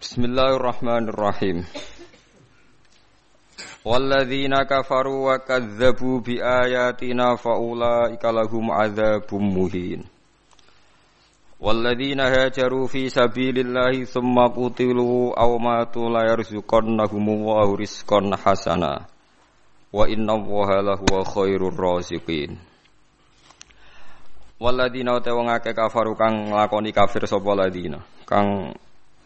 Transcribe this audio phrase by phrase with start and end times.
[0.00, 1.68] Bismillahirrahmanirrahim.
[3.84, 10.08] Walladzina kafaru wa kadzdzabu bi ayatina faulaika lahum adzabum muhin.
[11.60, 19.04] Walladzina hajaru fi sabilillahi thumma qutilu aw matu la yarzuqannahumullahu rizqan hasana.
[19.92, 22.56] Wa inna Allaha lahuwa khairur raziqin.
[24.56, 28.72] Walladzina ta wong akeh kafaru kang nglakoni kafir sapa ladina kang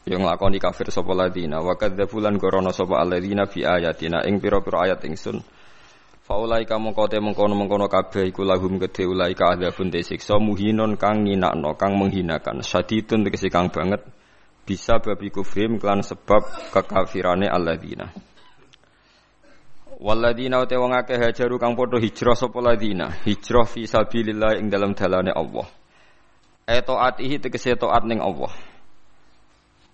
[0.05, 1.65] yang nglakoni kafir sapa ladina.
[1.65, 4.25] Wa kadzdzabu lan gorono sapa alladzina fi ayatina.
[4.29, 5.41] Ing pira-pira ayat ingsun.
[6.25, 11.77] Faulai kamu kote mengkono-mengkono kabeh iku lahum gede ulai ka adzabun siksa muhinon kang nginakno
[11.77, 12.65] kang menghinakan.
[12.65, 14.05] Syadidun tegese kang banget.
[14.65, 18.09] Bisa babi kufrim klan sebab kekafirane alladzina
[20.01, 23.13] Waladina uta wong akeh hajaru kang padha hijrah sapa ladina.
[23.25, 25.69] Hijrah fi sabilillah ing dalam dalane Allah.
[26.65, 28.53] Etoatihi tegese taat ning Allah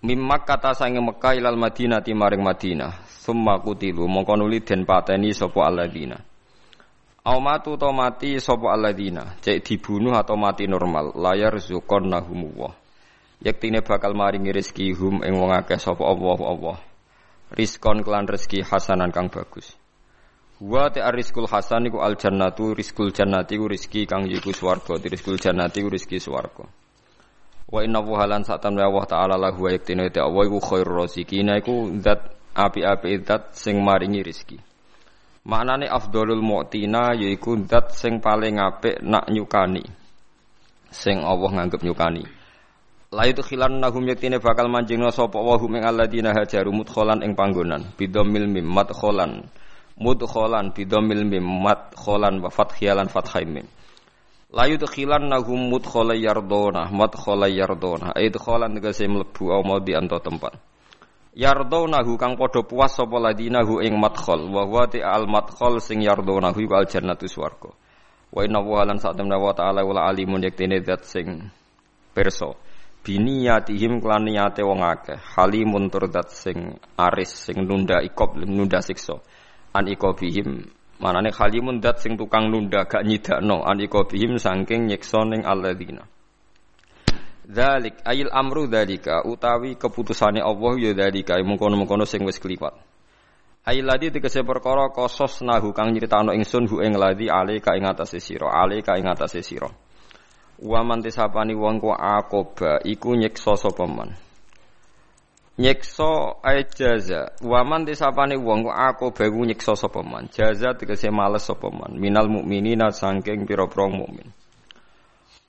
[0.01, 3.05] Mimmak kata sange Mekah ilal Madinah ti maring Madinah.
[3.21, 6.17] Summa kutilu mongko nuli den pateni sapa alladzina.
[7.21, 12.73] Au matu to mati sapa alladzina, cek dibunuh atau mati normal, layar zukon nahumullah.
[13.45, 16.77] Yektine bakal maringi rezeki hum ing wong akeh sapa Allah Allah.
[17.53, 19.77] Rizkon kelan rezeki hasanan kang bagus.
[20.57, 25.37] Wa ta rizqul hasan iku al jannatu rizqul jannati ku rezeki kang yiku swarga, rizqul
[25.37, 26.80] jannati ku rezeki swarga.
[27.71, 31.63] Wa inna wuhalan saat temen Allah taala lahu wa yaktine te Allah iku khairur raziqina
[31.63, 32.19] iku zat
[32.51, 34.59] api-api zat sing maringi rezeki.
[35.47, 39.87] Maknane afdolul mu'tina yaiku zat sing paling apik nak nyukani.
[40.91, 42.27] Sing Allah nganggep nyukani.
[43.15, 47.39] La itu khilan nahum yaktine bakal manjingna sapa wa hum ing alladzina hajaru mudkhalan ing
[47.39, 49.47] panggonan bidomil mim madkhalan
[49.95, 53.63] mudkhalan bidomil mim madkhalan wa fathiyalan fathaimin.
[54.51, 60.59] La yudkhilan nahum mudkhala yardona madkhala yardona idkhalan tegese mlebu au mau di anto tempat.
[61.31, 64.51] Yardonahu kang padha puas sapa ladinahu ing madkhal.
[64.51, 67.71] Wa huwa al madkhal sing yardonahu iku al jannatu swarga.
[68.27, 71.47] Wa inna wa lan sak temna wa ta'ala wala alimun yektene zat sing
[72.11, 72.59] perso
[73.07, 75.15] biniyatihim klan niate wong akeh.
[75.15, 79.15] Halimun tur zat sing aris sing nunda ikob nunda siksa.
[79.71, 80.67] An ikobihim
[81.01, 86.05] Manane khalimun dat sing tukang nunda gak nyidakno aniko bihim saking nyiksa ning alladzina.
[87.41, 92.77] Dzalik ayil amru dzalika utawi keputusane Allah ya dzalika mengkono-mengkono sing wis kliwat.
[93.65, 97.89] Ayil ladi tegese perkara kosos nahu kang nyritano ingsun hu ing ladi ale ka ing
[97.89, 99.73] atase sira, ale ka ing atase sira.
[100.61, 104.30] Wa man tisapani wong ku akoba iku nyiksa sapa man
[105.57, 107.33] nyekso ay jaza.
[107.41, 110.29] Waman disapane wong aku bewu nyekso sapa man?
[110.31, 111.99] Jaza tegese males sapa man?
[111.99, 114.31] Minal mukminina saking pira-pira mukmin.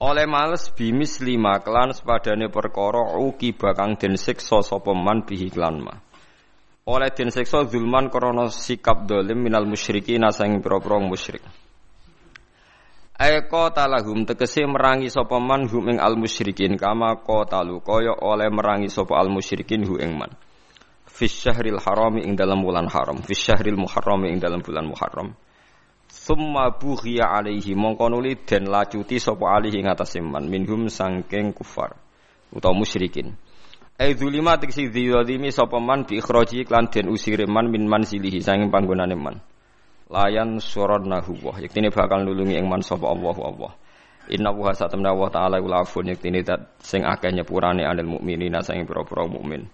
[0.02, 5.78] Oleh males bimis lima kelan sepadane perkara uki bakang den siksa sapa man bihi klan
[5.78, 5.94] ma
[6.86, 11.42] oleh den siksa zulman krana sikap dolim minal musyrikin saking pira-pira musyrik
[13.12, 18.88] Eko talahum tegese merangi sapa man hum ing al musyrikin kama qatalu kaya oleh merangi
[18.88, 20.32] sapa al musyrikin hu ing man.
[21.04, 25.36] Fis harami ing dalam bulan haram, fis syahril ing dalam bulan muharram.
[26.08, 31.92] Summa bughiya alaihi mongko nuli den lacuti sapa alihi ing atase man minhum sangking kufar
[32.48, 33.36] utawa musyrikin.
[34.00, 38.72] Ai zulima tegese dzalimi sapa man bi ikhraji klan den usire man min manzilihi sanging
[38.72, 39.36] panggonane man
[40.12, 43.72] layan nahu wah yaktine bakal nulungi ing man sapa Allah Allah
[44.30, 48.86] Inna wa satamna wa ta'ala ula afun yaktine dat sing akeh nyepurane anil mukminina sing
[48.86, 49.66] pira-pira mukmin.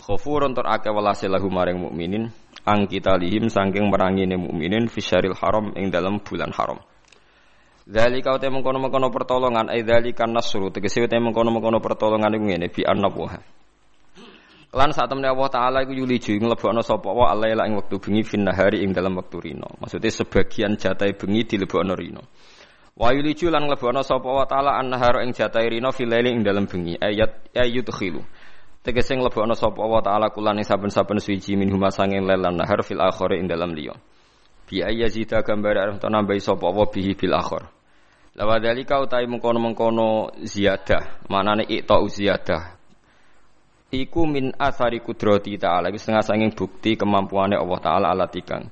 [0.00, 2.32] Khafurun tur akeh welase lahu maring mukminin
[2.64, 6.80] ang kita lihim saking merangine mukminin fisyaril haram ing dalam bulan haram.
[7.84, 10.72] Dzalika uta mengkono-mengkono pertolongan ai dzalika nasru.
[10.72, 13.58] Tegese uta mengkono-mengkono pertolongan iku ngene bi annabuha
[14.68, 18.44] Lan saat temen Allah Taala iku yuliju nglebokno sapa wa alaila ing wektu bengi fin
[18.44, 19.64] nahari ing dalam wektu rino.
[19.80, 22.28] Maksudnya sebagian jatai bengi dilebokno rino.
[22.92, 27.00] Wa yuliju lan nglebokno sapa wa Taala an-nahar ing jatai rino fil ing dalam bengi.
[27.00, 28.20] Ayat ayat khilu.
[28.84, 33.00] Tegese nglebokno sapa wa Taala kulan ing saben-saben suci min huma sanging lelan nahar fil
[33.00, 33.96] akhir ing dalam liya.
[34.68, 37.72] Bi ayyazida gambar arep nambahi sapa wa bihi bil akhir.
[38.36, 42.77] Lawa dalika utai mengkono-mengkono ziyadah, manane ikta ziyadah,
[43.88, 45.88] iku min asari kudrati ta'ala.
[45.88, 48.68] Iku setengah sanging bukti kemampuannya Allah taala alat ikang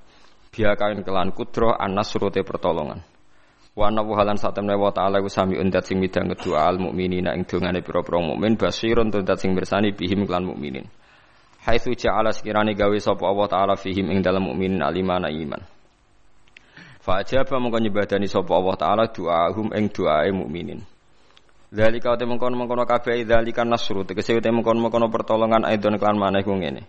[0.52, 3.00] biakain kelan kudroh anas surute pertolongan.
[3.76, 7.44] Wa ana halan satemne wa taala iku sami undat sing midang kedua al mukminina ing
[7.44, 10.88] dongane pira-pira mukmin basirun tuntat sing bersani bihim kelan mukminin.
[11.66, 15.60] Haitsu ja'ala sekirane gawe sapa Allah taala fihim ing dalam mukminin alimana iman.
[17.04, 20.95] Fa ajaba mongko nyebadani sapa Allah taala doa hum ing doae mukminin
[21.66, 26.86] Dzalika te mengkono-mengkono kabeh dzalika nasru tegese te mengkono-mengkono pertolongan aidon kelan maneh ku ngene.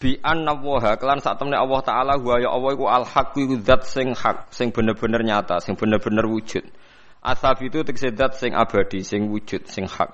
[0.00, 3.56] Bi anna waha kelan sak temne Allah taala wa ya Allah iku al haq iku
[3.64, 6.64] zat sing hak, sing bener-bener nyata, sing bener-bener wujud.
[7.24, 10.12] Asab itu tegese zat sing abadi, sing wujud, sing hak.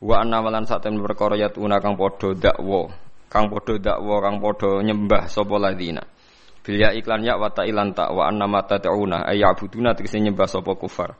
[0.00, 2.88] Wa anna malan sak temne perkara yatuna kang padha dakwa,
[3.28, 6.04] kang padha dakwa, kang padha nyembah sapa ladina.
[6.64, 10.48] Bil ya iklan ya wa ta'ilan ta wa anna mata ta'una ay ya'buduna tegese nyembah
[10.48, 11.12] sapa kufar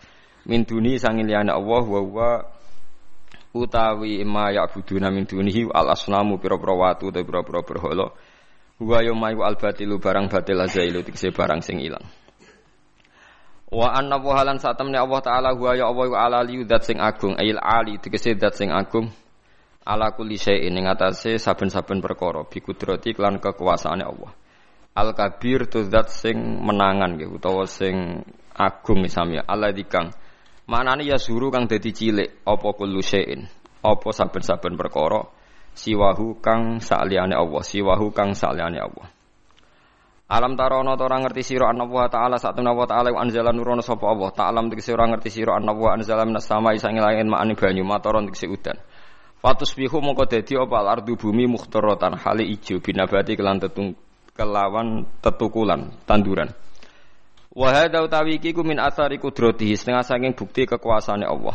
[0.44, 2.30] min duni sangin liyane Allah wa wa
[3.54, 8.10] utawi ma ya'buduna min dunihi al asnamu pira-pira watu utawa pira-pira berhala.
[8.82, 12.02] Wa yaumayu al batilu barang batil azailu tikse barang sing ilang.
[13.70, 17.38] Wa anna wa halan satamne Allah taala huwa ya Allah ala li zat sing agung
[17.38, 19.08] ayil ali tikse zat sing agung
[19.86, 24.34] ala kulli syai'in ing atase saben-saben perkara bi kudrati klan kekuasaane Allah.
[24.94, 28.22] Al kabir tu zat sing menangan nggih utawa sing
[28.54, 30.10] agung misalnya Allah dikang
[30.64, 33.44] Maknane ya suru kang dadi cilik apa kullu syai'in,
[33.84, 35.28] apa saben-saben perkara
[35.76, 39.12] siwahu kang saliyane Allah, siwahu kang saliyane Allah.
[40.24, 44.32] Alam tarono ora ngerti sira wa ta'ala satuna wa ta'ala wa anzala nurono sapa Allah.
[44.32, 48.48] Ta'lam tegese ora ngerti sira wa anzala minas samai sang langit ma'ani banyu matoron tegese
[48.48, 48.80] udan.
[49.44, 53.92] Fatus bihu mongko dadi apa ardu bumi mukhtaratan hale ijo binabati kelan tetung
[54.32, 56.56] kelawan tetukulan tanduran.
[57.54, 61.54] Wa hadza utawi iki ku min athari qudratihi setengah saking bukti kekuasaane Allah.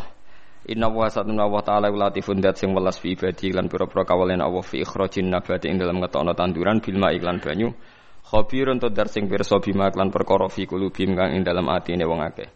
[0.64, 4.64] Inna wa satuna wa ta'ala latifun dat sing welas fi ibadi lan pira-pira kawalen Allah
[4.64, 7.76] fi ikhrajin nabati ing dalam ngetokno tanduran bil iklan banyu.
[8.24, 12.24] Khabirun to dar sing pirsa bima lan perkara fi kulubim kang ing dalam atine wong
[12.24, 12.48] akeh.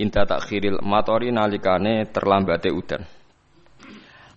[0.00, 3.04] Inta takhiril matori nalikane terlambate udan.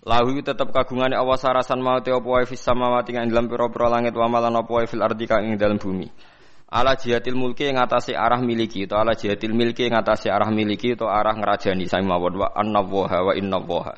[0.04, 4.28] Lahu tetep kagungane Allah sarasan mau apa wae fis samawati ing dalam pira-pira langit wa
[4.28, 6.32] malan apa wae fil ardi kang ing dalam bumi
[6.72, 10.96] ala jihatil mulki yang atase arah miliki atau ala jihatil milki yang atase arah miliki
[10.96, 11.84] atau arah ngerajani.
[11.84, 13.94] Sami mawon wa annallaha wa innallaha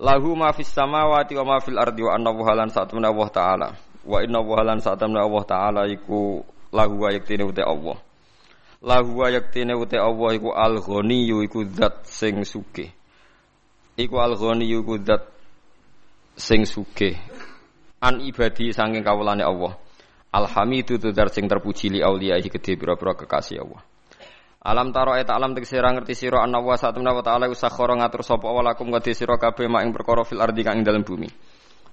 [0.00, 3.68] lahu ma fis samawati wa ma fil ardi wa annallaha lan satuna Allah taala.
[4.02, 6.42] Wa innallaha lan satuna Allah taala iku
[6.74, 7.94] lahu wa yaktine uta Allah.
[8.82, 12.90] Lahu wa yaktine uta Allah iku al ghaniyyu iku zat sing sugih.
[13.94, 15.30] Iku al ghaniyyu iku zat
[16.34, 17.14] sing sugih.
[18.02, 19.76] An ibadi saking kawulane Allah
[20.30, 23.82] Alhamidu dar sing terpuji li auliyahi gede pira-pira kekasih Allah.
[24.60, 28.20] Alam taro eta alam tegese ra ngerti sira ana wa satamna wa ta'ala usakhara ngatur
[28.20, 31.26] sapa wa lakum kadhe sira kabeh mak ing perkara fil ardi kang ing dalem bumi.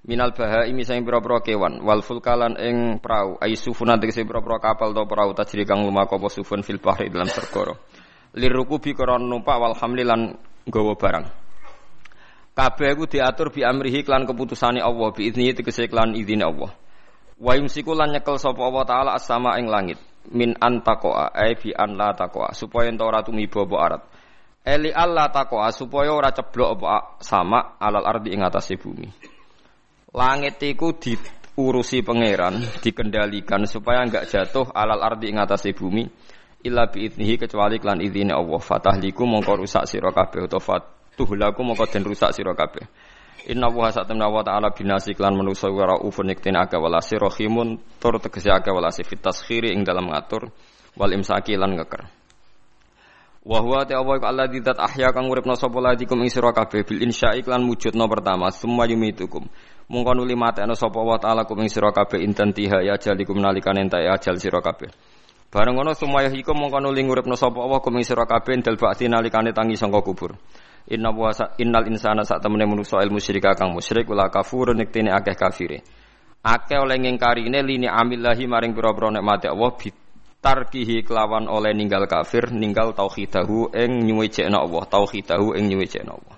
[0.04, 5.02] Minal bahaimi sing pira-pira kewan wal fulkalan ing prau ai sufuna tegese pira-pira kapal to
[5.08, 7.74] prau tajri kang lumaku apa sufun fil bahri dalam segara.
[8.36, 10.36] Lirukubi koron numpak wal hamlilan
[10.68, 11.26] gawa barang.
[12.52, 16.70] Kabeh iku diatur bi amrihi klan keputusane Allah bi idzni tegese klan izine Allah.
[17.38, 20.02] Wa yumsiku lan nyekel sapa Allah taala as-sama ing langit
[20.34, 24.04] min antakoa ai bi an la takoa supaya ento ora tumiba apa arat.
[24.68, 29.08] Eli Allah takoa supaya ora ceblok apa sama alal ardi ing atase bumi.
[30.12, 36.04] Langit iku diurusi pangeran, dikendalikan supaya enggak jatuh alal ardi ing atase bumi
[36.68, 38.60] illa bi idnihi kecuali klan izine Allah.
[38.60, 42.84] Fatahliku mongko rusak sira kabeh utawa fatuhlaku mongko den rusak sira kabeh.
[43.46, 48.18] Inna wa satamna wa ta'ala binasi klan manusa wa raufun iktin aga walasi rohimun tur
[48.18, 50.50] tegesi aga walasi fit taskhiri ing dalam ngatur
[50.98, 52.10] wal imsaki lan ngeker.
[53.48, 57.46] Wa huwa ta Allah didat ahya kang uripna sapa ladikum ing sira kabeh bil insya'i
[57.46, 59.48] klan wujudna pertama summa yumitukum.
[59.88, 63.88] Mungko nuli mateno sapa wa ta'ala kum ing sira kabeh inten tiha ya jalikum nalikane
[63.88, 64.92] entek ajal sira kabeh.
[65.48, 69.08] Bareng ngono sumaya ikum mungko nuli nguripna sapa Allah kum ing sira kabeh dal bakti
[69.08, 70.36] nalikane tangi sangka kubur.
[70.88, 75.36] Inna wa innal insana sak temene manusa ilmu musyrika kang musyrik wala kafur niktene akeh
[75.36, 75.84] kafire.
[76.40, 82.96] Akeh oleh ngingkarine lini amillahi maring pira-pira nikmate Allah bitarkihi kelawan oleh ninggal kafir ninggal
[82.96, 86.38] tauhidahu ing nyuwejekna Allah tauhidahu ing nyuwejekna Allah.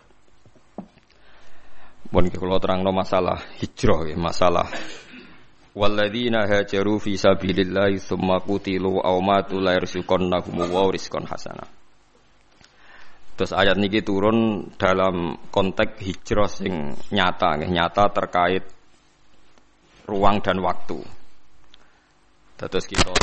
[2.09, 4.65] Bon kula terangno masalah hijrah masalah
[5.77, 11.78] Walladzina hajaru fi sabilillahi tsumma qutilu aw matu la yarzuqannahum wa rizqan hasanah.
[13.39, 18.67] Terus ayat niki turun dalam konteks hijrah sing nyata, nggih, nyata terkait
[20.11, 20.99] ruang dan waktu.
[22.59, 23.15] Terus kita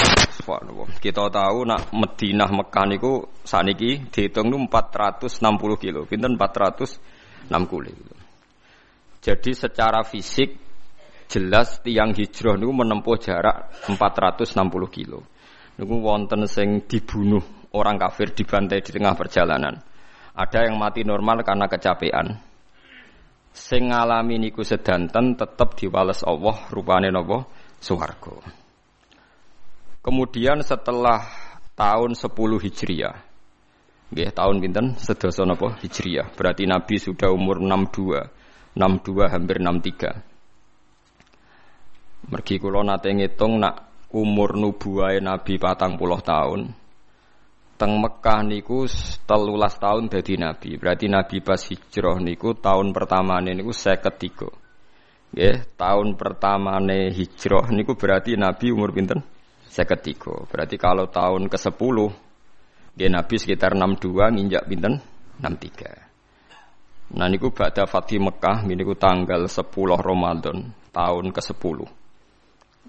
[1.05, 5.37] kita tahu nak Madinah Mekah niku saniki dihitung nu 460
[5.77, 7.53] kilo, pinten 460
[7.93, 8.17] kilo.
[9.21, 10.57] Jadi secara fisik
[11.29, 14.49] jelas tiang hijrah niku menempuh jarak 460
[14.89, 15.29] kilo.
[15.77, 17.45] Niku wonten sing dibunuh
[17.77, 19.96] orang kafir dibantai di tengah perjalanan.
[20.37, 22.37] Ada yang mati normal karena kecapean.
[23.57, 27.49] Sing ngalami niku sedanten tetap diwales Allah rupane napa
[27.81, 28.37] swarga.
[30.05, 31.25] Kemudian setelah
[31.73, 33.17] tahun 10 Hijriah
[34.07, 34.95] Nggih, tahun pinten?
[35.03, 35.75] Sedasa napa?
[35.83, 36.31] Hijriah.
[36.31, 38.79] Berarti Nabi sudah umur 62.
[38.79, 42.31] 62 hampir 63.
[42.31, 46.71] Mergi kula nate ngitung nak umur nubuwahe Nabi patang puluh tahun.
[47.77, 48.89] Teng Mekah niku
[49.29, 50.81] telulas tahun dadi Nabi.
[50.81, 54.49] Berarti Nabi pas hijrah niku tahun pertama niku saya ketiga.
[55.37, 59.21] Nggih, tahun pertama hijrah niku berarti Nabi umur pinten?
[59.69, 60.33] Saya ketiga.
[60.49, 61.97] Berarti kalau tahun ke-10
[62.97, 64.97] dia Nabi sekitar 62 nginjak pinten
[65.45, 67.13] 63.
[67.21, 69.69] Nah niku ba'da Fatih Mekah niku tanggal 10
[70.01, 71.79] Ramadan tahun ke-10.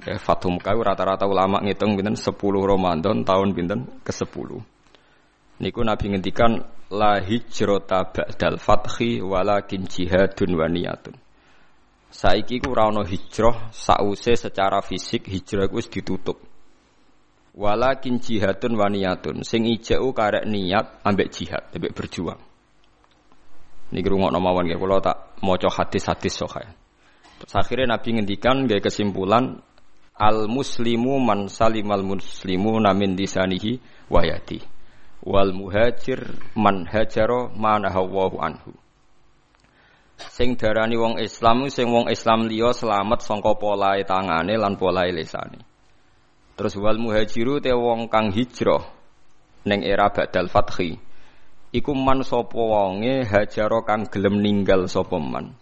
[0.07, 2.31] Ya, Fathu Mekah rata-rata ulama ngitung pinten 10
[2.63, 4.76] Ramadan tahun pinten ke-10.
[5.57, 6.61] Niku Nabi ngendikan
[6.93, 11.17] la hijrata ba'dal fathi walakin jihadun wa niyatun.
[12.13, 16.37] Saiki ku ora ana hijrah sause secara fisik hijrah wis ditutup.
[17.57, 22.37] Walakin jihadun waniyatun sing ijau karek niat ambek jihad, ambek berjuang.
[23.89, 26.37] Niki rungokno mawon nggih kula tak maca hadis-hadis.
[26.37, 29.57] Terus akhirnya Nabi ngendikan gaya kesimpulan
[30.13, 34.76] al muslimu man salimal muslimu namin disanihi wayati
[35.23, 38.71] wal muhajir man hajaro manahawahu anhu.
[40.17, 45.61] Sing darani wong Islam sing wong Islam liya selamat sangka polahe tangane lan polahe lisane.
[46.57, 48.81] Terus wal muhajiru te wong kang hijrah
[49.69, 50.97] neng era badal fathi.
[51.69, 55.53] Iku man sapa wonge hajaro kang gelem ninggal sapa man.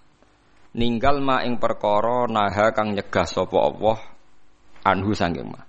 [0.76, 4.00] Ninggal ma ing perkara naha kang nyegah sapa Allah
[4.88, 5.60] anhu sanging ma.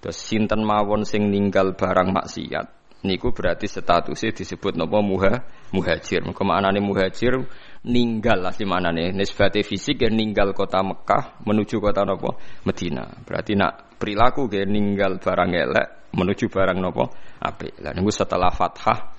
[0.00, 6.24] Terus sinten mawon sing ninggal barang maksiat niku berarti statusnya disebut napa muha muhajir.
[6.24, 7.44] Muga maknane muhajir
[7.84, 13.04] ninggal asli manane nisbate fisik ya ninggal kota Mekah menuju kota napa Medina.
[13.26, 15.86] Berarti nak perilaku ge ninggal barang elek
[16.16, 17.12] menuju barang nopo
[17.42, 17.82] apik.
[17.84, 19.12] Lah niku setelah fathah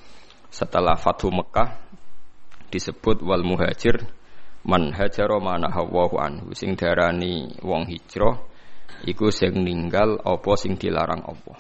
[0.48, 1.69] setelah Fathu Mekah
[2.72, 4.01] disebut wal muhajir
[4.67, 8.36] man hajara mana hawahu anhu sing darani wong hijrah
[9.07, 11.53] iku sing ninggal apa sing dilarang apa.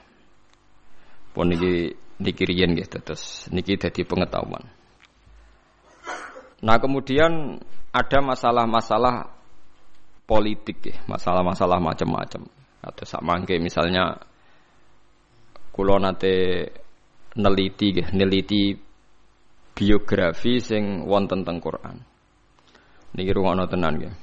[1.31, 4.65] Pun niki niki riyen nggih terus niki dadi pengetahuan.
[6.65, 7.61] Nah kemudian
[7.93, 9.29] ada masalah-masalah
[10.25, 12.49] politik ya, masalah-masalah macam-macam
[12.81, 14.17] atau sak mangke misalnya
[15.73, 16.67] kulo nate
[17.37, 18.73] neliti nggih neliti
[19.77, 22.01] biografi sing wonten teng Quran.
[23.13, 24.15] Niki rungokno tenan nggih.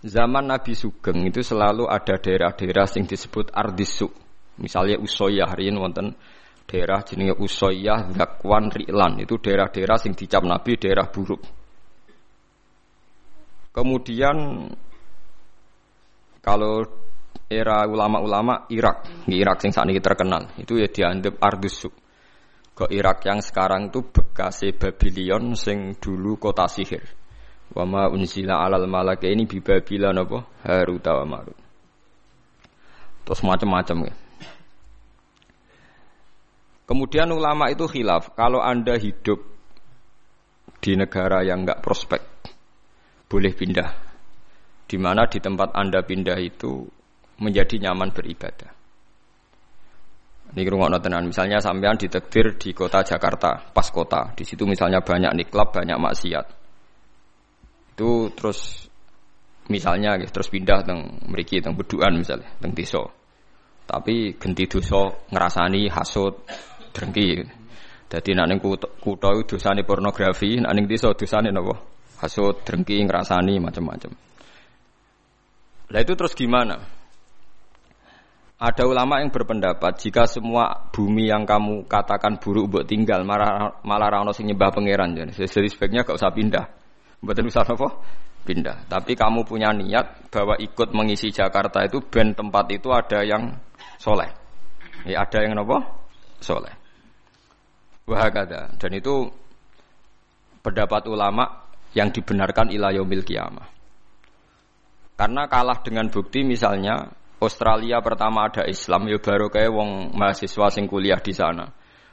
[0.00, 4.08] Zaman Nabi Sugeng itu selalu ada daerah-daerah sing disebut Ardisu.
[4.58, 6.16] Misalnya Usoyah riyen wonten
[6.66, 9.22] daerah jenenge Usoyah, Zakwan, Ri'lan.
[9.22, 11.42] Itu daerah-daerah sing dicap Nabi daerah buruk.
[13.70, 14.66] Kemudian
[16.42, 16.82] kalau
[17.50, 21.94] era ulama-ulama Irak, di Irak sing saat ini terkenal, itu ya dianggap Ardusuk.
[22.74, 27.02] Ke Irak yang sekarang itu bekas Babylon sing dulu kota sihir.
[27.70, 30.38] Wama unzila alal malaka ini bi Babylon apa?
[30.66, 31.38] Harut wa.
[33.26, 34.14] Terus macam-macam ya.
[36.90, 39.38] Kemudian ulama itu khilaf, kalau Anda hidup
[40.82, 42.18] di negara yang enggak prospek,
[43.30, 44.10] boleh pindah
[44.90, 46.82] di mana di tempat Anda pindah itu
[47.38, 48.74] menjadi nyaman beribadah.
[50.50, 51.30] Ini rumah tenan.
[51.30, 54.34] Misalnya sampean ditekdir di kota Jakarta, pas kota.
[54.34, 56.46] Di situ misalnya banyak niklab, banyak maksiat.
[57.94, 58.90] Itu terus
[59.70, 63.06] misalnya terus pindah teng mriki teng beduan misalnya, teng desa.
[63.86, 66.34] Tapi genti dosa ngerasani hasut,
[66.92, 67.46] drengki.
[68.10, 71.78] Jadi nak ning kutha dosane pornografi, nak ning desa dosane napa?
[72.20, 74.12] Hasut, drengki, ngerasani macam-macam.
[75.90, 76.78] Lah itu terus gimana?
[78.60, 84.20] Ada ulama yang berpendapat jika semua bumi yang kamu katakan buruk buat tinggal malah malah
[84.20, 86.68] rano sing nyembah pangeran jadi sebaiknya gak usah pindah.
[87.24, 87.88] Mboten usah apa?
[88.44, 88.84] Pindah.
[88.84, 93.48] Tapi kamu punya niat bahwa ikut mengisi Jakarta itu ben tempat itu ada yang
[93.96, 94.28] soleh.
[95.08, 95.80] Ya, ada yang apa?
[96.44, 96.79] Soleh.
[98.10, 98.74] Wahakada.
[98.74, 99.30] Dan itu
[100.66, 103.70] pendapat ulama yang dibenarkan ilayomil kiamah.
[105.14, 107.06] Karena kalah dengan bukti misalnya
[107.38, 111.70] Australia pertama ada Islam ya baru kayak wong mahasiswa sing kuliah di sana.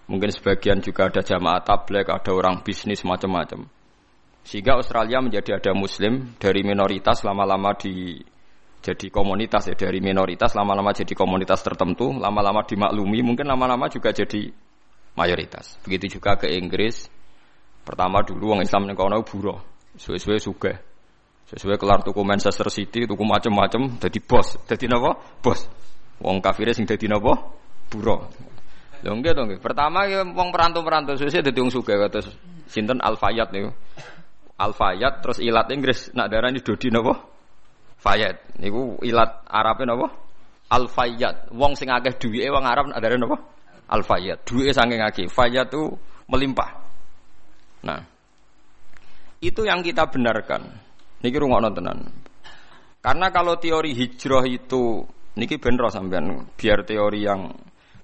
[0.07, 3.67] Mungkin sebagian juga ada jamaah tablek, ada orang bisnis macam-macam.
[4.47, 8.15] Sehingga Australia menjadi ada muslim dari minoritas lama-lama di
[8.79, 14.47] jadi komunitas ya dari minoritas lama-lama jadi komunitas tertentu, lama-lama dimaklumi, mungkin lama-lama juga jadi
[15.17, 15.81] mayoritas.
[15.81, 17.09] Begitu juga ke Inggris.
[17.81, 19.57] Pertama dulu wong Islam ning kono buruh,
[19.97, 20.77] suwe-suwe sugih.
[21.47, 24.59] Sesuai kelar tuku Manchester City, tuku macam-macam, jadi bos.
[24.67, 25.15] Jadi napa?
[25.39, 25.63] Bos.
[26.19, 27.55] Wong kafir sing jadi napa?
[27.87, 28.27] Buro.
[29.05, 29.63] Lho nggih.
[29.63, 32.27] Pertama ya wong perantau-perantau suwe dadi wong sugih kados
[32.67, 33.71] sinten Al-Fayyad niku.
[34.57, 37.15] Al-Fayyad terus ilat Inggris nak darani Dodi napa?
[38.01, 38.59] Fayyad.
[38.59, 40.07] Niku ilat Arabe napa?
[40.67, 41.53] Al-Fayyad.
[41.53, 43.37] Wong sing akeh duwike wong Arab nak darani napa?
[43.87, 44.43] Al-Fayyad.
[44.43, 45.27] Duwike saking akeh.
[45.31, 45.95] Fayyad itu
[46.27, 46.71] melimpah.
[47.87, 48.03] Nah,
[49.39, 50.67] itu yang kita benarkan.
[51.23, 52.09] Niki rungokno tenan.
[52.99, 55.05] Karena kalau teori hijrah itu
[55.37, 57.53] niki bener sampean biar teori yang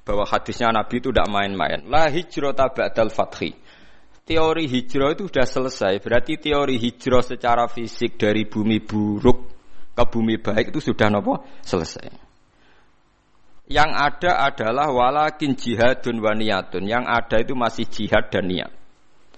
[0.06, 1.84] bahwa hadisnya Nabi itu tidak main-main.
[1.92, 3.52] La hijrah ba'dal fathi.
[4.24, 6.00] Teori hijrah itu sudah selesai.
[6.00, 9.52] Berarti teori hijrah secara fisik dari bumi buruk
[9.94, 12.23] ke bumi baik itu sudah nopo selesai.
[13.64, 16.84] Yang ada adalah walakin jihadun wa niyatun.
[16.84, 18.72] Yang ada itu masih jihad dan niat.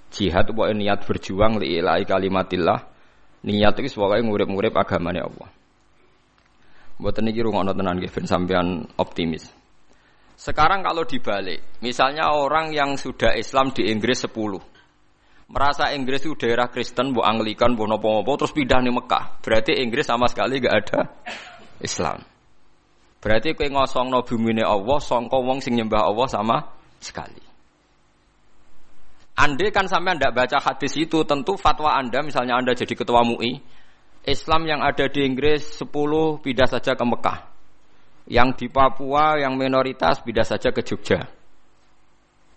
[0.10, 2.80] Jihad itu niat berjuang li ilahi kalimatillah.
[3.46, 5.50] Niat itu pokoknya ngurip-ngurip agamanya Allah.
[6.98, 9.52] Buat ini kira ngono tenan nggih sampean optimis.
[10.36, 14.36] Sekarang kalau dibalik, misalnya orang yang sudah Islam di Inggris 10,
[15.48, 19.40] merasa Inggris itu daerah Kristen, bu Anglikan, bu nopo-nopo, terus pindah nih Mekah.
[19.40, 21.00] Berarti Inggris sama sekali gak ada
[21.80, 22.35] Islam.
[23.26, 26.62] Berarti kue ngosong no bumi Allah, songko wong sing nyembah Allah sama
[27.02, 27.42] sekali.
[29.34, 33.66] Andai kan sampai anda baca hadis itu, tentu fatwa anda, misalnya anda jadi ketua MUI,
[34.30, 35.90] Islam yang ada di Inggris 10
[36.38, 37.40] pindah saja ke Mekah.
[38.30, 41.26] Yang di Papua yang minoritas beda saja ke Jogja.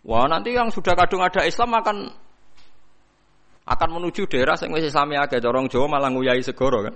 [0.04, 1.96] Wah nanti yang sudah kadung ada Islam akan
[3.68, 6.94] akan menuju daerah yang masih Islami agak corong Jawa malah nguyai segoro kan.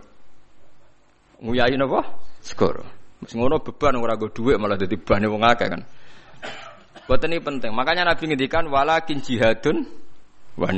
[1.41, 2.01] Nguyai napa?
[2.41, 3.02] Segoro.
[3.23, 5.83] Mesti ngono beban ora go dhuwit malah dadi bane wong akeh kan.
[7.07, 7.71] Buat ini penting.
[7.71, 9.87] Makanya Nabi ngendikan walakin jihadun
[10.59, 10.71] wa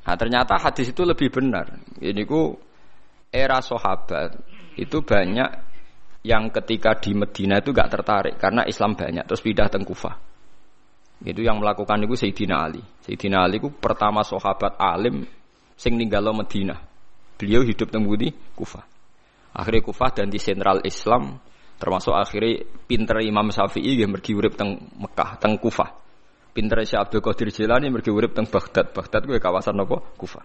[0.00, 1.70] Nah, ternyata hadis itu lebih benar.
[2.00, 2.56] Ini ku
[3.30, 4.42] era sahabat
[4.80, 5.50] itu banyak
[6.24, 10.16] yang ketika di Medina itu gak tertarik karena Islam banyak terus pindah ke Kufah.
[11.20, 12.80] Itu yang melakukan itu Sayyidina Ali.
[13.04, 15.28] Sayyidina Ali itu pertama sahabat alim
[15.76, 16.80] sing ninggalo Medina.
[17.36, 18.99] Beliau hidup teng Budi Kufah.
[19.50, 21.38] Akhirnya Kufah dan di sentral Islam
[21.80, 25.90] termasuk akhirnya pinter Imam Syafi'i yang pergi urip teng Mekah, teng Kufah.
[26.50, 28.90] Pinter Syekh Abdul Qadir Jilani pergi urip teng Baghdad.
[28.90, 29.98] Baghdad gue kawasan apa?
[30.18, 30.44] Kufah.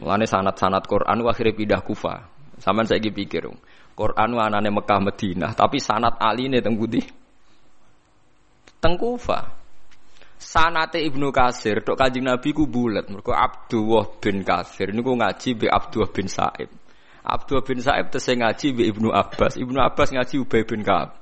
[0.00, 2.18] Mulane sanat-sanat Quran akhirnya pindah Kufah.
[2.58, 3.50] Saman saya pikir,
[3.94, 7.02] Quran anane Mekah Madinah, tapi sanat aline teng pundi?
[8.82, 9.64] Teng Kufa.
[10.34, 15.66] Sanate Ibnu Kasir tok Kanjeng Nabi ku bulet mergo Abdullah bin Kasir niku ngaji be
[15.72, 16.68] Abdullah bin Sa'ib.
[17.24, 19.56] Abdullah bin Sa'ib tese ngaji be Ibnu Abbas.
[19.56, 21.16] Ibnu Abbas ngaji Ubay bin Ka'ab.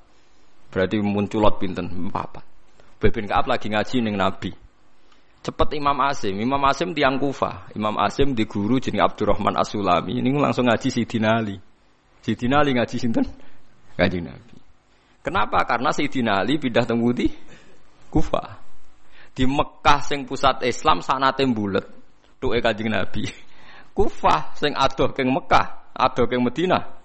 [0.74, 2.10] Berarti munculot pinten?
[2.10, 2.42] Papat.
[2.98, 4.50] Ubay bin Ka'ab lagi ngaji ning Nabi.
[5.42, 7.70] Cepet Imam Asim, Imam Asim tiang Kufa.
[7.78, 10.18] Imam Asim di guru jeneng Abdurrahman As-Sulami.
[10.18, 11.58] Ini langsung ngaji Sidina Ali.
[12.22, 13.26] Sayyidina Ali ngaji sinten?
[13.98, 14.56] Ngaji Nabi.
[15.22, 15.66] Kenapa?
[15.66, 17.26] Karena Sayyidina Ali pindah teng di
[18.10, 18.62] Kufa.
[19.34, 21.82] Di Mekah sing pusat Islam sanate bulet.
[22.38, 23.26] Tuke Kanjeng Nabi.
[23.90, 27.00] Kufa sing adoh keng Mekah, adoh keng Madinah.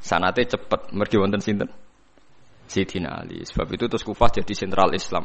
[0.00, 1.68] Sanate cepet mergi wonten sinten?
[2.68, 3.42] Sayyidina Ali.
[3.42, 5.24] Sebab itu terus Kufah jadi sentral Islam.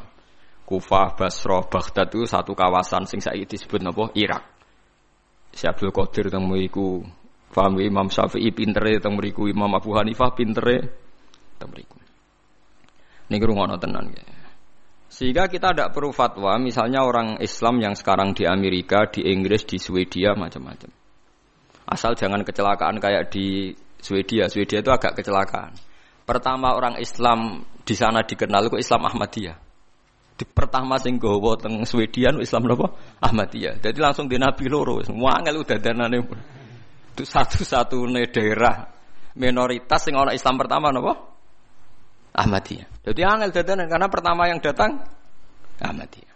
[0.65, 4.07] Kufah, Basrah, Baghdad itu satu kawasan sing saiki disebut napa?
[4.15, 4.47] Irak.
[5.51, 7.03] Si Abdul Qadir temu iku
[7.51, 10.87] Faham ya, Imam Syafi'i pintere teng mriku, Imam Abu Hanifah pintere
[11.59, 11.99] teng mriku.
[13.27, 14.23] Niki rungono tenan ya.
[15.11, 19.75] Sehingga kita tidak perlu fatwa, misalnya orang Islam yang sekarang di Amerika, di Inggris, di
[19.75, 20.87] Swedia, macam-macam.
[21.87, 24.49] Asal jangan kecelakaan kayak di Swedia.
[24.49, 25.73] Swedia itu agak kecelakaan.
[26.25, 29.57] Pertama orang Islam di sana dikenal itu Islam Ahmadiyah.
[30.37, 32.87] Di pertama sing gowo teng Swedia Islam apa?
[33.21, 33.77] Ahmadiyah.
[33.83, 35.03] Jadi langsung di Nabi loro.
[35.05, 36.17] Semua angel udah danane
[37.11, 38.87] itu satu-satunya daerah
[39.35, 41.13] minoritas yang orang Islam pertama nopo
[42.31, 42.87] Ahmadiyah.
[43.03, 45.03] Jadi angel dadanan karena pertama yang datang
[45.83, 46.30] Ahmadiyah.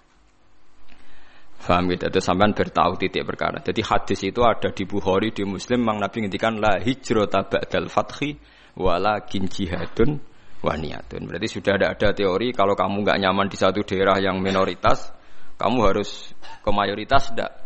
[1.65, 3.58] Faham gitu, itu sampean bertahu titik perkara.
[3.58, 8.38] Jadi hadis itu ada di Bukhari, di Muslim, Mang Nabi ngintikan la hijrata ba'dal fathi
[8.78, 10.21] wala jihadun
[10.62, 11.25] waniyatun.
[11.25, 15.10] Berarti sudah ada ada teori kalau kamu nggak nyaman di satu daerah yang minoritas,
[15.58, 17.65] kamu harus ke mayoritas tidak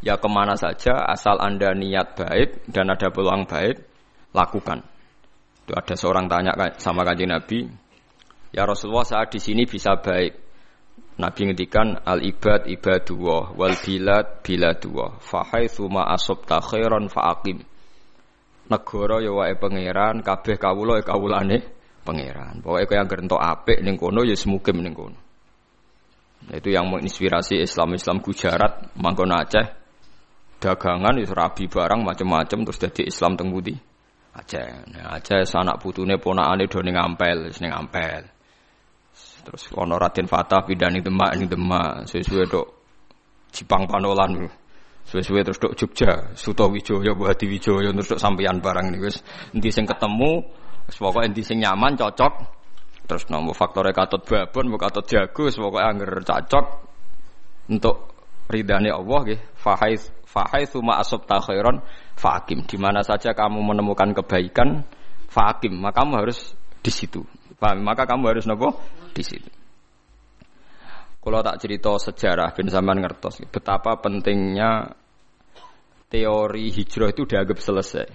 [0.00, 3.84] ya ke mana saja asal anda niat baik dan ada peluang baik
[4.32, 4.80] lakukan.
[5.68, 7.68] Itu ada seorang tanya sama kanjeng Nabi,
[8.48, 10.45] ya Rasulullah saat di sini bisa baik.
[11.16, 15.16] Nabi ngendikan al ibad ibadullah wal bilad biladullah.
[15.24, 17.64] Fahaitsu ma asabta khairan faqim.
[18.68, 21.58] Negara ya wae pangeran, kabeh kawula ya kawulane
[22.04, 22.60] pangeran.
[22.60, 25.16] Pokoke kaya gerentok apik ning kono ya semukim ning kono.
[26.52, 29.66] Itu yang menginspirasi Islam-Islam Gujarat, Mangkon Aceh,
[30.62, 33.50] dagangan itu rabi barang macam-macam terus jadi Islam teng
[34.36, 34.68] Aceh.
[34.92, 38.35] Nah, Aceh sanak putune ponakane do ning ampel, ning ampel.
[39.46, 42.66] Terus ono Raden Fatah pindah ning Demak ning Demak, sesuai dok
[43.54, 44.50] Jipang Panolan.
[45.06, 49.22] Suwe-suwe terus dok Jogja, Suto Wijoyo, Bu Hadi Wijoyo terus dok sampeyan barang nih wis
[49.54, 50.42] endi sing ketemu,
[50.90, 52.58] wis pokoke endi sing nyaman cocok.
[53.06, 56.66] Terus nomor faktornya katut babon, mau katut jago, pokoknya angger cocok
[57.70, 57.96] untuk
[58.50, 59.40] ridhani Allah nggih.
[59.54, 59.94] Fahai
[60.26, 61.86] fahai suma asab khairan
[62.18, 62.66] fakim.
[62.66, 64.82] Di mana saja kamu menemukan kebaikan,
[65.30, 66.50] fakim, maka kamu harus
[66.82, 67.22] di situ.
[67.56, 67.84] Paham?
[67.84, 68.76] Maka kamu harus nopo
[69.16, 69.48] di situ.
[71.26, 74.94] Kalau tak cerita sejarah bin zaman ngertos betapa pentingnya
[76.06, 78.06] teori hijrah itu dianggap selesai.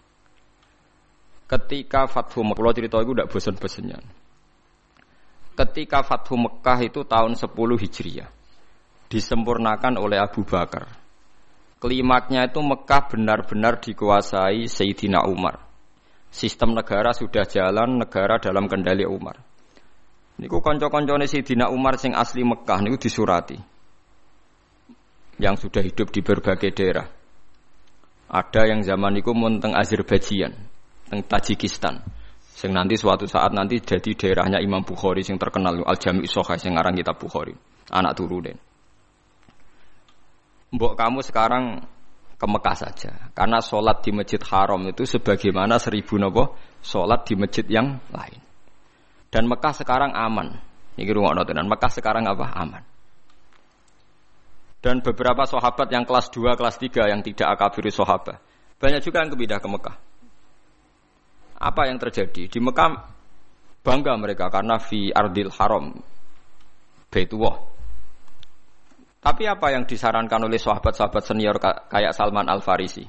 [1.51, 3.99] Ketika Fathu Mekah, cerita itu tidak bosan-bosannya.
[5.51, 8.31] Ketika Fathu Mekah itu tahun 10 Hijriah,
[9.11, 10.87] disempurnakan oleh Abu Bakar.
[11.83, 15.70] Klimaknya itu Mekah benar-benar dikuasai Sayyidina Umar.
[16.31, 19.35] Sistem negara sudah jalan, negara dalam kendali Umar.
[20.39, 23.59] Niku kanca-kancane Sidina Umar sing asli Mekah niku disurati.
[25.37, 27.07] Yang sudah hidup di berbagai daerah.
[28.31, 30.55] Ada yang zaman niku mun teng Azerbaijan,
[31.11, 31.99] teng Tajikistan.
[32.39, 36.79] Sing nanti suatu saat nanti jadi daerahnya Imam Bukhari sing terkenal Al Jami' Sohai sing
[36.79, 37.51] ngarang kitab Bukhari.
[37.91, 38.55] Anak turunin.
[40.71, 41.83] Mbok kamu sekarang
[42.41, 43.29] ke Mekah saja.
[43.37, 48.41] Karena sholat di Masjid Haram itu sebagaimana seribu nopo sholat di masjid yang lain.
[49.29, 50.57] Dan Mekah sekarang aman.
[50.97, 52.49] Ini rumah dan Mekah sekarang apa?
[52.57, 52.83] Aman.
[54.81, 58.41] Dan beberapa sahabat yang kelas 2, kelas 3 yang tidak akabiri sahabat.
[58.81, 59.95] Banyak juga yang kepindah ke Mekah.
[61.61, 62.49] Apa yang terjadi?
[62.49, 63.13] Di Mekah
[63.85, 65.93] bangga mereka karena fi ardil haram.
[67.13, 67.70] Baitullah.
[69.21, 73.05] Tapi apa yang disarankan oleh sahabat-sahabat senior kayak Salman Al-Farisi?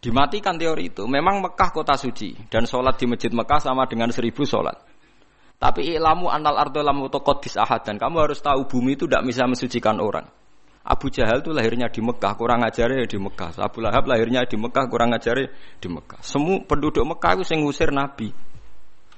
[0.00, 1.04] Dimatikan teori itu.
[1.04, 2.32] Memang Mekah kota suci.
[2.48, 4.80] Dan sholat di masjid Mekah sama dengan seribu sholat.
[5.60, 9.44] Tapi ilmu anal ardo lamu tokodis ahad dan kamu harus tahu bumi itu tidak bisa
[9.44, 10.24] mensucikan orang.
[10.80, 13.60] Abu Jahal itu lahirnya di Mekah, kurang ajar di Mekah.
[13.60, 15.36] Abu Lahab lahirnya di Mekah, kurang ajar
[15.76, 16.24] di Mekah.
[16.24, 18.32] Semua penduduk Mekah itu yang ngusir Nabi.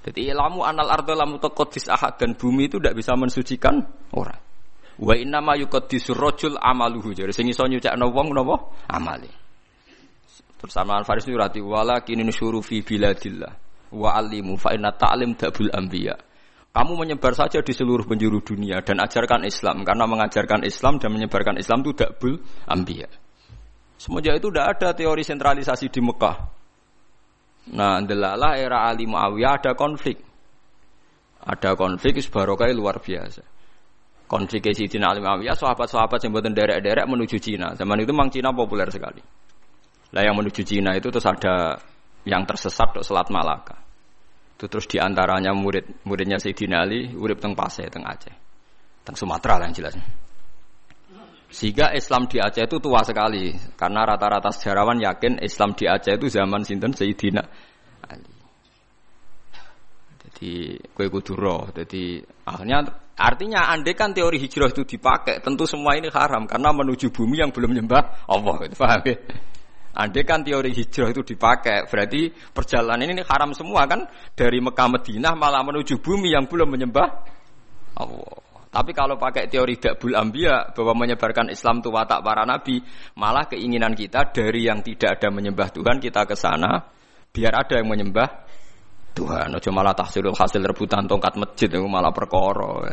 [0.02, 4.42] Jadi ilmu anal ardo lamu tokodis ahad dan bumi itu tidak bisa mensucikan orang.
[5.00, 7.16] Wa inna ma yuqaddisu rajul amaluhu.
[7.16, 8.56] Jadi sing iso nyucakno wong napa?
[8.92, 9.30] Amale.
[10.60, 13.50] Terus Salman Faris itu rati wala kini nusyuru fi biladillah
[13.92, 16.14] wa alimu fa inna ta'lim dabul anbiya.
[16.72, 21.60] Kamu menyebar saja di seluruh penjuru dunia dan ajarkan Islam karena mengajarkan Islam dan menyebarkan
[21.60, 23.10] Islam itu dakbul ambia.
[24.00, 26.36] Semenjak itu tidak ada teori sentralisasi di Mekah.
[27.76, 30.18] Nah, delalah era Ali Muawiyah ada konflik.
[31.44, 33.44] Ada konflik barokai luar biasa.
[34.32, 37.76] Konflik Sayyidina Ali Muawiyah, sahabat-sahabat yang buatan derek-derek menuju Cina.
[37.76, 39.20] Zaman itu memang Cina populer sekali.
[40.16, 41.76] Lah yang menuju Cina itu terus ada
[42.24, 43.76] yang tersesat ke Selat Malaka.
[44.56, 48.32] Itu terus di antaranya murid muridnya Sayyidina Ali urip teng Pasai teng Aceh.
[49.04, 50.00] Teng Sumatera lah yang jelas.
[51.52, 56.32] Sehingga Islam di Aceh itu tua sekali karena rata-rata sejarawan yakin Islam di Aceh itu
[56.32, 57.44] zaman sinten Sayyidina.
[60.42, 61.70] Jadi kue kuduro.
[61.70, 62.18] Jadi
[62.50, 62.82] akhirnya
[63.14, 67.54] artinya andai kan teori hijrah itu dipakai, tentu semua ini haram karena menuju bumi yang
[67.54, 68.66] belum nyembah Allah.
[68.66, 69.22] Itu paham ya?
[70.02, 75.38] Andai kan teori hijrah itu dipakai, berarti perjalanan ini haram semua kan dari Mekah Madinah
[75.38, 77.08] malah menuju bumi yang belum menyembah
[78.02, 78.34] Allah.
[78.72, 82.82] Tapi kalau pakai teori dakbul ambia bahwa menyebarkan Islam itu watak para nabi,
[83.14, 86.82] malah keinginan kita dari yang tidak ada menyembah Tuhan kita ke sana
[87.32, 88.51] biar ada yang menyembah
[89.12, 89.48] Tuhan.
[89.52, 92.88] Ojo malah tahsilul hasil rebutan tongkat masjid itu malah perkara.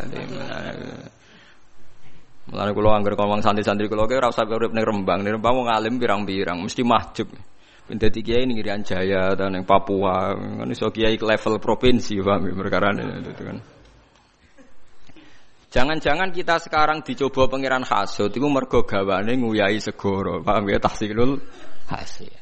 [2.49, 5.69] Mulane kula anggar ngomong santri-santri kula ki ora usah urip ning Rembang, ning Rembang wong
[5.69, 7.29] alim pirang-pirang mesti mahjub.
[7.89, 12.53] Dadi kiai ning Irian Jaya atau ning Papua, kan iso kiai level provinsi paham ya
[12.57, 13.57] perkara itu kan.
[15.69, 21.37] Jangan-jangan kita sekarang dicoba pangeran hasud itu mergo gawane nguyai segoro, paham ya tahsilul
[21.85, 22.38] hasil.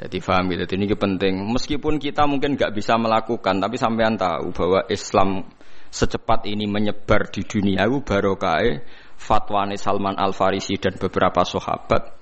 [0.00, 1.44] Jadi ya, jadi ini penting.
[1.52, 5.44] Meskipun kita mungkin nggak bisa melakukan, tapi sampean tahu bahwa Islam
[5.92, 8.80] secepat ini menyebar di dunia itu barokai
[9.20, 12.16] fatwane Salman Al Farisi dan beberapa sahabat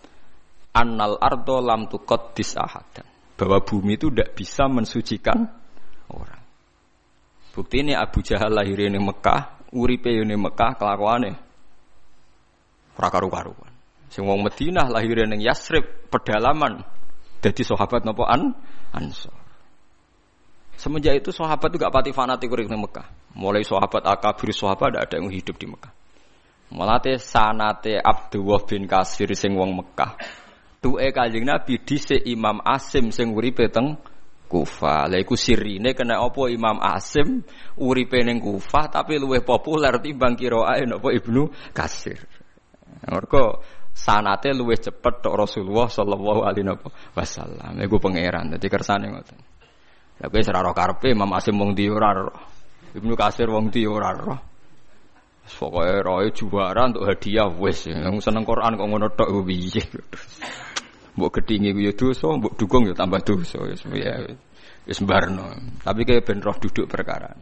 [0.75, 3.07] annal ardo lam tuqaddis ahadan
[3.38, 5.47] bahwa bumi itu tidak bisa mensucikan
[6.11, 6.43] orang.
[7.55, 11.33] Bukti ini Abu Jahal lahir di Mekah, uripe di Mekah kelakuane
[12.99, 13.71] ora karu-karuan.
[14.11, 16.83] Sing wong Madinah lahir ning Yasrib pedalaman
[17.42, 18.55] dadi sahabat napa an
[18.88, 19.35] Ansor.
[20.79, 23.35] Semenjak itu sahabat itu gak pati fanatik di Mekah.
[23.35, 25.90] Mulai sahabat akabir sahabat ada yang hidup di Mekah.
[26.68, 30.20] Mulate sanate Abdullah bin Kasir sing wong Mekah.
[30.79, 33.98] Tuke Kanjeng Nabi dhisik Imam Asim sing uripe teng
[34.48, 35.11] Kufah.
[35.11, 37.42] Lha iku sirine kena apa Imam Asim
[37.81, 42.20] uripe ning Kufah tapi luwih populer timbang kiroae napa Ibnu Kasir.
[43.09, 43.64] Mergo
[43.98, 46.70] sanate luwih cepet tok Rasulullah sallallahu alaihi
[47.18, 47.74] wasallam.
[47.82, 49.38] Iku pangeran dadi kersane ngoten.
[50.18, 52.26] Lah kowe ora karepe Imam Asim wong ndi ora
[52.94, 54.38] Ibnu Kasir wong ndi ora ora.
[55.48, 57.88] Pokoke roe juara untuk hadiah wis.
[57.88, 59.82] Yang seneng Quran kok ngono tok piye.
[61.16, 63.58] Mbok gedhingi ku ya dosa, mbok dukung ya tambah dosa.
[63.64, 64.22] Wis ya
[64.87, 65.50] wis barno.
[65.82, 67.32] Tapi kayak ben roh duduk perkara.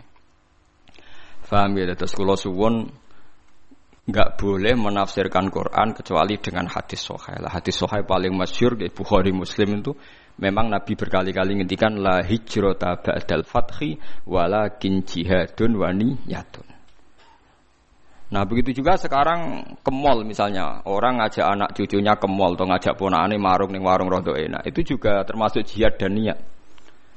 [1.47, 2.91] Faham ya terus kula suwun
[4.07, 7.11] nggak boleh menafsirkan Quran kecuali dengan hadis.
[7.11, 9.99] Lah hadis sahih paling masyhur di Bukhari Muslim itu
[10.39, 13.99] memang Nabi berkali-kali ngendikan la hijrata ba'dal fathi
[14.31, 16.67] walakin jihadun wa niyatun.
[18.27, 22.95] Nah begitu juga sekarang ke mall misalnya orang ngajak anak cucunya ke mall atau ngajak
[22.99, 26.39] ponakane marung ning warung rodo enak itu juga termasuk jihad dan niat.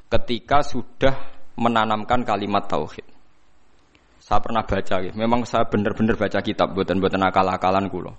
[0.10, 1.14] Ketika sudah
[1.54, 3.19] menanamkan kalimat tauhid.
[4.30, 5.10] Saya pernah baca, ya.
[5.18, 8.14] memang saya benar-benar baca kitab buatan-buatan akal-akalan kulo.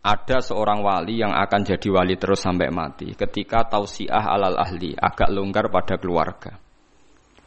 [0.00, 5.28] Ada seorang wali yang akan jadi wali terus sampai mati ketika tausiah alal ahli agak
[5.28, 6.56] longgar pada keluarga.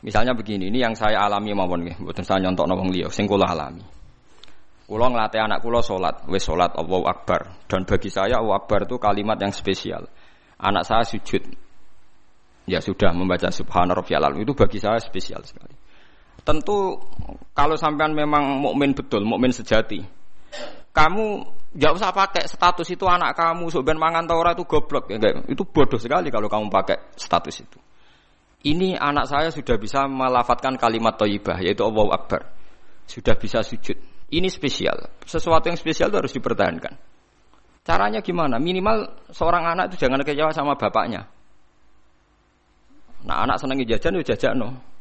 [0.06, 3.50] Misalnya begini, ini yang saya alami mawon nggih, mboten saya nyontok wong liya, sing kula
[3.50, 3.82] alami.
[4.86, 7.66] Kula nglatih anak kula salat, wis salat Allahu Akbar.
[7.66, 10.06] Dan bagi saya Allahu Akbar itu kalimat yang spesial.
[10.62, 11.42] Anak saya sujud.
[12.70, 15.77] Ya sudah membaca subhana rabbiyal itu bagi saya spesial sekali.
[16.48, 16.96] Tentu
[17.52, 20.00] kalau sampean memang mukmin betul, mukmin sejati.
[20.96, 21.44] Kamu
[21.76, 25.20] nggak usah pakai status itu anak kamu, sebenarnya mangan taura itu goblok ya
[25.52, 27.80] Itu bodoh sekali kalau kamu pakai status itu.
[28.64, 32.48] Ini anak saya sudah bisa melafatkan kalimat toibah yaitu Allahu Akbar.
[33.04, 34.00] Sudah bisa sujud.
[34.32, 35.20] Ini spesial.
[35.28, 36.96] Sesuatu yang spesial itu harus dipertahankan.
[37.84, 38.56] Caranya gimana?
[38.60, 41.28] Minimal seorang anak itu jangan kecewa sama bapaknya.
[43.28, 44.97] Nah anak senengi jajan ya jajan no.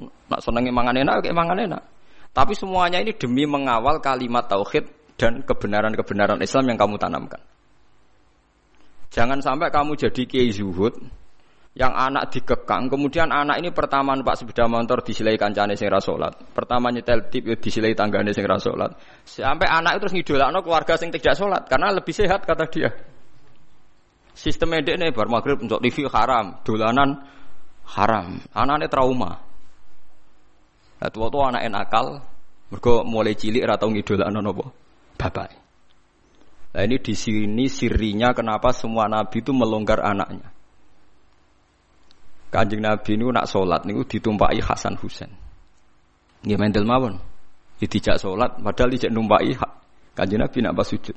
[0.00, 1.82] Nak senengi mangan enak kayak mangan enak.
[2.30, 4.86] Tapi semuanya ini demi mengawal kalimat tauhid
[5.18, 7.42] dan kebenaran-kebenaran Islam yang kamu tanamkan.
[9.10, 10.94] Jangan sampai kamu jadi kiai zuhud,
[11.70, 16.34] yang anak dikekang, kemudian anak ini pertama numpak sepeda motor disilai kancane sing rasolat.
[16.50, 18.98] Pertama nyetel tip ya disilai tanggane sing rasolat.
[19.22, 22.90] Sampai anak itu terus ngidolakno keluarga sing tidak sholat karena lebih sehat kata dia.
[24.34, 27.22] Sistem medek nih bar maghrib untuk TV haram, dolanan
[27.94, 28.42] haram.
[28.50, 29.49] Anaknya trauma.
[31.00, 32.20] Nah, tua-tua anak nakal,
[32.70, 34.64] mereka mulai cilik atau ngidolakno nopo
[35.18, 35.52] bapak.
[36.70, 40.48] Nah ini di sini sirinya kenapa semua nabi itu melonggar anaknya.
[42.50, 45.30] Kanjeng Nabi ini nak sholat niku ditumpai Hasan Husain.
[46.42, 47.14] Nggih mendel mawon.
[47.78, 49.54] Dijak sholat padahal dijak numpai
[50.18, 51.14] Kanjeng Nabi nak sujud.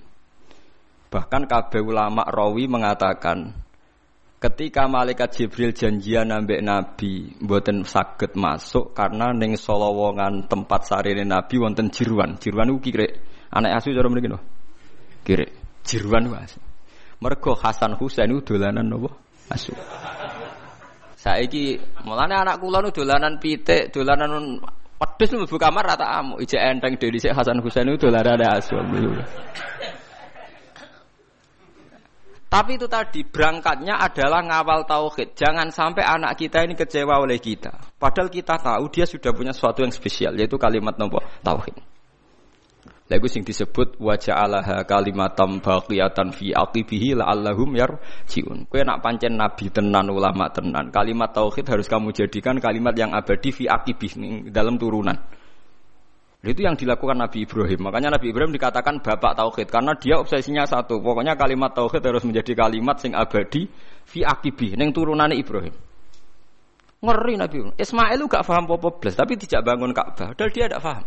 [1.09, 3.53] Bahkan kabeh ulama rawi mengatakan
[4.43, 11.55] ketika malaikat Jibril janjian nambah Nabi mboten saged masuk karena ning solowongan tempat sarine Nabi
[11.63, 12.35] wonten jiruan.
[12.35, 13.23] Jiruan ku kire
[13.55, 14.43] anak asu cara mriki no.
[15.23, 15.47] Kire
[15.87, 16.43] jiruan wae.
[17.23, 19.15] Mergo Hasan Husain itu dolanan nopo?
[19.47, 19.71] Asu.
[21.15, 24.59] Saiki mulane anak kula nu dolanan pitik, dolanan
[24.99, 26.43] wedhus mlebu kamar rata amuk.
[26.43, 28.75] Ijek enteng dhewe Hasan Husain itu dolanan asu.
[32.53, 35.33] Tapi itu tadi berangkatnya adalah ngawal tauhid.
[35.33, 37.73] Jangan sampai anak kita ini kecewa oleh kita.
[37.97, 41.73] Padahal kita tahu dia sudah punya sesuatu yang spesial yaitu kalimat nopo tauhid.
[43.09, 48.69] Lagu sing disebut wajah Allah kalimatam baqiyatan fi aqibihi la'allahum yarjiun.
[48.69, 53.49] Kowe nak pancen nabi tenan ulama tenan, kalimat tauhid harus kamu jadikan kalimat yang abadi
[53.49, 54.13] fi aqibih
[54.53, 55.17] dalam turunan.
[56.43, 57.87] Itu yang dilakukan Nabi Ibrahim.
[57.87, 60.99] Makanya Nabi Ibrahim dikatakan bapak tauhid karena dia obsesinya satu.
[60.99, 63.71] Pokoknya kalimat tauhid harus menjadi kalimat sing abadi
[64.03, 65.71] fi akibih neng turunane Ibrahim.
[66.99, 67.79] Ngeri Nabi Ibrahim.
[67.79, 70.35] Ismail lu gak paham apa tapi tidak bangun Ka'bah.
[70.35, 71.05] Padahal dia tidak paham.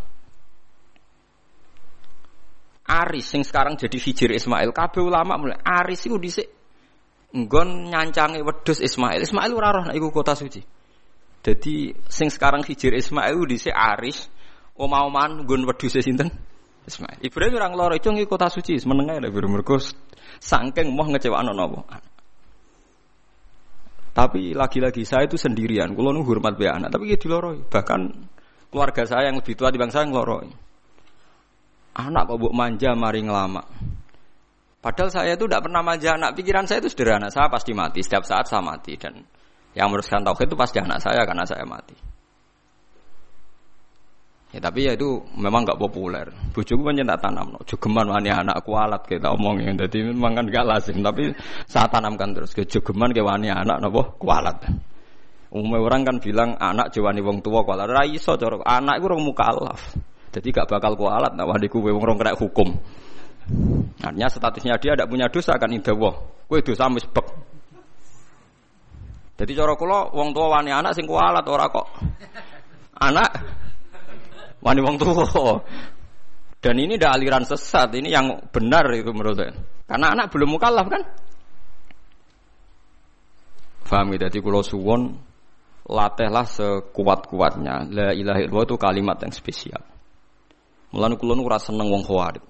[2.87, 4.72] Aris sing sekarang jadi hijir Ismail.
[4.72, 6.49] Kabeh ulama mulai Aris itu dhisik
[7.37, 9.20] nggon nyancangi wedhus Ismail.
[9.20, 10.64] Ismail ora roh iku kota suci.
[11.44, 14.33] Jadi sing sekarang hijir Ismail dhisik Aris
[14.76, 16.32] omah-omahan nggon wedhuse sinten?
[16.86, 17.18] Ismail.
[17.18, 19.76] Ibrahim orang loro itu ngi kota suci, menengah ya mergo
[20.38, 21.82] saking moh ngecewakno napa.
[24.16, 25.92] Tapi lagi-lagi saya itu sendirian.
[25.92, 27.68] Kulo nu hormat be anak, tapi ya diloroi.
[27.68, 28.00] Bahkan
[28.72, 30.48] keluarga saya yang lebih tua di bangsa yang loroi.
[32.00, 33.60] Anak kok buk manja mari ngelama.
[34.80, 36.32] Padahal saya itu tidak pernah manja anak.
[36.32, 37.28] Pikiran saya itu sederhana.
[37.28, 38.00] Saya pasti mati.
[38.00, 38.96] Setiap saat saya mati.
[38.96, 39.20] Dan
[39.76, 42.06] yang meruskan tauhid itu pasti anak saya karena saya mati.
[44.54, 46.30] Ya tapi ya itu memang nggak populer.
[46.54, 47.61] Bojoku kan tak tanam, no.
[47.66, 49.74] jogeman wani anak kualat kita omongin.
[49.74, 51.02] Jadi memang kan gak lazim.
[51.02, 51.35] Tapi
[51.66, 54.62] saya tanamkan terus ke jogeman ke wani anak nopo kualat.
[55.50, 57.90] Umumnya orang kan bilang anak jawani wong tua kualat.
[57.90, 59.80] Raiso corok anak itu orang mukallaf.
[60.30, 61.35] Jadi gak bakal kualat.
[61.35, 62.70] Nah wadiku wong orang kena hukum.
[63.98, 66.14] Artinya statusnya dia tidak punya dosa kan wah.
[66.46, 67.26] Kue dosa misbek.
[69.37, 71.87] Jadi cara kula wong tua wani anak sing kualat ora kok.
[72.96, 73.28] Anak
[74.66, 75.62] Wani wong tua.
[76.59, 79.55] Dan ini tidak aliran sesat, ini yang benar itu menurut saya.
[79.87, 81.02] Karena anak belum mukallaf kan?
[83.87, 84.26] Faham ya?
[84.26, 85.14] Jadi kalau suwon
[85.87, 87.87] latihlah sekuat-kuatnya.
[87.94, 89.79] La ilaha illallah itu kalimat yang spesial.
[90.90, 92.42] Mulane kula nu ora seneng wong khawarij.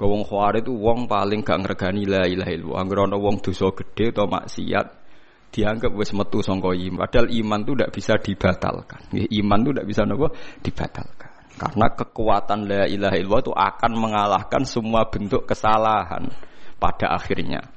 [0.00, 2.80] Kau wong khawarij itu wong paling gak ngregani la ilaha illallah.
[2.80, 4.86] Angger ana wong dosa gede atau maksiat,
[5.54, 7.06] dianggap wis metu sangka iman.
[7.06, 9.00] Padahal iman itu tidak bisa dibatalkan.
[9.14, 10.26] Iman itu tidak bisa nopo
[10.66, 11.30] dibatalkan.
[11.54, 16.26] Karena kekuatan la ilaha illallah itu akan mengalahkan semua bentuk kesalahan
[16.82, 17.70] pada akhirnya.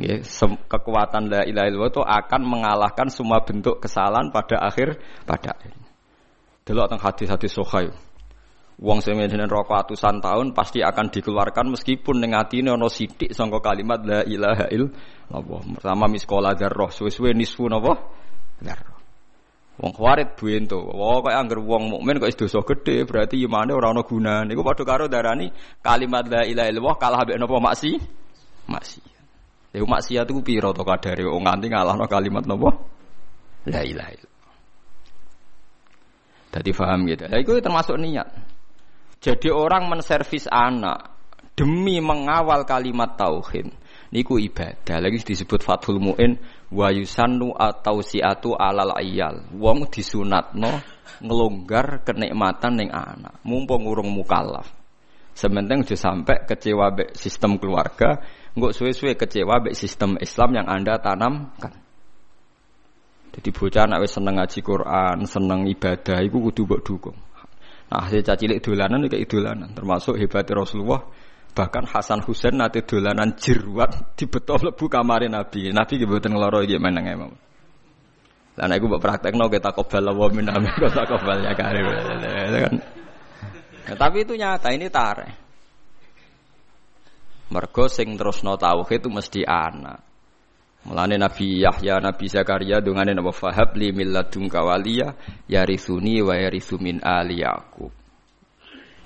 [0.00, 0.24] Ya,
[0.72, 4.96] kekuatan la ilaha illallah itu akan mengalahkan semua bentuk kesalahan pada akhir
[5.28, 5.84] pada akhirnya.
[6.64, 7.92] Delok teng hadis-hadis sahih.
[8.78, 13.58] Wong sing ngene rokok atusan tahun pasti akan dikeluarkan meskipun ning atine ana sithik sangka
[13.58, 15.62] kalimat la ilaha illallah.
[15.82, 17.98] Pertama miskola dzarrah, suwe-suwe nisfu napa?
[18.62, 18.98] Dzarrah.
[19.82, 20.78] Wong khawarit buento.
[20.94, 24.50] Wah, kok angger wong mukmin kok dosa gede, berarti imane ora ana gunane.
[24.54, 25.50] Iku padha karo darani
[25.82, 27.90] kalimat la ilaha illallah kalah mbek napa maksi?
[28.70, 29.02] Maksi.
[29.74, 32.78] Lha maksiat iku pira to kadare wong nganti ngalahno kalimat napa?
[33.66, 34.54] La ilaha illallah.
[36.54, 37.24] Dadi paham gitu.
[37.26, 38.47] Lah iku termasuk niat.
[39.18, 41.18] Jadi orang menservis anak
[41.58, 43.74] demi mengawal kalimat tauhid
[44.14, 45.02] niku ibadah.
[45.02, 46.38] Lagi disebut Fathul Muin
[46.70, 49.50] wa yusannu atau siatu alal ayal.
[49.58, 50.70] Wong disunatno
[51.18, 53.42] ngelonggar kenikmatan ning anak.
[53.42, 54.70] Mumpung urung mukallaf.
[55.38, 58.18] Sementing aja sampai kecewa be sistem keluarga,
[58.58, 61.78] nggak suwe-suwe kecewa be sistem Islam yang Anda tanamkan.
[63.38, 67.18] Jadi bocah anak seneng ngaji Quran, seneng ibadah, itu kudu mbok dukung.
[67.88, 71.00] Nah, hasil cacilik dolanan kayak dolanan, termasuk hebatnya Rasulullah.
[71.56, 75.72] Bahkan Hasan Husain nanti dolanan jirwat di betul lebu kamar Nabi.
[75.72, 77.32] Nabi kebetulan ngeloro gimana nggak mau.
[78.58, 82.74] Dan aku buat praktek kita kobal wa min amin kita kobal ya kan.
[83.88, 85.28] Nah, tapi itu nyata ini tare.
[87.48, 90.07] Mergo sing terus no tauhid itu mesti anak.
[90.86, 95.10] Mulane Nabi Yahya, Nabi Zakaria dungane napa fahab li milladunka waliya
[95.50, 97.90] yarithuni wa yarithu min ali Yaqub.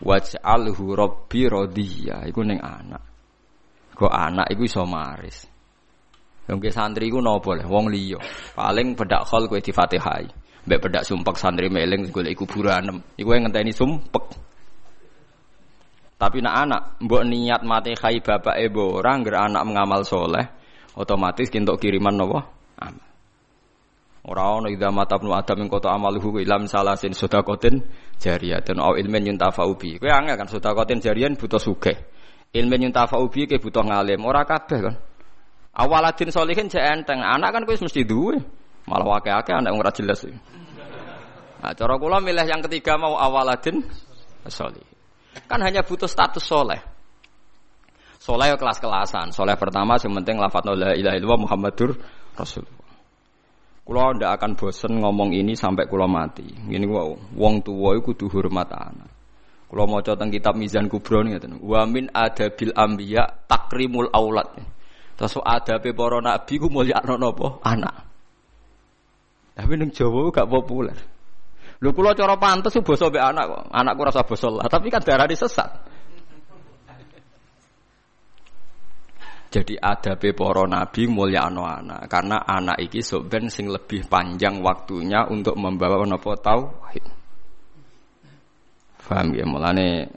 [0.03, 3.03] Waj'alhu rabbi radiya iku ning anak.
[3.97, 5.47] Kok anak iku iso maris.
[6.51, 8.19] Wong santri iku napa le wong liya.
[8.53, 10.27] Paling bedak khol kowe difatihai.
[10.63, 13.01] Mbek bedak sumpek santri meling golek kuburan.
[13.17, 14.53] Iku ngenteni sumpek.
[16.23, 20.47] Tapi nak anak mbok niat mati khai bapak ibu orang anak mengamal soleh,
[20.97, 22.41] otomatis kintuk kiriman nopo
[22.79, 23.13] amal.
[24.23, 27.83] Ora ono idza mata ibnu adam ing kota amaluhu ilam salasin sedekatin
[28.23, 29.99] jariyatun au ilmin yuntafa'u bi.
[29.99, 31.99] Kowe angel kan sedekatin jariyan butuh sugih.
[32.55, 34.95] Ilmin yuntafa'u bi ke butuh ngalim, ora kabeh kan.
[35.75, 38.39] Awaladin solihin jek enteng, anak kan kowe mesti duwe.
[38.87, 40.23] Malah akeh-akeh anak ora jelas.
[41.63, 43.83] Nah, cara kula milih yang ketiga mau awaladin
[44.47, 44.83] solih.
[45.51, 46.92] Kan hanya butuh status soleh.
[48.23, 49.35] Soleh kelas-kelasan.
[49.35, 51.91] Soleh pertama yang penting lafadz la ilaha illallah Muhammadur
[52.39, 52.87] Rasulullah.
[53.83, 56.47] Kulo ndak akan bosen ngomong ini sampai kulo mati.
[56.47, 59.11] Ini wow, wong tua itu kudu hormat anak.
[59.67, 64.55] Kulo mau tentang kitab Mizan Kubro nih Wa min adabil ambiya takrimul aulad.
[65.19, 67.59] Terus adabe para nabi ku mulia napa?
[67.67, 68.07] Anak.
[69.59, 70.97] Tapi ning Jawa gak populer.
[71.83, 73.63] Lho kula cara pantes basa mbek anak kok.
[73.75, 75.92] Anakku rasa basa lah, tapi kan darah sesat.
[79.53, 85.61] Jadi ada para nabi mulia anak karena anak iki soben sing lebih panjang waktunya untuk
[85.61, 87.05] membawa nopo tauhid.
[88.97, 90.09] Faham ya mulane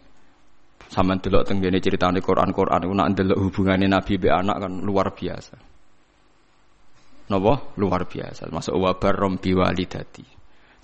[0.87, 5.11] sama delok teng cerita ceritane Quran-Quran iku nak ndelok hubungane nabi be anak kan luar
[5.11, 5.55] biasa.
[7.25, 7.53] Napa?
[7.75, 8.47] Luar biasa.
[8.53, 10.23] Masuk wabar rombi walidati.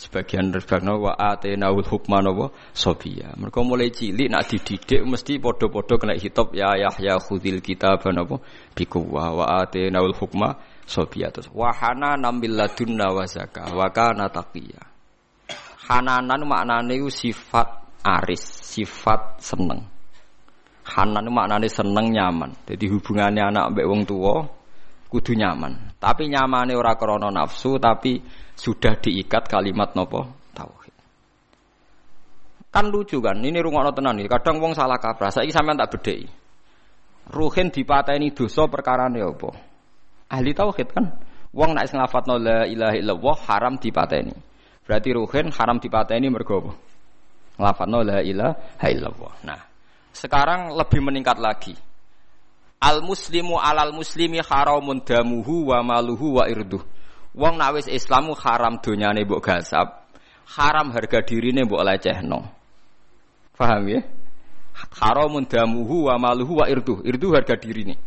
[0.02, 3.38] Sebagian rebakna wa atenaul hukma napa sobiya.
[3.38, 8.42] Mereka mulai cilik nak dididik mesti podo-podo kena hitop ya Yahya khudil kitab napa
[8.74, 10.58] bikuwa wa atenaul hukma
[10.90, 14.26] sobiya terus wa hana nambil ladunna wa zakah wa kana.
[15.86, 17.68] Hananan sifat
[18.02, 19.86] aris, sifat seneng.
[20.82, 22.58] Hanan maknane seneng nyaman.
[22.66, 24.50] Jadi hubungannya anak mbek wong tua
[25.14, 25.91] kudu nyaman.
[26.02, 28.18] Tapi nyamane ora krana nafsu tapi
[28.58, 30.96] sudah diikat kalimat nopo tauhid.
[32.74, 34.26] Kan lucu kan, ini rungokno tenan iki.
[34.26, 35.30] Kadang wong salah kaprah.
[35.30, 36.26] Saiki sampean tak bedheki.
[37.30, 39.50] Ruhin dipateni dosa perkarane apa?
[40.34, 41.06] Ahli tauhid kan.
[41.54, 44.34] Wong nek nglafatno la ilaha illallah haram dipateni.
[44.82, 46.72] Berarti ruhin haram dipateni mergo apa?
[47.62, 49.34] Nglafatno la ilaha illallah.
[49.46, 49.62] Nah,
[50.18, 51.78] sekarang lebih meningkat lagi.
[52.82, 56.82] Al muslimu alal muslimi haramun damuhu wa maluhu wa irduh.
[57.38, 60.10] Wong nek wis Islamu haram donyane mbok gasap,
[60.58, 62.42] haram harga dirine mbok lecehno.
[63.54, 64.02] Paham ya?
[64.98, 67.06] Haramun damuhu wa maluhu wa irduh.
[67.06, 68.00] Irduh harga diri nih.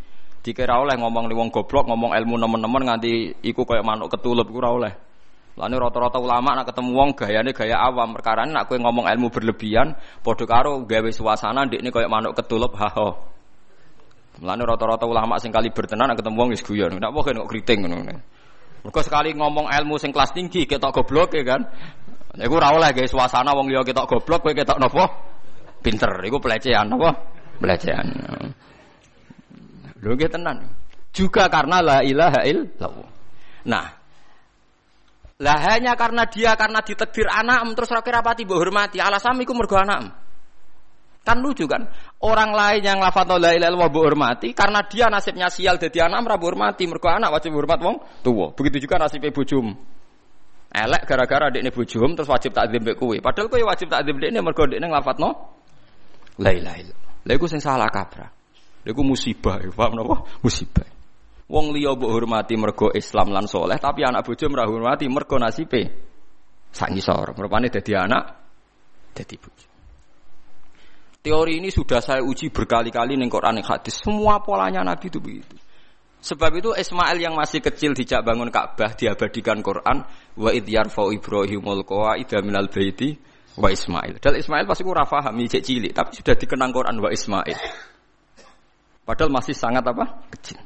[0.43, 4.93] Dikira oleh ngomong wong goblok, ngomong ilmu nemen-nemen nganti iku kayak manuk ketulup ora oleh.
[5.55, 9.95] Lalu rata-rata ulama nak ketemu wong gayane gaya awam perkara nak kowe ngomong ilmu berlebihan
[10.19, 12.91] padha karo gawe suasana ndekne kayak manuk ketulup ha.
[14.43, 16.91] Mulane rata-rata ulama sing kali bertenan ketemu wong wis guyon.
[16.99, 18.15] Nek kok kok kriting ngono.
[18.85, 21.61] Mergo sekali ngomong ilmu sing kelas tinggi ketok goblok ya kan.
[22.35, 25.07] Iku ora oleh gawe suasana wong liya ketok goblok kowe ketok napa?
[25.85, 26.09] pinter.
[26.25, 27.09] Iku pelecehan apa?
[27.61, 28.07] Pelecehan.
[30.01, 30.65] Lho nggih tenan.
[31.13, 33.09] Juga karena la ilaha illallah.
[33.69, 33.85] Nah,
[35.39, 38.97] lah hanya karena dia karena ditekdir anak terus ra kira pati hormati.
[38.97, 40.24] Alasan iku mergo anak.
[41.25, 41.89] Kan lucu kan?
[42.21, 46.37] Orang lain yang lafadz la ilaha illallah hormati karena dia nasibnya sial jadi anak ora
[46.37, 48.53] hormati mergo anak wajib hormat wong tua.
[48.53, 49.73] Begitu juga nasibnya bojum.
[50.69, 53.17] Elek gara-gara adiknya bojum terus wajib takdim mbek kowe.
[53.17, 55.29] Padahal kowe wajib takdim dekne mergo dekne nglafatno
[56.39, 57.11] La ilaha illallah.
[57.25, 58.29] Lha iku sing salah kaprah.
[58.83, 60.27] Lha iku musibah, ya, paham napa?
[60.43, 60.85] Musibah.
[61.45, 65.81] Wong liya mbok hormati mergo Islam lan soleh, tapi anak bojo ora hormati mergo nasibe
[66.73, 67.37] sak ngisor.
[67.37, 68.23] Merupane dadi anak
[69.13, 69.64] dadi bojo.
[71.25, 73.97] Teori ini sudah saya uji berkali-kali ning Quran ning hadis.
[73.97, 75.57] Semua polanya Nabi itu begitu.
[76.21, 80.05] Sebab itu Ismail yang masih kecil dijak bangun Ka'bah diabadikan Quran
[80.37, 83.17] wa id yarfa Ibrahimul qawaida minal baiti
[83.57, 84.21] wa Ismail.
[84.21, 87.57] Padahal Ismail pasti kurang paham cek cilik, tapi sudah dikenang Quran wa Ismail.
[89.05, 90.29] Padahal masih sangat apa?
[90.29, 90.61] Kecil.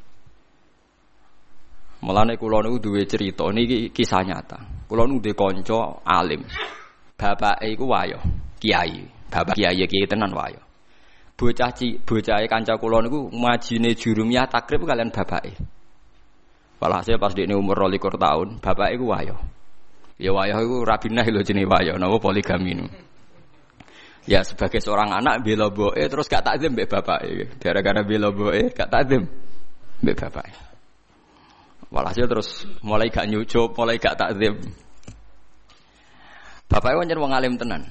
[2.04, 4.88] Mulane kula niku duwe cerita niki kisah nyata.
[4.88, 6.44] Kula niku duwe kanca alim.
[7.20, 8.20] Bapake iku wayo,
[8.64, 9.19] kiai.
[9.30, 10.60] Bapak kiai kiai tenan wayo.
[11.40, 15.56] Bocah ci, bocahe kanca kula niku majine jurumiyah takrib kalian bapake.
[16.84, 19.36] Walhasil pas dia umur 12 tahun, bapak iku wayo.
[20.20, 22.92] Ya wayah itu rabinah lho jenis wayah, nama poligami nu.
[24.28, 27.24] Ya sebagai seorang anak bela boe terus gak takzim mbek bapak
[27.58, 29.24] Gara-gara bela boe gak takzim
[30.04, 30.52] mbek bapak.
[31.88, 34.60] Walhasil terus mulai gak nyucup, mulai gak takzim.
[36.68, 37.88] Bapak itu wong alim tenan.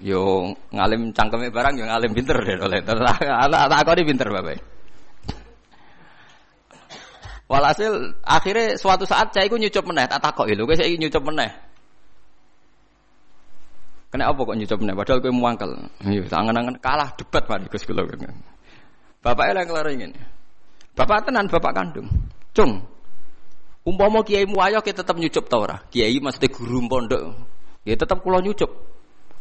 [0.00, 2.80] Yo ngalim cangkeme barang yo ngalim pinter deh oleh.
[2.80, 4.60] Tak kau pinter bapak.
[7.50, 11.50] Walhasil akhirnya suatu saat saya ikut nyucup meneh, tak takok lho, kowe saiki nyucup meneh.
[14.06, 15.70] Kena apa kok nyucup meneh padahal kowe muangkel.
[16.06, 18.06] Iya, angen-angen kalah debat Pak Gus kula.
[19.20, 20.10] Bapaknya yang kelar ingin.
[20.94, 22.06] Bapak tenan bapak kandung.
[22.54, 22.86] Cung.
[23.82, 25.76] Umpama kiai muayo kita tetap nyucup ta ora?
[25.90, 27.34] Kiai mesti guru pondok.
[27.82, 28.70] Ya tetap kula nyucup.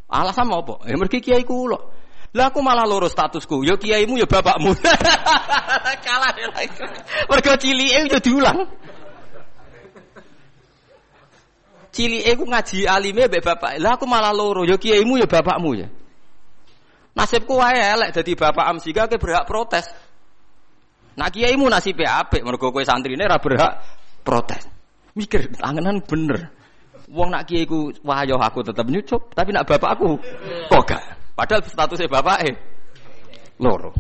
[0.10, 0.90] Alasan apa?
[0.90, 1.78] Ya mergi kiai kula.
[2.34, 3.62] Lah aku malah loro statusku.
[3.66, 4.74] Ya kiaimu ya bapakmu.
[6.06, 6.82] Kalah deh lagi.
[7.30, 8.60] Mergo cilike yo diulang.
[11.90, 13.82] Cilike ku ngaji alime mbek bapak.
[13.82, 14.62] Lah aku malah loro.
[14.66, 15.88] Ya kiaimu yo bapakmu ya.
[17.18, 19.90] Nasibku wae elek dadi bapak amsika ke berhak protes.
[21.18, 23.74] Nak kiaimu nasibe apik mergo kowe santrine ora berhak
[24.22, 24.70] protes.
[25.18, 26.59] Mikir angenan bener.
[27.10, 30.22] Wong nak kiaiku wah yo aku tetep nyucup, tapi nak bapakku
[30.70, 31.04] kok gak.
[31.34, 32.56] Padahal statusnya bapak eh
[33.58, 33.92] loro.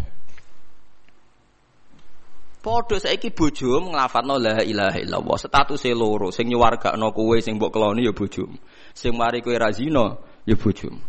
[2.59, 5.37] Padha saiki bojomu nglafadzno la ilaha illallah.
[5.39, 8.59] Statusé loro, sing nyuwargakno kowe sing mbok keloni ya bojomu.
[8.91, 10.99] Sing mari kowe ra zina ya bojomu.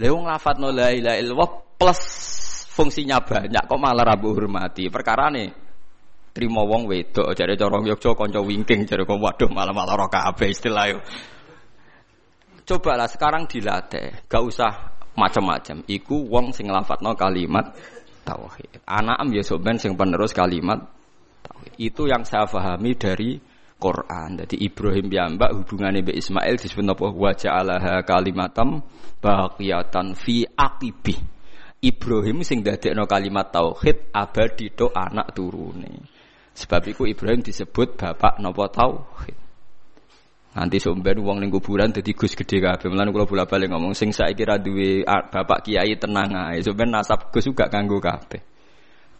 [0.00, 2.02] Lha wong nglafadzno la ilaha illallah plus
[2.72, 4.88] fungsinya banyak kok malah ra hormati.
[4.88, 5.63] Perkarane
[6.34, 10.50] trimo wong wedok jare cara Yogya kanca wingking jare kok waduh malah malah ora kabeh
[10.50, 10.98] istilah yo.
[12.64, 14.72] Cobalah sekarang dilatih, gak usah
[15.14, 15.84] macam-macam.
[15.84, 17.76] Iku wong sing nglafatno kalimat
[18.24, 18.82] tauhid.
[18.88, 20.82] Anak am ya soben sing penerus kalimat
[21.44, 21.76] tauhid.
[21.76, 23.36] Itu yang saya pahami dari
[23.78, 24.40] Quran.
[24.40, 28.80] Jadi Ibrahim mbak hubungannya be Ismail disebut apa wa ja'alaha kalimatam
[29.20, 31.14] baqiyatan fi aqibi.
[31.84, 36.13] Ibrahim sing dadekno kalimat tauhid abadi to anak turune.
[36.54, 39.36] Sebab itu Ibrahim disebut bapak nopo tauhid.
[40.54, 42.86] Nanti somben uang ning kuburan dadi Gus gede kabeh.
[42.86, 46.62] Mulane kula bola-balik ngomong sing saiki ra duwe bapak kiai tenang ae.
[46.62, 48.53] Somben nasab Gus juga kanggo kabeh.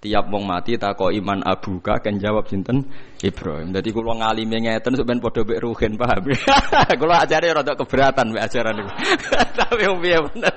[0.05, 2.84] Tiap wong mati tako iman abuka kan jawab sinten
[3.24, 3.72] Ibrahim.
[3.72, 6.28] Jadi kula ngalime ngeten sampean padha mek ruhin paham.
[7.00, 8.92] kula ajare rada keberatan mek ajaran niku.
[9.64, 10.55] Tapi piye bener.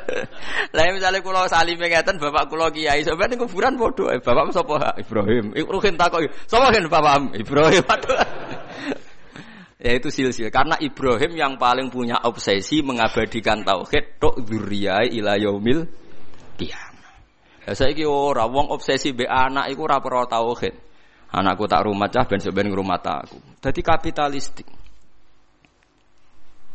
[0.75, 4.05] Lah misale kula salime ngeten bapak kula kiai sampean niku kuburan padha.
[4.11, 5.55] Eh, bapak sapa Ibrahim.
[5.55, 7.83] Ruhin tako sapa kan bapak Ibrahim.
[9.87, 15.87] ya itu silsil karena Ibrahim yang paling punya obsesi mengabadikan tauhid tok dzurriyai ila yaumil.
[17.67, 20.71] Ya saiki ora wong obsesi be anak iku ora perlu tauhid.
[21.35, 23.35] Anakku tak rumah cah ben ben rumah aku.
[23.59, 24.63] Dadi kapitalistik.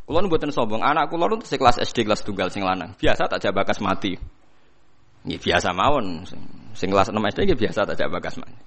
[0.04, 2.92] Kulo mboten sombong, anak kulo nu kelas SD kelas tunggal sing lanang.
[3.00, 4.12] Biasa tak jabakas mati.
[5.24, 6.28] Ini biasa mawon.
[6.76, 8.60] Sing kelas 6 SD ini biasa tak jabakas mati.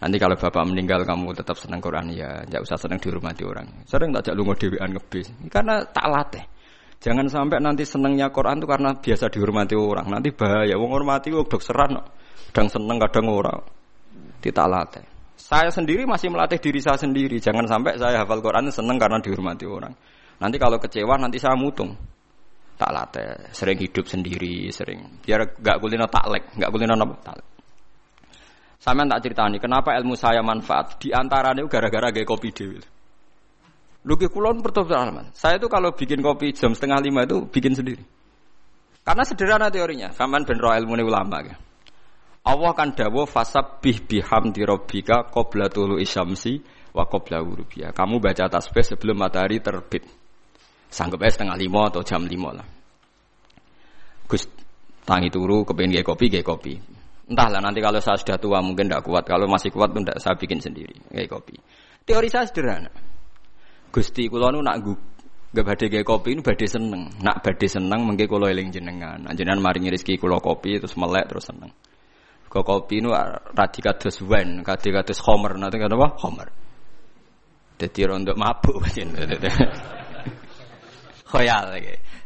[0.00, 3.68] Nanti kalau bapak meninggal kamu tetap senang Quran ya, jangan usah senang dihormati orang.
[3.84, 5.28] Sering tak jak lunga dhewean ngebis.
[5.52, 6.44] Karena tak latih.
[7.00, 10.12] Jangan sampai nanti senengnya Quran itu karena biasa dihormati orang.
[10.12, 10.76] Nanti bahaya.
[10.76, 11.96] Wong hormati wong dok seran.
[12.52, 13.56] Kadang seneng kadang orang.
[14.44, 15.04] Tidak latih.
[15.40, 17.40] Saya sendiri masih melatih diri saya sendiri.
[17.40, 19.96] Jangan sampai saya hafal Quran seneng karena dihormati orang.
[20.44, 21.96] Nanti kalau kecewa nanti saya mutung.
[22.76, 23.48] Tak latih.
[23.56, 24.68] Sering hidup sendiri.
[24.68, 25.24] Sering.
[25.24, 26.52] Biar gak kulino taklek.
[26.60, 27.16] Gak kulino apa?
[27.32, 27.48] Taklek.
[28.80, 31.00] Sampai tak ceritani kenapa ilmu saya manfaat.
[31.00, 32.99] Di antaranya gara-gara gaya kopi dewi.
[34.00, 38.00] Luki kulon pertobatan Saya itu kalau bikin kopi jam setengah lima itu bikin sendiri.
[39.04, 40.08] Karena sederhana teorinya.
[40.16, 41.44] Saman ben roh ilmu ulama.
[41.44, 41.56] Ya.
[42.40, 46.64] Allah kan dawo fasab bih biham di robika qobla tulu isyamsi
[46.96, 47.92] wa qobla urubia.
[47.92, 50.08] Kamu baca tasbih sebelum matahari terbit.
[50.88, 52.66] Sanggup aja setengah lima atau jam lima lah.
[54.24, 54.48] Gus
[55.04, 56.74] tangi turu kepengen gaya kopi gaya kopi.
[57.30, 59.28] Entahlah nanti kalau saya sudah tua mungkin tidak kuat.
[59.28, 61.60] Kalau masih kuat tuh saya bikin sendiri gaya kopi.
[62.08, 63.09] Teori saya sederhana.
[63.90, 64.86] Gusti kula nu nak
[65.50, 67.10] gak badhe gawe kopi nu badhe seneng.
[67.18, 69.26] Nak badhe seneng mengke kula eling jenengan.
[69.34, 71.74] Jenengan maringi rezeki kula kopi terus melek terus seneng.
[72.50, 73.10] Kok kopi nu
[73.54, 76.18] radi kados wine, kadi kados homer, nanti kan apa?
[76.18, 76.50] Homer.
[77.78, 78.82] Dadi rondo mabuk
[81.30, 81.78] Khoyal.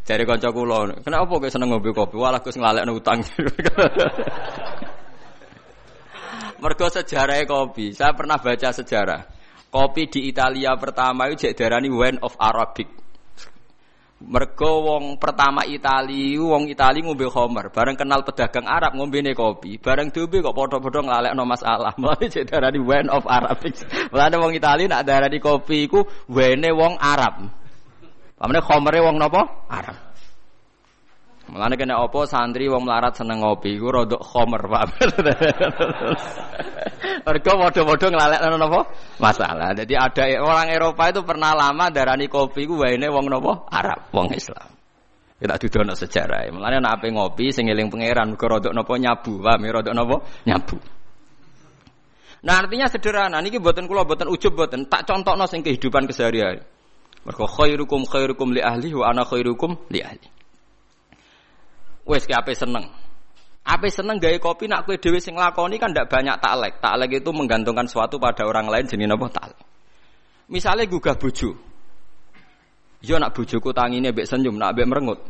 [0.04, 2.16] Jare kanca kula, kenapa kok seneng ngombe kopi?
[2.16, 3.20] Walah Gus nglalekno utang.
[6.64, 7.92] Mergo sejarah kopi.
[7.92, 9.33] Saya pernah baca sejarah.
[9.74, 12.86] Kopi di Italia pertama itu darani wine of Arabic.
[14.22, 20.14] Mergo wong pertama Itali, wong Itali ngombe Homer, bareng kenal pedagang Arab ngombe kopi, bareng
[20.14, 21.90] diombe kok padha-padha nglalekno masalah.
[22.00, 23.74] Mulane jadi darani wine of Arabic.
[24.14, 27.50] Mulane wong Itali nak darani kopi iku wine wong Arab.
[28.38, 29.42] Pamane Homere wong napa?
[29.74, 30.13] Arab.
[31.44, 34.96] Mulane kena apa santri wong melarat seneng ngopi iku rodok khomer, Pak.
[37.24, 38.80] Mergo padha-padha nglalekno napa?
[39.20, 39.76] Masalah.
[39.76, 43.68] Jadi ada orang Eropa itu pernah lama darani kopi ku waene wong napa?
[43.68, 44.72] Arab, wong Islam.
[45.36, 46.48] Kita dudono sejarah.
[46.48, 49.56] Mulane nek ape ngopi sing eling pangeran mergo rodok napa nyabu, Pak.
[49.60, 50.16] Rodok napa?
[50.48, 50.76] Nyabu.
[52.44, 56.64] Nah artinya sederhana, niki buatan kula buatan ujub buatan tak contohno sing kehidupan keseharian.
[57.28, 60.33] Mergo khairukum khairukum li ahli wa ana khairukum li ahli.
[62.04, 62.84] Wes ki ape seneng.
[63.64, 66.84] Ape seneng gawe kopi nak kue dewi sing lakoni kan ndak banyak taklek.
[66.84, 69.64] Taklek itu menggantungkan sesuatu pada orang lain jenis apa taklek.
[70.52, 71.56] Misalnya gugah bojo.
[73.04, 75.20] Yo nak bojoku tangine mbek senyum, nak mbek merengut.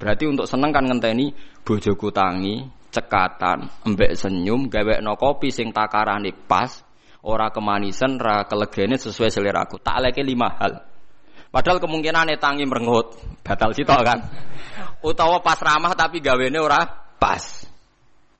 [0.00, 1.32] Berarti untuk seneng kan ngenteni
[1.64, 6.80] bojoku tangi, cekatan, mbek senyum, gawe no kopi sing takarane pas,
[7.24, 9.80] ora kemanisan, ora kelegene sesuai seleraku.
[9.80, 10.93] Takleke lima hal.
[11.54, 13.14] Padahal kemungkinan tangi merengut,
[13.46, 14.18] batal sitok kan.
[15.06, 16.82] Utawa pas ramah tapi gawene ora
[17.14, 17.62] pas.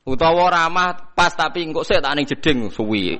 [0.02, 3.14] Utawa ramah pas tapi engko sik tak ning jeding suwi.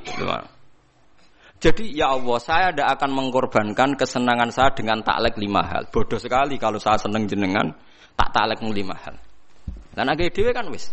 [1.62, 5.86] Jadi ya Allah, saya tidak akan mengorbankan kesenangan saya dengan taklek lima hal.
[5.86, 7.70] Bodoh sekali kalau saya seneng jenengan
[8.18, 9.14] tak taklek lima hal.
[9.94, 10.90] Dan agak dewe kan wis.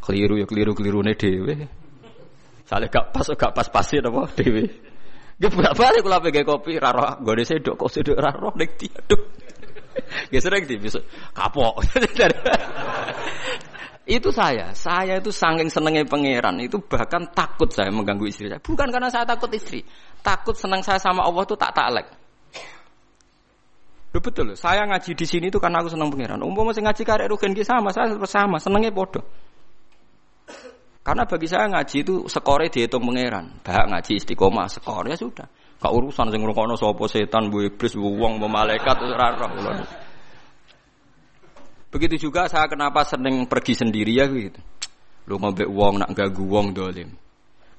[0.00, 1.68] Keliru ya keliru keliru nih dewe.
[2.64, 4.89] Soalnya gak pas gak pas pasin apa dewe.
[5.40, 9.22] Gue bolak balik kalau pengen kopi raro deh sedok kok sedok raro nek tiaduk.
[10.28, 11.00] Gue sering di bisa
[11.32, 11.80] kapok.
[14.04, 18.60] itu saya, saya itu saking senengnya pangeran itu bahkan takut saya mengganggu istri saya.
[18.60, 19.80] Bukan karena saya takut istri,
[20.20, 22.06] takut senang saya sama Allah itu tak taklek.
[24.10, 26.42] Loh betul loh, saya ngaji di sini itu karena aku senang pangeran.
[26.42, 29.22] Umum masih ngaji karek rugen sama, saya sama, senengnya bodoh.
[31.00, 33.64] Karena bagi saya ngaji itu skore dihitung pangeran.
[33.64, 35.48] Bahak ngaji istiqomah skor ya sudah.
[35.80, 39.32] Kak urusan sing ngrungokno sapa setan, bu iblis, bu wong, bu malaikat ora.
[41.88, 44.60] Begitu juga saya kenapa sering pergi sendiri ya gitu.
[45.24, 47.08] Lu ngombe wong nak gagu wong dolim.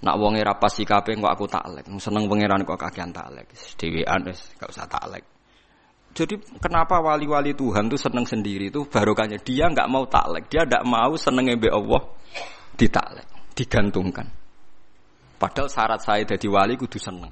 [0.02, 1.86] Nak wonge ra pas sikape kok aku taklek.
[2.02, 3.54] Seneng pangeran kok kakean taklek.
[3.78, 5.22] Dhewean wis gak usah taklek.
[6.18, 10.84] Jadi kenapa wali-wali Tuhan tuh seneng sendiri itu barokahnya dia nggak mau taklek, dia nggak
[10.84, 12.04] mau seneng mbek Allah
[12.82, 13.30] ditaklek.
[13.54, 14.26] digantungkan.
[15.38, 17.30] Padahal syarat saya jadi wali kudu seneng.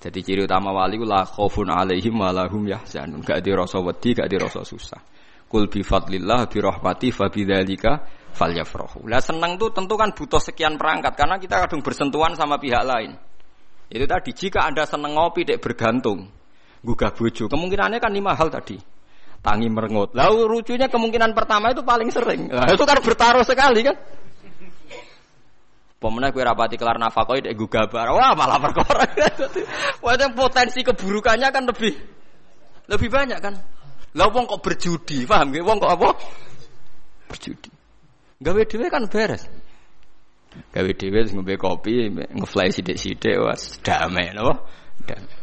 [0.00, 3.20] Jadi ciri utama wali ku la khaufun alaihim wa lahum yahzanun.
[3.20, 4.96] Gak di rasa wedi, gak di rasa susah.
[5.44, 8.00] Kul bi fadlillah bi rahmati fa bidzalika
[8.32, 9.04] falyafrahu.
[9.10, 13.12] Lah seneng tuh tentu kan butuh sekian perangkat karena kita kadang bersentuhan sama pihak lain.
[13.90, 16.30] Itu tadi jika Anda seneng ngopi dek bergantung,
[16.80, 18.78] gugah bojo, kemungkinannya kan lima hal tadi.
[19.40, 20.14] Tangi merengut.
[20.14, 22.52] Lalu lucunya kemungkinan pertama itu paling sering.
[22.52, 23.96] Nah, itu kan bertaruh sekali kan.
[26.00, 28.08] Pemenang kue rapati kelar nafkah itu gugah bar.
[28.16, 29.04] Wah malah perkara.
[30.04, 31.92] Wah potensi keburukannya kan lebih
[32.88, 33.54] lebih banyak kan.
[34.16, 35.62] Lah wong kok berjudi, paham gak?
[35.62, 36.08] Wong kok apa?
[37.30, 37.70] Berjudi.
[38.42, 39.44] Gawe dhewe kan beres.
[40.74, 44.66] Gawe dhewe ngombe kopi, ngefly sithik-sithik was damai napa?
[45.06, 45.38] Damai.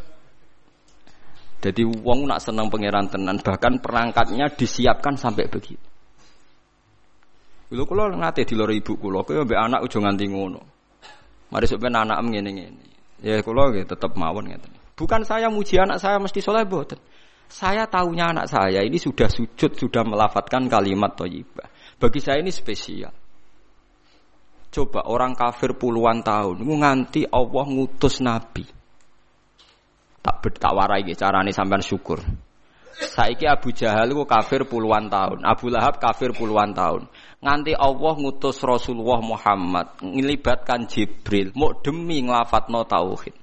[1.57, 5.86] Jadi wong nak senang pangeran tenan, bahkan perangkatnya disiapkan sampai begitu.
[7.67, 10.61] Lho kula nate diloro ibu kula, kowe mbek anak ujung nganti ngono.
[11.51, 12.87] Mari sampeyan anak ngene-ngene.
[13.19, 14.71] Ya kula nggih tetep mawon ngeten.
[14.95, 16.99] Bukan saya muji anak saya mesti soleh boten.
[17.47, 21.67] Saya tahunya anak saya ini sudah sujud, sudah melafatkan kalimat thayyibah.
[21.99, 23.11] Bagi saya ini spesial.
[24.67, 28.67] Coba orang kafir puluhan tahun nganti Allah ngutus nabi.
[30.19, 32.19] Tak tak warai carane sampean syukur.
[32.97, 37.05] Saiki Abu Jahal ku kafir puluhan tahun, Abu Lahab kafir puluhan tahun.
[37.45, 43.37] Nganti Allah ngutus Rasulullah Muhammad ngelibatkan Jibril mau demi nglafatno tauhid.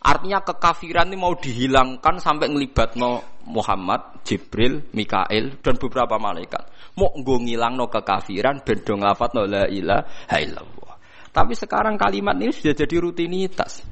[0.00, 6.94] Artinya kekafiran ini mau dihilangkan sampai ngelibatno Muhammad, Jibril, Mikail dan beberapa malaikat.
[7.02, 10.94] Mau nggo ngilangno kekafiran ben do nglafatno la ilaha illallah.
[11.34, 13.82] Tapi sekarang kalimat ini sudah jadi rutinitas.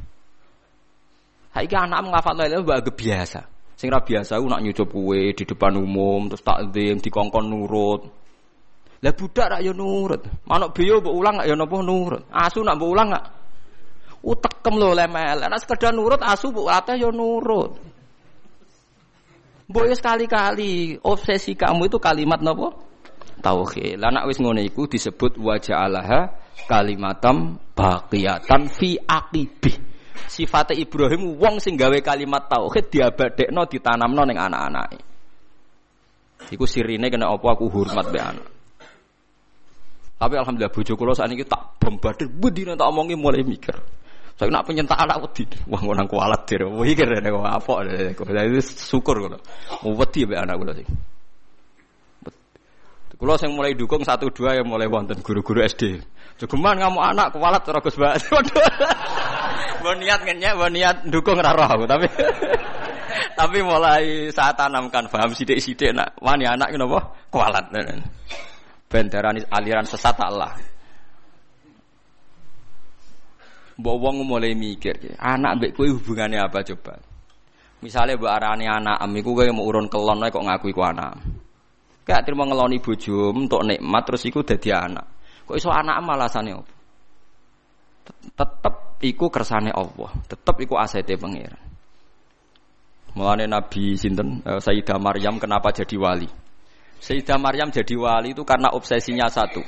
[1.51, 3.58] Saiki anak ngafat la ilaha biasa.
[3.79, 8.11] Sing ra biasa ku nak nyucup kue di depan umum terus takzim dikongkon nurut.
[8.99, 10.26] Lah budak rak yo nurut.
[10.51, 12.22] Manuk biyo mbok ulang gak yo napa nurut.
[12.35, 13.24] Asu nak mbok ulang gak
[14.26, 15.47] utekem lho lemel.
[15.47, 17.79] Nek sekedar nurut asu mbok latih yo nurut.
[19.70, 22.74] Mbok sekali-kali obsesi kamu itu kalimat napa?
[23.39, 24.03] Tauhid.
[24.03, 26.35] Lah nek wis ngono iku disebut wajah alaha
[26.66, 34.99] kalimatam baqiyatan fi aqibih sifate Ibrahim wong sing gawe kalimat tauhid diabadekno ditanamno ning anak-anake.
[36.51, 38.49] Iku sirine kena apa aku hormat be anak.
[40.19, 43.75] Tapi alhamdulillah bojo kula sakniki tak bombardir budine tak omongi mulai mikir.
[44.35, 45.47] Saya nak penyentak anak wedi.
[45.66, 46.66] Wah ngono kualat dir.
[46.66, 47.87] Mikir nek apa.
[48.19, 49.39] Jadi syukur kula.
[49.87, 50.89] Wedi be anak kula sing.
[53.19, 55.99] Kulo sing mulai dukung satu dua yang mulai wonten guru-guru SD.
[56.39, 57.99] Jogeman kamu anak kualat ora Gus
[59.79, 62.07] Mbok niat ngenyek, mbok niat dukung ora roh tapi
[63.39, 67.71] tapi mulai saat tanamkan paham sidik-sidik nak wani anak kenapa kualat.
[68.89, 69.07] Ben
[69.53, 70.53] aliran sesat Allah.
[73.79, 76.99] Mbok wong mulai mikir, anak mbek kowe hubungannya apa coba?
[77.79, 81.15] Misalnya mbok arani anak am iku kowe mau urun kelon kok ngaku iku anak.
[82.03, 85.07] Kayak terima ngeloni bojo untuk nikmat terus iku dadi anak.
[85.47, 86.78] Kok iso anak malasane opo?
[88.39, 91.59] Tetep iku kersane Allah, tetep iku asete pangeran.
[93.18, 96.30] Mulane Nabi sinten uh, Sayyidah Maryam kenapa jadi wali?
[97.03, 99.59] Sayyidah Maryam jadi wali itu karena obsesinya satu.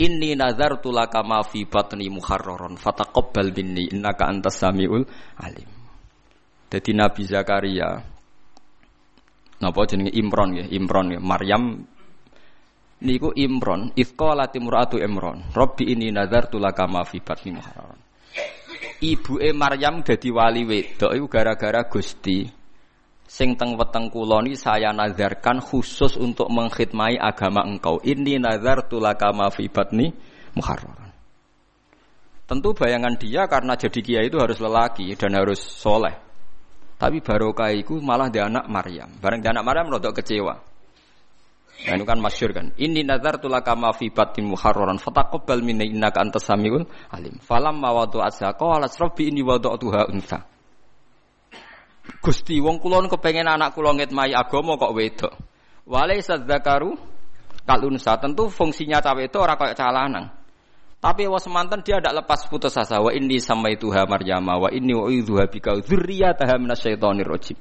[0.00, 5.04] Inni nazartu laka ma fi batni muharraron fataqabbal minni innaka antas samiul
[5.38, 5.68] alim.
[6.72, 8.00] Jadi Nabi Zakaria
[9.62, 11.86] napa jenenge Imron ya, Imron ya, Maryam
[13.02, 18.00] niku Imron, ifqala timratu Imron, Rabbi ini nazartu laka ma fi batni muharraron.
[19.02, 22.46] Ibuke Maryam dadi wali wedok iku gara-gara Gusti
[23.26, 27.98] sing teng weteng kula saya nazarkan khusus untuk mengkhidmati agama engkau.
[27.98, 30.14] Ini nazartu laka ma fi batni
[30.54, 31.10] muharraran.
[32.46, 36.12] Tentu bayangan dia karena jadi kiai itu harus lelaki dan harus soleh.
[37.00, 39.10] Tapi barokah itu malah dia anak Maryam.
[39.18, 40.71] Bareng dia anak Maryam rodok kecewa.
[41.82, 42.70] Nah, itu kan masyur kan.
[42.78, 47.42] Ini nazar tulaka ma fi batin muharraran fataqabbal minni innaka antas samiul alim.
[47.42, 50.46] Falam ma wadu asha qala rabbi inni wada'tuha unsa.
[52.22, 55.32] Gusti wong kula kepengen anak kula ngitmai agama kok wedok.
[55.82, 56.94] Walaisa dzakaru
[57.66, 60.26] kalunsa tentu fungsinya cawe itu orang kayak calanang.
[61.02, 63.02] Tapi wa semantan dia tidak lepas putus asa.
[63.02, 67.58] Wa inni sama itu ha Maryama wa inni wa idzuha bika dzurriyyataha minasyaitonir rajim.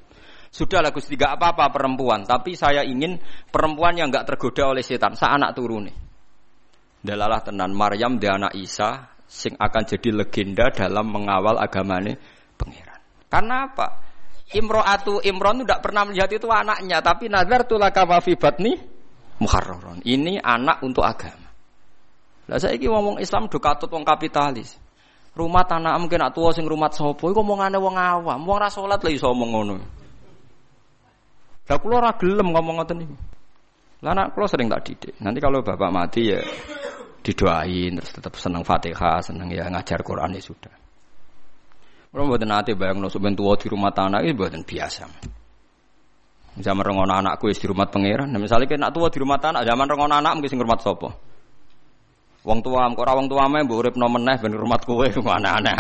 [0.52, 3.16] Sudahlah Gusti gak apa-apa perempuan, tapi saya ingin
[3.47, 5.95] perempuan yang gak tergoda oleh setan, sa anak turune.
[6.99, 12.20] Dalalah tenan Maryam dia anak Isa sing akan jadi legenda dalam mengawal agamane
[12.60, 12.99] pangeran.
[13.32, 13.88] Karena apa?
[14.52, 18.76] Imro'atu Imron tidak pernah melihat itu anaknya, tapi nazar tulaka mafi batni
[19.39, 20.04] muharraron.
[20.04, 21.47] Ini anak untuk agama.
[22.52, 24.76] Lah saiki wong Islam do katut wong kapitalis.
[25.32, 28.43] Rumah tanah mungkin nak sing rumah sapa iku omongane wong awam.
[28.43, 30.01] Wong ra salat lha iso omong ngono.
[31.72, 33.15] Lah kula ora gelem ngomong ngoten niku.
[34.03, 35.15] Lah anak kula sering tak didik.
[35.24, 36.43] Nanti kalau bapak mati ya
[37.24, 40.74] didoain terus tetap senang Fatihah, senang ya ngajar Quran ya sudah.
[42.11, 45.07] Kalau buat nanti bayang no tua di rumah tanah itu buatan biasa.
[46.59, 48.28] Zaman rengon anakku di rumah pangeran.
[48.28, 51.07] Nah, misalnya kena tua di rumah tanah, zaman rengon anak mungkin sing rumah sopo.
[52.43, 55.07] Wong tua, kok wong tua mah mbok urip nomen neh ben rumah kowe
[55.39, 55.72] aneh-aneh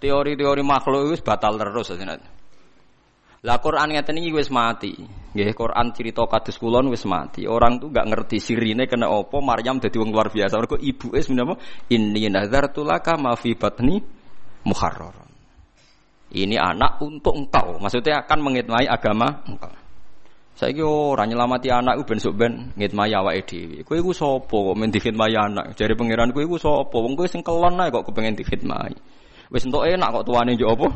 [0.00, 2.39] Teori-teori makhluk itu batal terus sebenarnya.
[3.40, 4.92] Lah Quran ngeten iki wis mati.
[5.32, 7.48] Nggih, Quran cerita kados kulon wis mati.
[7.48, 10.60] Orang tuh gak ngerti sirine kena opo Maryam dadi wong luar biasa.
[10.60, 11.56] Mergo ibuke sebenarnya
[11.88, 13.96] inni nazartu laka ma fi batni
[14.68, 15.30] muharraron.
[16.30, 17.80] Ini anak untuk engkau.
[17.80, 19.72] Maksudnya akan mengitmai agama engkau.
[20.60, 23.80] Saya kira orang nyelamati anak ben sok ben ngitmai awake dhewe.
[23.80, 25.72] Kowe iku sapa kok men dikhidmati anak?
[25.72, 26.92] Jare pangeran kowe iku sapa?
[27.00, 29.00] Wong kowe sing kelon ae kok kepengen dikhidmati.
[29.48, 30.88] Wis entuk enak kok tuane yo apa?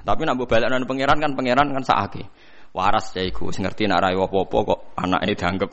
[0.00, 2.24] Tapi nak mbok balekno pangeran kan pangeran kan sakake.
[2.70, 5.70] Waras ya iku sing ngerti nak rai apa-apa kok anak ini dianggap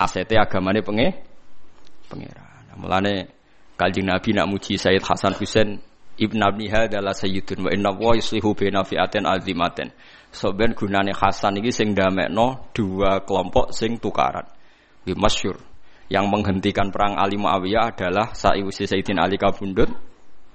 [0.00, 1.06] asete agamane penge
[2.08, 2.48] pangeran.
[2.80, 3.14] Mulane
[3.76, 5.80] Kaljing Nabi nak muji Sayyid Hasan Husain
[6.20, 9.88] Ibn Abniha adalah sayyidun wa inna wa yuslihu bina fi'atin azimatin.
[10.28, 14.44] So ben gunane Hasan ini sing damekno dua kelompok sing tukaran.
[15.00, 15.56] Di masyur.
[16.12, 19.88] Yang menghentikan perang Ali Muawiyah adalah Sa'iwusi Sayyidin Ali Kabundut.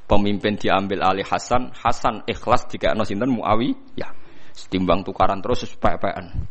[0.06, 1.74] Pemimpin diambil Ali Hasan.
[1.74, 4.12] Hasan ikhlas jika sinten Muawiyah.
[4.53, 6.45] Setimbang tukaran terus sepek-pekan.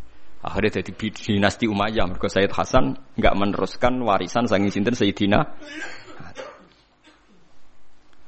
[0.44, 2.04] Akhirnya jadi dinasti Umayyah.
[2.10, 5.40] Mereka Sayyid Hasan nggak meneruskan warisan sangi sinten Sayyidina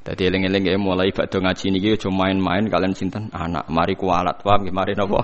[0.07, 4.63] jadi eling-eling ya mulai bakdo ngaji niki cuma main-main kalian sinten anak mari kualat paham
[4.71, 5.19] mari nopo.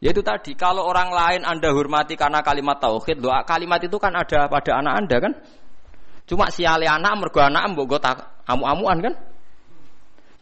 [0.00, 4.16] Ya itu tadi kalau orang lain Anda hormati karena kalimat tauhid, doa kalimat itu kan
[4.16, 5.32] ada pada anak Anda kan?
[6.30, 9.14] Cuma siali anak mergo anak mbok tak amu-amuan kan?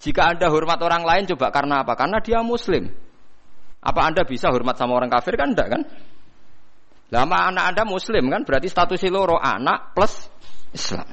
[0.04, 1.96] Jika Anda hormat orang lain coba karena apa?
[1.96, 2.92] Karena dia muslim.
[3.80, 5.82] Apa Anda bisa hormat sama orang kafir kan enggak kan?
[7.08, 10.28] Lama anak Anda muslim kan berarti status loro anak plus
[10.76, 11.08] Islam.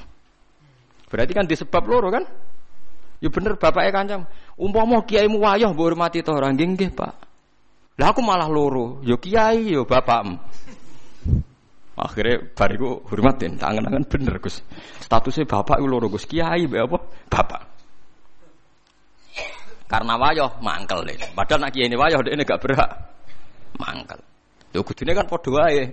[1.07, 2.28] Berarti kan disebab loro kan?
[3.23, 4.21] Ya bener bapaknya kancam.
[4.59, 7.13] Umpama kiai mu wayah mbok hormati to ora nggih nggih, Pak.
[7.95, 8.99] Lah aku malah loro.
[9.07, 10.36] Yo ya kiai yo ya bapakmu.
[11.95, 14.59] Akhirnya bariku hormatin, tangan-tangan bener Gus.
[14.99, 16.99] Statusnya bapak itu loro Gus, kiai be apa?
[17.31, 17.61] Bapak.
[19.87, 21.15] Karena wayah mangkel deh.
[21.31, 22.89] Padahal nak kiai ini wayah dia gak berhak
[23.79, 24.19] mangkel.
[24.75, 25.83] Yo kudune kan padha wae.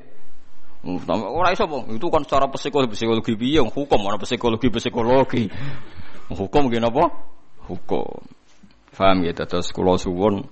[1.14, 5.46] Ora iso bang, itu kan secara psikologi psikologi piye hukum ana psikologi psikologi.
[6.34, 7.06] Hukum gini apa?
[7.70, 8.26] Hukum.
[8.90, 10.42] Faham gitu terus kula suwun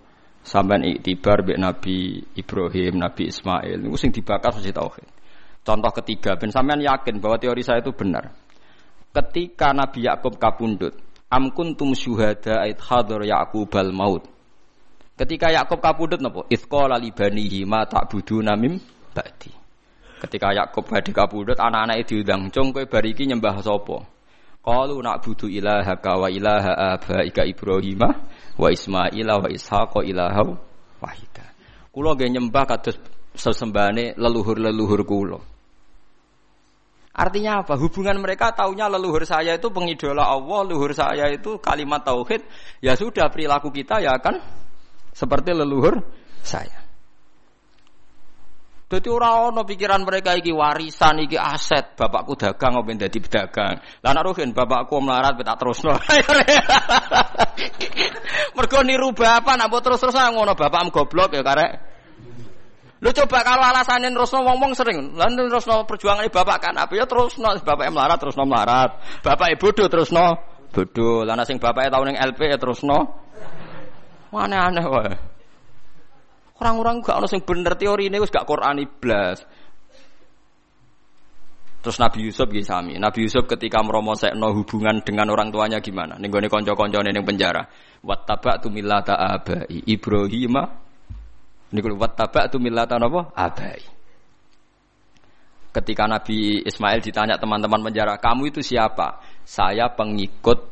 [0.46, 5.19] sampean iktibar mbek Nabi Ibrahim, Nabi Ismail niku sing dibakar mesti tauhid.
[5.60, 8.32] Contoh ketiga, ben sampean yakin bahwa teori saya itu benar.
[9.12, 10.96] Ketika Nabi Yakub kapundut,
[11.28, 14.24] am kuntum syuhada ait hadar Yakubal maut.
[15.20, 16.48] Ketika Yakub kapundut napa?
[16.48, 18.80] Itsqala li banihi ma ta'buduna mim
[19.12, 19.52] ba'di.
[20.20, 24.04] Ketika Yakub badhe kabudut anak-anak itu diundang, "Cung kowe bariki nyembah sapa?"
[24.60, 28.04] Qalu na'budu ilaha ka wa ilaha abaika Ibrahim
[28.60, 30.44] wa Ismail wa Ishaq ilaha
[31.00, 31.44] wahida.
[31.88, 33.00] Kula nggih nyembah kados
[33.40, 35.40] sesembahane leluhur-leluhur kula.
[37.10, 37.74] Artinya apa?
[37.80, 42.44] Hubungan mereka taunya leluhur saya itu pengidola Allah, leluhur saya itu kalimat tauhid.
[42.84, 44.38] Ya sudah perilaku kita ya kan
[45.16, 46.04] seperti leluhur
[46.44, 46.90] saya.
[48.90, 53.78] Jadi orang ono pikiran mereka iki warisan iki aset bapakku dagang apa dadi pedagang.
[54.02, 55.94] Nek rugen bapakku melarat tak terusno.
[58.58, 61.89] Mergo niru bapak nak terus-terusan ngono bapakmu goblok ya karek.
[63.00, 67.48] Lu coba kalau alasannya terusno wong-wong sering, lan terusno perjuangan bapak kan apa ya terusno
[67.64, 70.36] bapak melarat terusno melarat, bapak bodoh terusno
[70.70, 72.98] bodoh, lan sing bapak tahun yang LP ya terusno.
[74.30, 75.14] Aneh-aneh wae.
[76.60, 79.42] Orang-orang gak ono sing bener teori ini gak Quran iblas.
[81.80, 83.00] Terus Nabi Yusuf gitu sami.
[83.00, 86.20] Nabi Yusuf ketika meromosekno hubungan dengan orang tuanya gimana?
[86.20, 87.64] Ning gone kanca-kancane ning penjara.
[88.04, 90.60] Wattaba'tu millata abai Ibrahim.
[91.70, 93.30] Niku wattaba'tu millata napa?
[93.34, 93.78] Abai.
[95.70, 100.66] Ketika Nabi Ismail ditanya teman-teman penjara, "Kamu itu siapa?" "Saya pengikut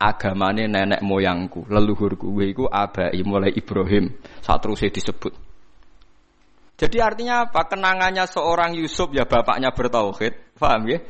[0.00, 4.14] agamane nenek moyangku, leluhurku iku abai mulai Ibrahim.
[4.40, 5.34] Saat terus disebut.
[6.78, 7.66] Jadi artinya apa?
[7.66, 10.54] Kenangannya seorang Yusuf ya bapaknya bertauhid.
[10.54, 11.02] Paham ya?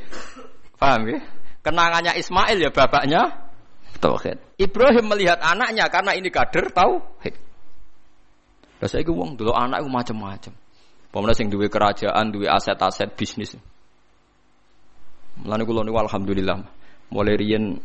[0.80, 1.18] Paham ya?
[1.61, 3.53] Kenangannya Ismail ya bapaknya
[4.01, 4.41] tauhid.
[4.57, 7.36] Ibrahim melihat anaknya karena ini kader tauhid.
[8.79, 10.53] Lah saiki wong dulu anak iku macam-macam.
[11.09, 13.57] Pemenang sing duwe kerajaan, duwe aset-aset bisnis.
[15.43, 16.59] Mulane kula niku alhamdulillah
[17.09, 17.79] mulai riyen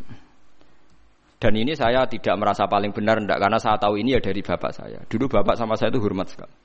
[1.44, 4.72] dan ini saya tidak merasa paling benar ndak karena saya tahu ini ya dari bapak
[4.72, 5.04] saya.
[5.04, 6.56] Dulu bapak sama saya itu hormat sekali.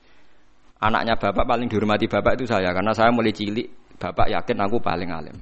[0.79, 3.67] Anaknya bapak paling dihormati bapak itu saya karena saya mulai cilik
[3.99, 5.35] bapak yakin aku paling alim.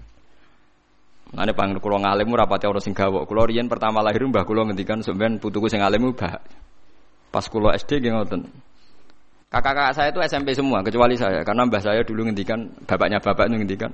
[1.38, 3.30] Mane pang kula ngalim ora pati ana sing gawok.
[3.30, 6.42] Kula riyen pertama lahir mbah kula ngendikan sampean putuku sing alim mbah.
[7.30, 8.42] Pas kula SD nggih ngoten.
[9.48, 13.56] Kakak-kakak saya itu SMP semua kecuali saya karena mbah saya dulu ngendikan bapaknya bapak itu
[13.64, 13.92] ngendikan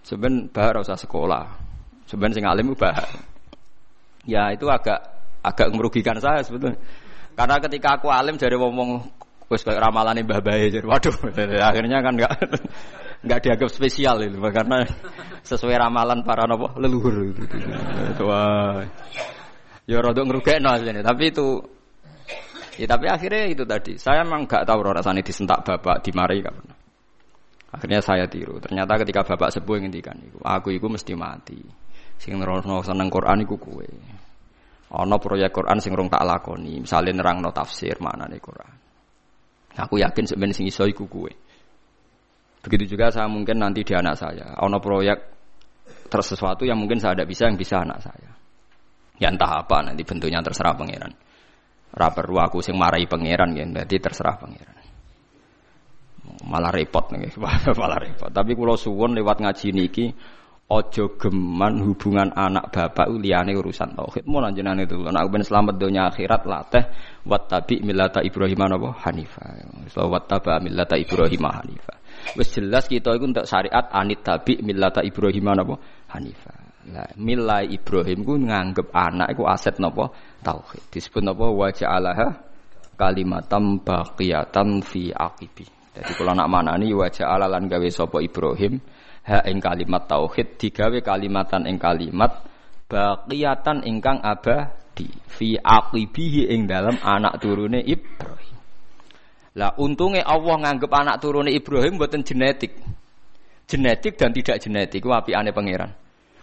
[0.00, 1.44] sampean mbah ora usah sekolah.
[2.08, 2.96] Sampean sing alim mbah.
[4.24, 4.96] Ya itu agak
[5.44, 6.80] agak merugikan saya sebetulnya.
[7.36, 9.04] Karena ketika aku alim jadi ngomong
[9.52, 11.12] wis ramalan mbah bae jadi waduh
[11.68, 12.32] akhirnya kan enggak
[13.28, 14.88] nggak dianggap spesial itu karena
[15.44, 17.44] sesuai ramalan para nopo leluhur itu.
[18.24, 18.80] Wah.
[19.84, 21.60] Ya rada ngrugekno tapi itu
[22.76, 23.96] ya tapi akhirnya itu tadi.
[23.96, 26.76] Saya memang nggak tahu rasanya disentak bapak dimarahi gak pernah.
[27.72, 28.60] Akhirnya saya tiru.
[28.60, 31.56] Ternyata ketika bapak sepuh ngendikan iku, aku iku mesti mati.
[32.20, 33.88] Sing nerangno seneng Quran iku kowe.
[34.92, 38.74] Ana proyek Quran sing rong tak lakoni, misalnya nerangno tafsir maknane Quran.
[39.80, 41.32] Aku yakin sebenarnya sing iso iku kowe.
[42.62, 44.52] Begitu juga saya mungkin nanti di anak saya.
[44.60, 45.18] Ono proyek
[46.12, 48.30] terus sesuatu yang mungkin saya tidak bisa yang bisa anak saya.
[49.16, 51.10] Ya entah apa nanti bentuknya terserah pangeran.
[51.92, 54.76] Raper aku sing marahi pangeran ya, berarti terserah pangeran.
[56.48, 57.36] Malah repot nih,
[57.80, 58.32] malah repot.
[58.32, 60.06] Tapi kalau suwon lewat ngaji niki,
[60.72, 64.24] ojo geman hubungan anak bapak uliane urusan tauhid.
[64.24, 66.84] Mau lanjutan itu, anak ben selamat dunia akhirat lateh
[67.28, 69.44] wat tabi milata Ibrahim apa Hanifah.
[69.92, 71.98] So wat taba milata Ibrahim Hanifah.
[72.40, 75.76] Wis jelas kita itu untuk syariat anit tabi millata Ibrahim napa
[76.16, 76.61] Hanifah.
[76.90, 80.10] Lah milai Ibrahim ku nganggep anak iku aset napa
[80.42, 80.82] tauhid.
[80.90, 82.26] Disebut napa wa ja'alaha
[82.98, 85.62] kalimatam baqiyatan fi aqibi.
[85.94, 88.82] Jadi kalau nak manani wa ja'ala lan gawe sapa Ibrahim
[89.30, 92.42] ha ing kalimat tauhid digawe kalimatan ing kalimat
[92.90, 98.58] baqiyatan ingkang abadi fi aqibihi ing dalam anak turune Ibrahim.
[99.54, 102.74] Lah untungnya Allah nganggep anak turunnya Ibrahim buatan genetik.
[103.70, 106.01] Genetik dan tidak genetik ku aneh pangeran.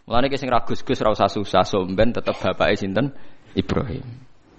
[0.10, 3.14] Mulane sing ragus-gus ra usah susah somben tetep bapake sinten
[3.54, 4.02] Ibrahim.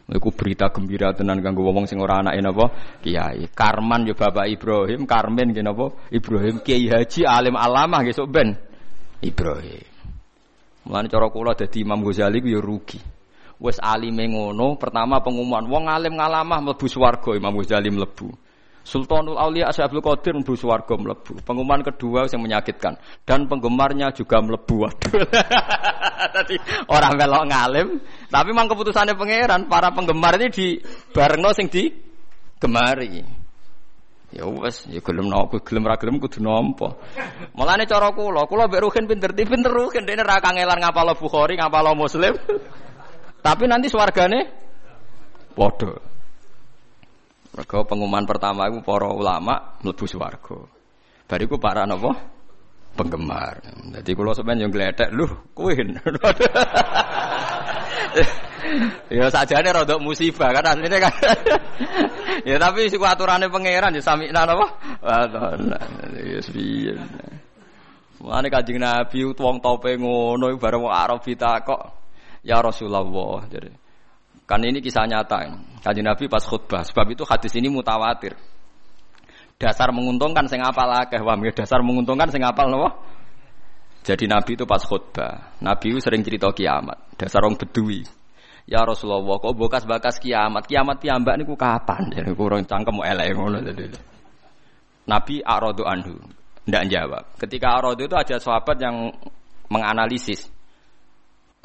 [0.07, 2.71] Iku berita gembira tenan kanggo wong sing ora anake napa
[3.03, 3.51] kiai.
[3.51, 8.55] Karman yo bapak Ibrahim, Karmen nggih napa Ibrahim Kiai Haji alim alamah nggih sok ben
[9.27, 9.87] Ibrahim.
[10.87, 13.03] Mulane cara kula dadi Imam Ghazali ku yo rugi.
[13.59, 18.31] Wes alime ngono, pertama pengumuman wong alim ngalamah mlebu swarga Imam Ghazali mlebu.
[18.91, 21.47] Sultanul Aulia Asyabul Qadir mlebu swarga mlebu.
[21.47, 24.91] Pengumuman kedua yang menyakitkan dan penggemarnya juga mlebu.
[26.35, 26.59] Tadi
[26.91, 27.89] orang melok ngalim,
[28.27, 30.67] tapi memang keputusannya pangeran para penggemar ini di
[31.15, 31.87] barengno sing di
[32.59, 33.23] gemari.
[34.35, 36.99] Ya wes, ya gelem nopo, gelem ra gelem kudu nampa.
[37.55, 41.95] Mulane cara kula, kula mbek Ruhin pinter, pinter Ruhin dene ra kangelan ngapal Bukhari, ngapal
[41.95, 42.35] Muslim.
[43.47, 44.51] Tapi nanti swargane
[45.55, 46.10] padha.
[47.51, 50.59] Mergo pengumuman pertama itu para ulama mlebu swarga.
[51.27, 52.15] Bariku para napa?
[52.95, 53.63] Penggemar.
[54.03, 55.27] Jadi kalau sampean yang gledek, lho,
[55.57, 55.71] kowe.
[59.11, 61.15] ya sajane rada musibah kan asline kan.
[62.51, 64.67] ya tapi siku aturane pangeran ya sami napa?
[66.19, 66.95] Ya piye.
[68.21, 71.25] Kanjeng Nabi wong tope ngono bareng wong Arab
[71.65, 71.83] kok
[72.41, 73.45] Ya Rasulullah.
[73.49, 73.69] Jadi,
[74.51, 75.47] kan ini kisah nyata.
[75.87, 76.83] Kaji Nabi pas khutbah.
[76.83, 78.35] Sebab itu hadis ini mutawatir.
[79.55, 82.99] Dasar menguntungkan sing apal akeh wah dasar menguntungkan sing apal nopo.
[84.03, 85.55] Jadi Nabi itu pas khutbah.
[85.63, 87.15] Nabi itu sering cerita kiamat.
[87.15, 88.03] Dasar orang bedui.
[88.67, 90.67] Ya Rasulullah, kok bekas-bekas kiamat?
[90.67, 92.11] Kiamat piambak niku kapan?
[92.17, 93.59] Jadi kurang cangkem mau elek ngono
[95.11, 96.23] Nabi arodo anhu,
[96.63, 97.25] tidak jawab.
[97.35, 99.11] Ketika arodo itu ada sahabat yang
[99.67, 100.47] menganalisis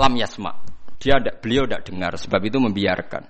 [0.02, 0.75] lam yasma.
[1.00, 3.24] Dia ada, beliau tidak dengar, sebab itu membiarkan.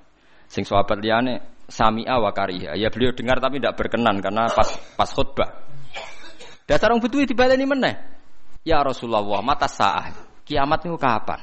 [0.46, 2.78] Sing sahabat liane sami'a wa kariha.
[2.78, 5.66] Ya beliau dengar tapi tidak berkenan karena pas pas khutbah.
[6.66, 7.96] Dasar orang butuh dibaleni meneh.
[8.66, 10.10] Ya Rasulullah, mata sa'ah.
[10.46, 11.42] Kiamat itu kapan?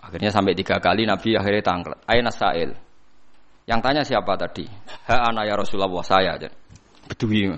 [0.00, 2.00] Akhirnya sampai tiga kali Nabi akhirnya tangklet.
[2.08, 2.72] Aina sa'il.
[3.68, 4.64] Yang tanya siapa tadi?
[5.08, 6.48] Ha ana ya Rasulullah saya aja.
[7.08, 7.52] Bedui.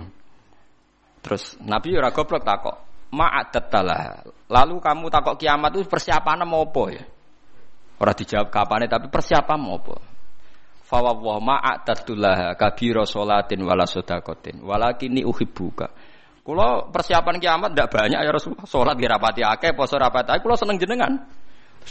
[1.22, 2.76] Terus Nabi ora goblok takok
[3.14, 3.70] ma'adat
[4.50, 7.02] Lalu kamu takok kiamat itu persiapan mau apa ya?
[8.02, 9.94] Orang dijawab kapan tapi persiapan mau apa?
[10.90, 15.86] Fawwah ma'adatullah kabiro solatin wala sodakotin walakini uhibbuka.
[16.42, 18.98] Kalau persiapan kiamat tidak banyak ya Rasulullah.
[18.98, 20.42] Di rapati akeh, poso rapati akeh.
[20.42, 21.14] Kalau seneng jenengan.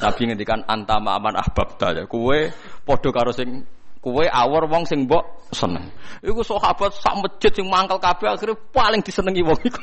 [0.04, 2.04] Nabi ngendikan antama aman ahbab ya.
[2.12, 2.52] Kue
[2.84, 3.64] podo karo sing
[4.04, 5.08] kue awor wong sing
[5.56, 5.96] seneng.
[6.20, 9.80] Iku sahabat sak masjid sing mangkel kabeh akhirnya paling disenengi wong iku.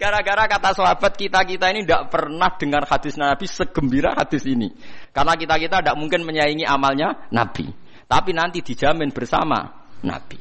[0.00, 4.72] Gara-gara kata sahabat kita-kita ini tidak pernah dengar hadis Nabi segembira hadis ini.
[5.12, 7.68] Karena kita-kita tidak mungkin menyaingi amalnya Nabi.
[8.04, 10.40] Tapi nanti dijamin bersama Nabi.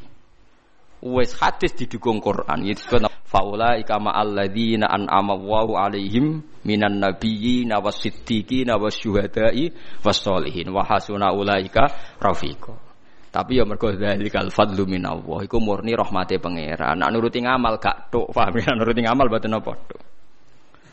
[1.04, 2.64] Wes hadis didukung Quran.
[2.64, 2.96] Itu
[3.28, 11.91] faula ikama alladzina an'ama Allahu alaihim minan nabiyyin wasiddiqin wasyuhada'i wassolihin wa hasuna ulaika
[12.24, 12.93] rafiqa.
[13.34, 17.01] Tapi ya mergo dzalikal fadlu minallah iku murni rahmate pangeran.
[17.01, 18.77] Nak nuruti ngamal gak tok, paham ya?
[18.77, 20.01] Nuruti ngamal boten apa tok.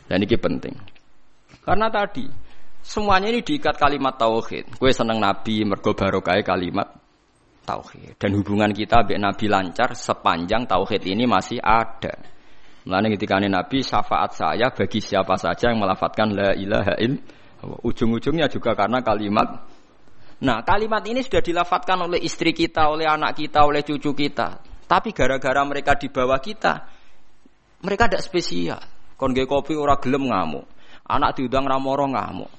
[0.09, 0.73] Dan ini penting.
[1.61, 2.25] Karena tadi
[2.81, 4.73] semuanya ini diikat kalimat tauhid.
[4.81, 6.89] Kue seneng nabi mergo barokah kalimat
[7.61, 8.17] tauhid.
[8.17, 12.17] Dan hubungan kita dengan nabi lancar sepanjang tauhid ini masih ada.
[12.81, 17.77] Mulane ketika Nabi syafaat saya bagi siapa saja yang melafatkan la ilaha illallah.
[17.85, 19.69] Ujung-ujungnya juga karena kalimat
[20.41, 24.57] Nah, kalimat ini sudah dilafatkan oleh istri kita, oleh anak kita, oleh cucu kita.
[24.89, 26.73] Tapi gara-gara mereka di bawah kita,
[27.85, 28.81] mereka tidak spesial.
[29.13, 30.65] Kon kopi ora gelem ngamuk.
[31.05, 32.49] Anak diundang ramoro ngamuk.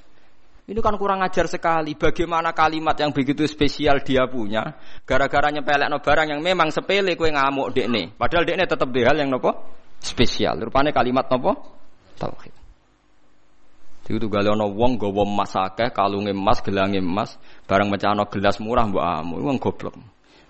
[0.63, 1.99] Ini kan kurang ajar sekali.
[1.99, 7.35] Bagaimana kalimat yang begitu spesial dia punya, gara-gara nyepelek no barang yang memang sepele kue
[7.35, 8.07] ngamuk dek nih.
[8.15, 9.51] Padahal dek tetap hal yang nopo
[9.99, 10.63] spesial.
[10.63, 11.59] Rupanya kalimat nopo
[12.15, 12.62] tauhid.
[14.03, 17.39] Itu gale ana wong gawa emas akeh, kalunge emas, gelange emas,
[17.71, 19.35] barang mecahno gelas murah mbok amu.
[19.41, 19.95] Wong goblok.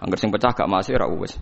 [0.02, 1.36] Angger sing pecah gak masih ra wis.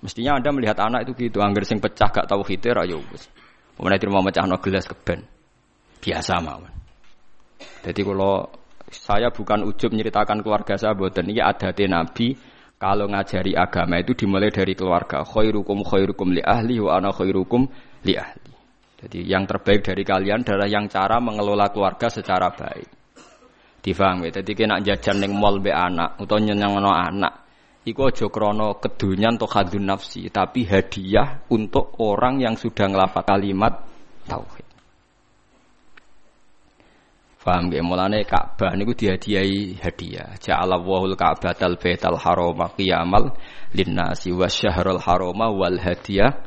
[0.00, 3.28] Mestinya Anda melihat anak itu gitu, angger sing pecah gak tahu khite ra yo wis.
[3.76, 5.26] Pemenang mau mecahno gelas keben.
[6.00, 6.72] Biasa mawon.
[7.82, 8.46] Jadi kalau
[8.90, 12.34] saya bukan ujub menceritakan keluarga saya, buatan ini ada Nabi
[12.82, 15.22] kalau ngajari agama itu dimulai dari keluarga.
[15.22, 17.70] Khairukum khairukum li ahli wa ana khairukum
[18.02, 18.41] li ahli.
[19.02, 22.88] Jadi yang terbaik dari kalian adalah yang cara mengelola keluarga secara baik.
[23.82, 24.30] Difahami.
[24.30, 27.42] Jadi kena jajan neng mall be anak atau nyenang anak.
[27.82, 33.82] Iku aja krana kedunyan atau hadun nafsi, tapi hadiah untuk orang yang sudah ngelafal kalimat
[34.30, 34.62] tauhid.
[37.42, 37.82] Faham gak?
[37.82, 40.38] Mulane Ka'bah niku dihadiahi hadiah.
[40.38, 43.34] Ja'ala wahul Ka'batal Baital Harama qiyamal
[43.74, 46.38] linnasi wasyahrul harama wal hadiah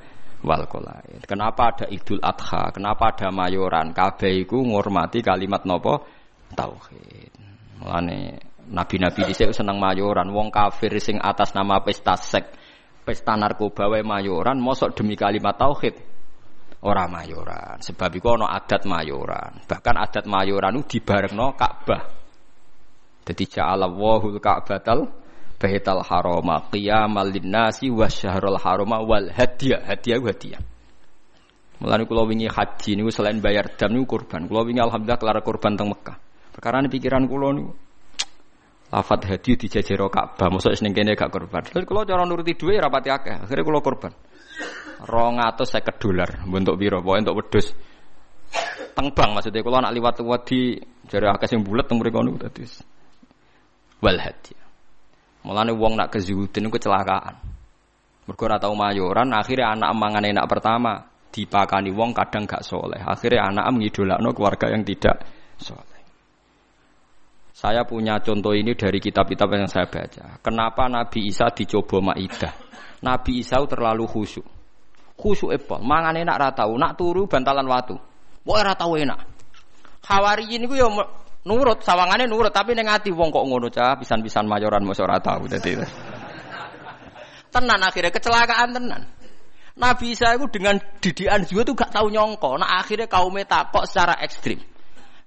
[0.43, 1.23] wal qolaid.
[1.23, 2.73] Kenapa ada Idul Adha?
[2.75, 3.95] Kenapa ada mayoran?
[3.95, 6.03] Kabeh iku ngurmati kalimat nopo
[6.51, 7.31] tauhid.
[7.79, 8.39] Mulane
[8.71, 10.31] nabi-nabi dhisik seneng mayoran.
[10.33, 12.51] Wong kafir sing atas nama pesta sek,
[13.05, 15.95] pesta narkoba wae mayoran, mosok demi kalimat tauhid
[16.86, 17.81] ora mayoran.
[17.81, 19.65] Sebab iku ana adat mayoran.
[19.65, 22.03] Bahkan adat mayoran itu dibarengno Ka'bah.
[23.25, 25.24] Dadi ja'ala wahul Ka'batal
[25.66, 29.82] Baital Harama qiyamal linnasi wasyahrul harama wal hadiah.
[29.82, 30.61] Hadiah hadiah.
[31.82, 34.45] Mulane kula wingi haji niku selain bayar dam niku kurban.
[34.45, 36.22] Kula wingi alhamdulillah kelar kurban teng Mekah.
[36.53, 37.74] Perkara ini pikiran kula niku
[38.93, 41.66] lafat hadiah dijajero Ka'bah, mosok ning kene gak kurban.
[41.66, 44.13] Terus kula cara nuruti dhuwit rapati akeh, akhirnya kula kurban.
[45.03, 47.68] Rong atau saya dolar bentuk biro, pokoknya untuk wedus.
[48.95, 50.16] Tengbang maksudnya kalau anak liwat
[50.47, 50.80] di
[51.11, 52.63] jari akeh yang bulat teng mriku niku dadi
[53.99, 54.64] wal hadi.
[55.46, 57.38] Mulane wong nak kezuhudin niku kecelakaan.
[58.26, 62.98] Mergo ora tau mayoran, akhirnya anak mangan enak pertama dipakani wong kadang gak soleh.
[63.06, 65.22] Akhirnya anak mengidolakno keluarga yang tidak
[65.62, 66.02] soleh.
[67.54, 70.41] Saya punya contoh ini dari kitab-kitab yang saya baca.
[70.41, 72.54] Kenapa Nabi Isa dicoba Maidah?
[73.06, 74.56] Nabi Isa terlalu khusyuk
[75.16, 77.96] khusyuk epol, mangan enak ra tau, nak turu bantalan watu.
[78.46, 79.20] Pokoke ra tau enak.
[80.06, 80.88] Hawariyin iku ya
[81.46, 85.46] nurut, sawangane nurut, tapi ning ati wong kok ngono cah, pisan-pisan mayoran mosok ora tau
[85.46, 85.78] dadi.
[87.56, 89.02] tenan akhirnya kecelakaan tenan.
[89.76, 92.60] Nabi Isa itu dengan didikan juga tuh gak tahu nyongko.
[92.60, 94.60] Nah akhirnya kaum takok secara ekstrim.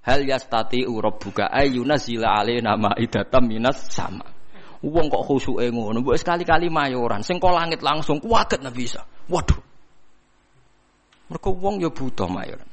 [0.01, 4.25] Hal yastati buka ayuna zila nama idatam minas sama.
[4.79, 9.03] Wong kok khusyuke ngono, mbok sekali-kali mayoran, sing kok langit langsung kuwaget Nabi Isa.
[9.27, 9.59] Waduh.
[11.29, 12.63] Mereka wong ya buta mayor.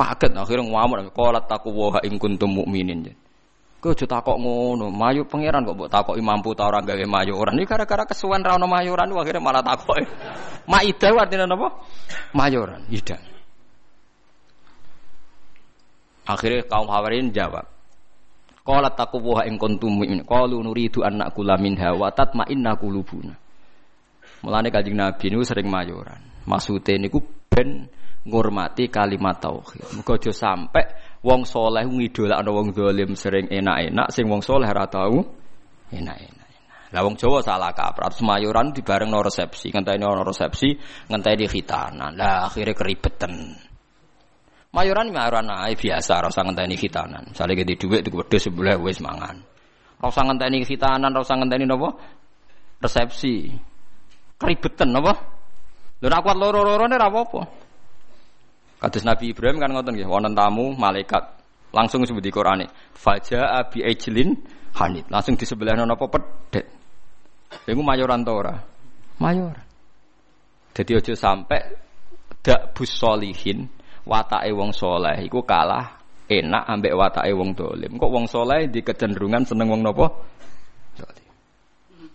[0.00, 3.04] Kaget akhirnya ngamuk kolat taku waha in kuntum mukminin.
[3.80, 7.56] Kau aja takok ngono, mayu pangeran kok mbok takoki mampu ta ora gawe mayoran.
[7.56, 10.04] Ini gara-gara kesuwen ra ono mayoran akhirnya malah takoki.
[10.72, 11.80] Maida artinya napa?
[12.36, 13.16] Mayoran, ida.
[16.28, 17.64] Akhirnya kaum Hawarin jawab.
[18.60, 20.28] Qalat taqwa in kuntum mu'minin.
[20.28, 23.32] Qalu nuridu an na'kula minha wa tatma'inna qulubuna.
[24.44, 26.20] Mulane Kanjeng Nabi niku sering mayoran.
[26.44, 27.88] Maksude niku ben
[28.24, 29.96] ngurmati kalimat tauhid.
[29.96, 30.82] Muga aja sampe
[31.24, 35.24] wong soleh ngidolakno wong zalim sering enak-enak, sing wong soleh ora tau
[35.92, 36.40] enak-enak.
[36.90, 40.74] Lah wong Jawa salah kaprah semayuran di bareng no resepsi, ngenteni ono resepsi,
[41.06, 42.18] ngenteni khitanan.
[42.18, 43.32] Lah akhirnya keribetan.
[44.74, 47.30] Mayuran mayuran ae biasa, ora usah ngenteni khitanan.
[47.30, 49.38] Misale gede dhuwit tuku wedhus sebelah wis mangan.
[50.02, 51.94] Ora usah ngenteni khitanan, ora usah ngenteni napa?
[52.82, 53.54] Resepsi.
[54.34, 55.14] Keribetan napa?
[56.02, 57.69] Lho nek kuat loro-lorone ora apa-apa.
[58.80, 61.20] Kados Nabi Ibrahim kan ngoten nggih, wonten tamu malaikat
[61.76, 62.66] langsung disebut di Qur'ane.
[62.96, 64.32] Faja abi ejlin
[64.80, 65.04] hanit.
[65.12, 66.66] Langsung di sebelah napa pedet.
[67.68, 68.56] Iku mayoran to ora?
[69.20, 69.56] Mayor.
[70.72, 71.60] Jadi aja sampai
[72.40, 73.68] dak bus solihin
[74.08, 76.00] watake wong soleh iku kalah
[76.30, 78.00] enak ambek watake wong dolim.
[78.00, 80.06] Kok wong soleh di kecenderungan seneng wong nopo?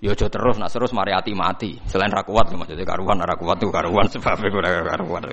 [0.02, 1.78] Ya aja terus nak terus mari ati mati.
[1.88, 5.24] Selain ra kuat maksudnya karuan ra kuat tuh karuan sebab ora karuan.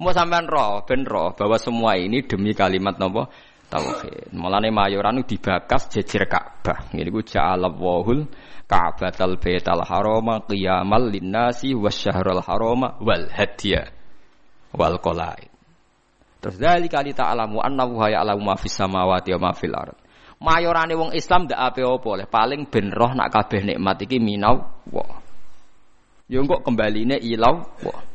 [0.00, 3.28] Mau sampean roh, ben roh bahwa semua ini demi kalimat nopo
[3.68, 4.32] tauhid.
[4.32, 6.88] Mulane mayoran dibakas jejer Ka'bah.
[6.96, 8.24] Ngene ku ja'alallahul
[8.64, 13.92] Ka'batal Baital Harama qiyamal linnasi wasyahrul harama wal hadiya
[14.72, 15.52] wal qalaid.
[16.40, 19.84] Terus dari kali ta'alamu annahu ya'lamu ma fis samawati wa ma.
[20.40, 24.64] Mayorane wong Islam ndak ape apa oleh paling ben roh nak kabeh nikmat iki minau
[24.88, 25.04] wa.
[26.32, 28.09] Yo kok kembaline ilau wa.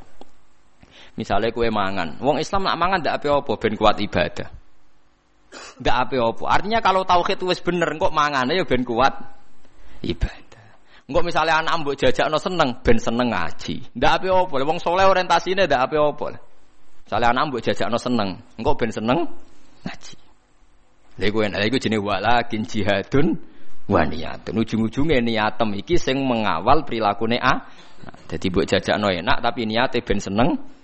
[1.15, 4.51] Misalnya kue mangan, wong Islam nak mangan ndak apa-apa ben kuat ibadah.
[5.79, 6.43] Ndak apa-apa.
[6.51, 9.15] Artinya kalau tauhid wis bener kok mangane ya ben kuat
[10.03, 10.67] ibadah.
[11.07, 13.95] Engko misalnya anak mbok jajakno seneng ben seneng ngaji.
[13.95, 14.55] Ndak apa-apa.
[14.67, 16.35] Wong soleh orientasine ndak apa-apa.
[17.07, 19.19] Misalnya anak mbok jajakno seneng, engko ben seneng
[19.87, 20.15] ngaji.
[21.15, 23.39] Lha iku enak jenenge walakin jihadun
[23.87, 24.51] wa niyatun.
[24.59, 27.63] Ujung-ujunge niatem iki sing mengawal prilakune a.
[28.03, 30.74] Nah, jadi mbok jajakno enak tapi niate ben seneng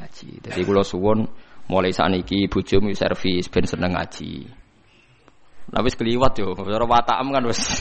[0.00, 0.48] ngaji.
[0.48, 1.28] Jadi kula suwun
[1.68, 4.48] mulai saat ini bojomu servis ben seneng ngaji.
[5.70, 7.62] Wis keliwat yo, cara watakam kan wis.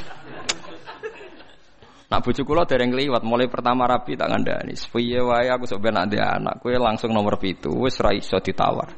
[2.09, 4.73] Nak bojo kula dereng kliwat mulai pertama rapi tak ngandani.
[4.73, 8.89] Piye wae aku sok ben anak kowe langsung nomor pitu wis ra iso ditawar.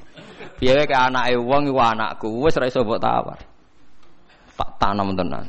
[0.55, 3.39] Piye ke anake wong iku anakku wis ra iso mbok tawar.
[4.55, 5.47] Tak tanam tenan.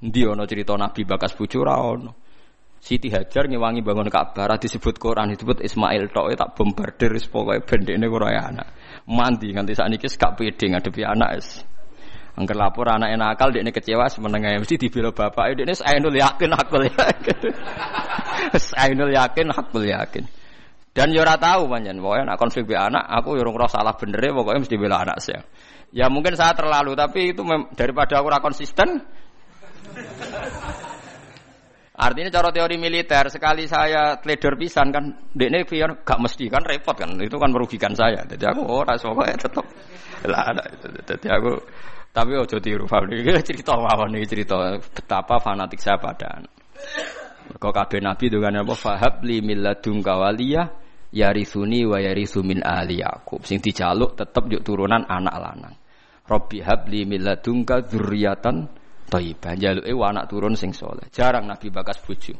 [0.00, 2.21] Ndi ana cerita Nabi bakas bojo ra ono.
[2.82, 8.50] Siti Hajar ngewangi bangun Ka'bah disebut Quran disebut Ismail tok tak bombardir pokoke bendekne ora
[8.50, 8.74] anak.
[9.06, 11.62] Mandi nganti sakniki gak pede ngadepi anak es.
[12.34, 17.38] Angger lapor anak nakal dekne kecewa semenenge mesti dibela bapak dekne ainul yakin akul yakin.
[18.82, 20.24] ainul yakin akul yakin.
[20.90, 24.34] Dan yo ora tahu panjen, pokoke nak konflik be anak aku yo ora salah bener
[24.34, 25.46] pokoknya mesti bela anak saya.
[25.94, 27.46] Ya mungkin saya terlalu tapi itu
[27.78, 29.06] daripada aku ora konsisten
[31.92, 36.96] Artinya cara teori militer sekali saya trader pisan kan, dekne pion gak mesti kan repot
[36.96, 38.24] kan, itu kan merugikan saya.
[38.24, 39.66] Jadi aku ora oh, ya tetep
[40.24, 40.88] lah ada itu.
[41.04, 41.52] Jadi aku
[42.12, 46.40] tapi ojo tiru Fabri cerita mawon iki cerita betapa fanatik saya pada.
[47.56, 50.68] Kok kabeh nabi dengan apa fahab li milladun kawaliyah
[51.12, 53.44] yarisuni wa yarisu min ali Yakub.
[53.44, 55.76] Sing dijaluk tetep yuk turunan anak lanang.
[56.24, 57.84] Robbi habli milladunka
[59.12, 59.52] thayyibah.
[59.60, 61.04] Jaluke anak turun sing soleh.
[61.12, 62.32] Jarang Nabi bakas bojo.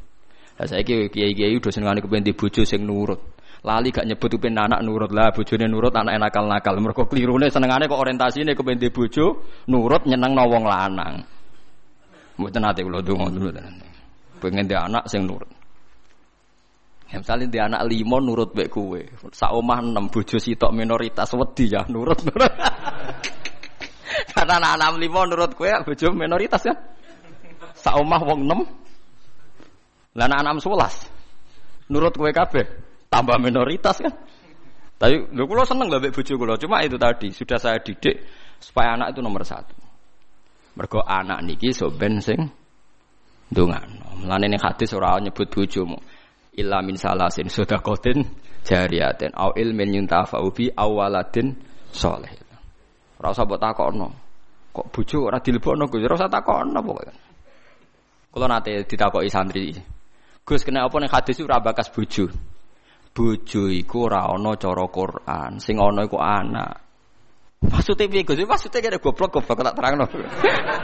[0.57, 3.21] Lah saiki kiai-kiai udah senengane kepen di bojo sing nurut.
[3.63, 6.75] Lali gak nyebut kepen anak nurut lah, bojone nurut anak nakal-nakal.
[6.83, 11.23] Mergo klirune senengane kok orientasine kepen di bojo nurut nyeneng wong lanang.
[12.41, 13.51] Mboten ate kula donga dulu
[14.43, 15.47] Pengen dia anak sing nurut.
[17.13, 19.05] Ya, misalnya dia anak limo nurut baik kue,
[19.37, 22.19] sak omah enam bojo sitok minoritas wedi ya nurut.
[24.35, 26.75] Karena anak-anak lima menurut kue bojo minoritas ya.
[27.75, 28.61] Saumah wong enam.
[30.15, 30.95] Lah anak-anak sebelas.
[31.91, 32.67] Nurut kue kabeh
[33.11, 34.15] tambah minoritas kan.
[35.03, 36.55] Tapi lu kulo seneng lah bojo kulo.
[36.57, 38.23] Cuma itu tadi sudah saya didik
[38.63, 39.75] supaya anak itu nomor satu.
[40.79, 42.39] Mergo anak niki soben sing
[43.53, 44.23] ndongano.
[44.23, 45.99] Mulane ning hadis ora nyebut bojomu.
[46.53, 48.25] Illa min salasin sedaqatin
[48.63, 51.57] jariyatin au ilmin yuntafa'u bi awaladin
[51.91, 52.42] soleh.
[53.23, 54.09] Ora usah mbok takokno.
[54.75, 56.03] Kok bojo ora dilebokno Gus?
[56.03, 57.15] Ora usah takokno pokoke.
[58.35, 59.71] Kula nate ditakoki santri.
[60.43, 62.27] Gus kena apa ning hadis ora bakas bojo.
[63.15, 66.83] Bojo iku ora ana cara Quran, sing ana iku anak.
[67.63, 68.43] Maksudnya piye Gus?
[68.43, 70.03] Maksudnya kene goblok goblok tak terangno.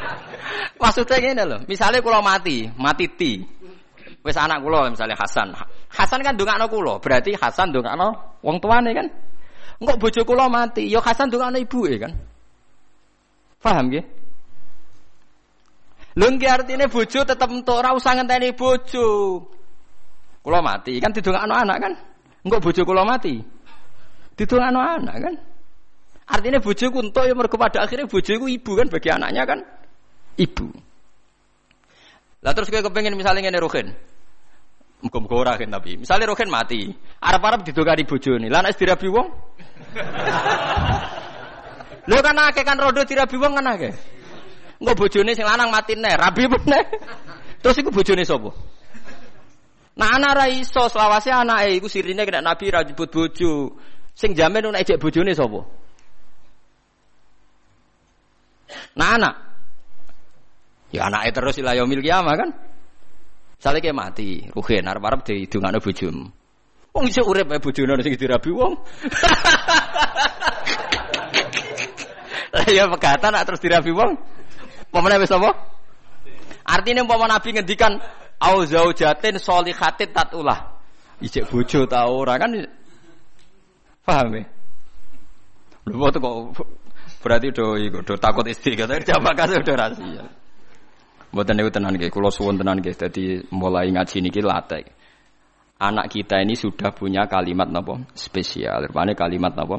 [0.83, 3.43] Maksudnya ngene lho, misalnya kula mati, mati ti.
[4.23, 5.59] Wis anak kula misalnya Hasan.
[5.91, 9.11] Hasan kan ndongakno kula, berarti Hasan ndongakno wong tuane kan?
[9.79, 12.13] Engkau bojo kula mati, ya Hasan ndongakno ibuke kan?
[13.63, 14.05] Paham nggih?
[16.19, 19.07] Lho nggih artine bojo tetep entuk ora usah ngenteni bojo.
[20.43, 21.93] Kula mati kan didongakno anak kan?
[22.43, 23.39] Engko bojo kula mati.
[24.35, 25.35] Didongakno anak kan?
[26.29, 29.59] Artinya bojoku entuk ya mergo pada akhirnya bojoku ibu kan bagi anaknya kan?
[30.37, 30.69] Ibu.
[32.45, 33.89] Lah terus kayak kepengen misalnya ngene Rohin.
[34.99, 35.95] Muga-muga ora kan tapi.
[35.95, 36.91] Misalnya Rohin mati,
[37.23, 38.51] arep-arep didongani bojone.
[38.51, 39.31] Lah nek dirabi wong
[42.09, 43.95] Lho kan akeh kan rodo dirabi wong kan akeh.
[44.83, 46.83] Engko bojone sing lanang mati neh, rabi meneh.
[47.63, 48.51] Terus iku bojone sapa?
[49.99, 53.75] Nah anak ra iso selawase anake iku sirine kena Nabi ra jebut bojo.
[54.15, 55.67] Sing jamin nek ejek bojone sapa?
[58.95, 59.35] Nah anak.
[60.95, 62.51] Ya anake terus ila yaumil kiamah kan.
[63.59, 66.31] Sale ke mati, ruhen arep-arep didongakno bojomu.
[66.95, 68.75] Wong iso urip ae bojone sing dirabi wong.
[72.55, 74.15] Lah ya pegatan terus dirabi wong.
[74.89, 75.51] Pemene wis apa?
[76.69, 78.01] Artinya umpama Nabi ngendikan
[78.41, 80.79] au zaujatin solihatin tatulah.
[81.19, 82.55] Ijek bojo ta ora kan
[84.07, 84.45] paham ya?
[85.89, 86.35] Lho kok
[87.19, 90.25] berarti do iku do takut istri kata jawab kasih udah rahasia.
[91.29, 94.85] Mboten niku tenan nggih, kula suwun tenan nggih dadi mulai ngaji niki latih.
[95.79, 98.91] Anak kita ini sudah punya kalimat napa spesial.
[98.91, 99.79] Rupane kalimat napa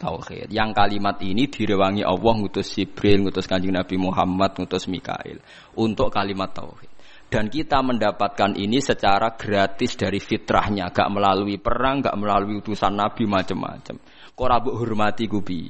[0.00, 0.50] tauhid.
[0.50, 5.38] Yang kalimat ini direwangi Allah ngutus Jibril, ngutus Kanjeng Nabi Muhammad, ngutus Mikail
[5.78, 6.90] untuk kalimat tauhid.
[7.30, 13.26] Dan kita mendapatkan ini secara gratis dari fitrahnya, gak melalui perang, gak melalui utusan Nabi
[13.26, 13.96] macam-macam.
[14.34, 15.66] Kok hormati gubi.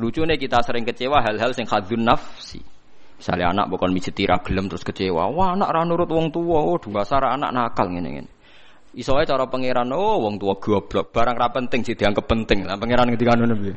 [0.00, 2.62] Lucunya kita sering kecewa hal-hal yang khadun nafsi.
[3.20, 5.28] Misalnya anak bukan mijeti gelem terus kecewa.
[5.28, 8.32] Wah anak ra nurut wong tua, oh dasar anak nakal ngene-ngene.
[8.96, 12.64] Iso cara pangeran oh wong tua goblok, barang ra penting sih dianggap penting.
[12.64, 13.76] Lah pangeran ngendikane ngono piye?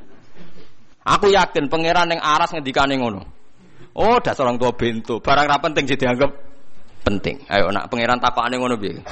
[1.03, 3.21] Aku yakin pangeran yang aras ngendikane ngono.
[3.99, 6.31] Oh dasar orang tua bento, barang ra penting sih dianggap
[7.03, 7.43] penting.
[7.51, 9.03] Ayo nak pangeran takokane ngono piye?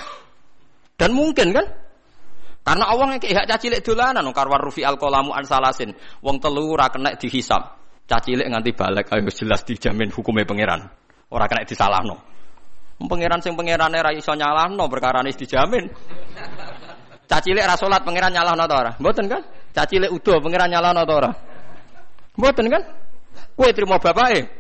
[0.95, 1.68] Dan mungkin kan?
[2.62, 5.91] Karena yang kayak caci lek dolanan karwar rufi al kolamu an salasin.
[6.24, 7.20] Wong telu ora kena.
[8.12, 10.84] Caci lek nganti balik ayo jelas dijamin hukumnya pangeran.
[11.32, 12.20] Ora kena disalahno.
[13.00, 15.88] Pangeran sing pangerane ra iso nyalahno perkara dijamin.
[17.24, 18.92] Caci lek ra salat pangeran nyalahno ta ora?
[19.00, 19.42] Mboten kan?
[19.72, 21.32] Caci lek udo pangeran nyalahno ta ora?
[22.36, 22.84] Mboten kan?
[23.56, 24.60] Kowe trimo bapake.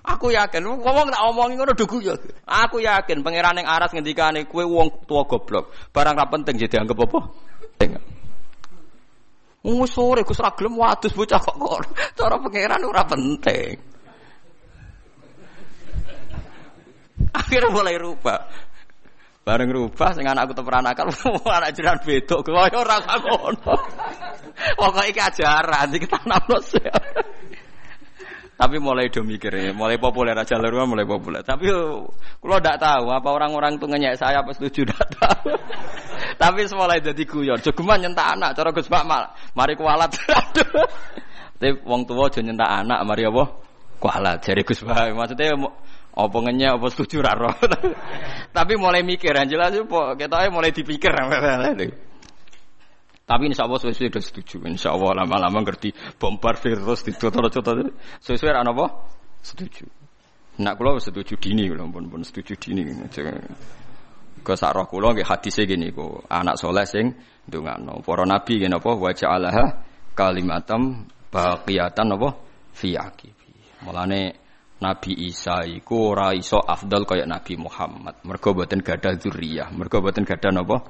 [0.00, 2.14] Aku yakin, ngomong tak omongin ngono dugu ya.
[2.46, 5.74] Aku yakin pangeran yang aras ngendikane kue wong tua goblok.
[5.90, 7.18] Barang ra penting jadi anggap apa?
[7.82, 8.19] Penting.
[9.60, 11.84] Sore Gus ra gelem wadus bocah kok.
[12.16, 13.76] Cara pangeran ora penting.
[17.36, 18.40] Akhirnya mulai rubah.
[19.40, 21.12] Bareng rubah sing anakku teperan akal
[21.56, 23.74] anak jiran bedok kaya ora ngono.
[24.76, 26.60] Pokoke iki ajaran iki tanamno
[28.60, 31.40] tapi mulai do mikir ya, mulai populer aja luar mulai populer.
[31.40, 35.56] Tapi kalau tidak tahu apa orang-orang itu ngenyek saya apa setuju tidak tahu.
[36.44, 37.56] Tapi mulai jadi guyon.
[37.64, 40.12] Jogeman nyentak anak, cara Gus Pak mal, mari kualat.
[41.56, 43.48] Tapi wong tua aja nyentak anak, mari apa?
[43.96, 44.44] Kualat.
[44.44, 45.56] Jadi Gus Pak maksudnya
[46.12, 47.56] apa ngenyek apa setuju raro.
[48.60, 51.08] Tapi mulai mikir, jelas itu kita mulai dipikir.
[53.30, 54.56] Tapi insya Allah sesuai sudah setuju.
[54.66, 59.06] Insya Allah lama-lama ngerti bombardir terus di contoh-contoh sesuai apa?
[59.38, 59.86] Setuju.
[60.58, 62.90] Nak kulo setuju dini kulo pun pun setuju dini.
[64.42, 67.14] Ke sarah kulo nggih hadisnya gini ku anak soleh sing
[67.46, 68.02] ndongakno.
[68.02, 69.78] Para nabi gini apa wajah Allah
[70.18, 72.28] kalimatam baqiyatan apa
[72.74, 73.86] fi aqibi.
[73.86, 74.50] Mulane
[74.80, 78.24] Nabi Isa iku ora iso afdal kaya Nabi Muhammad.
[78.24, 79.68] Mergo boten gadah zuriyah.
[79.76, 80.80] Mergo boten gadah napa?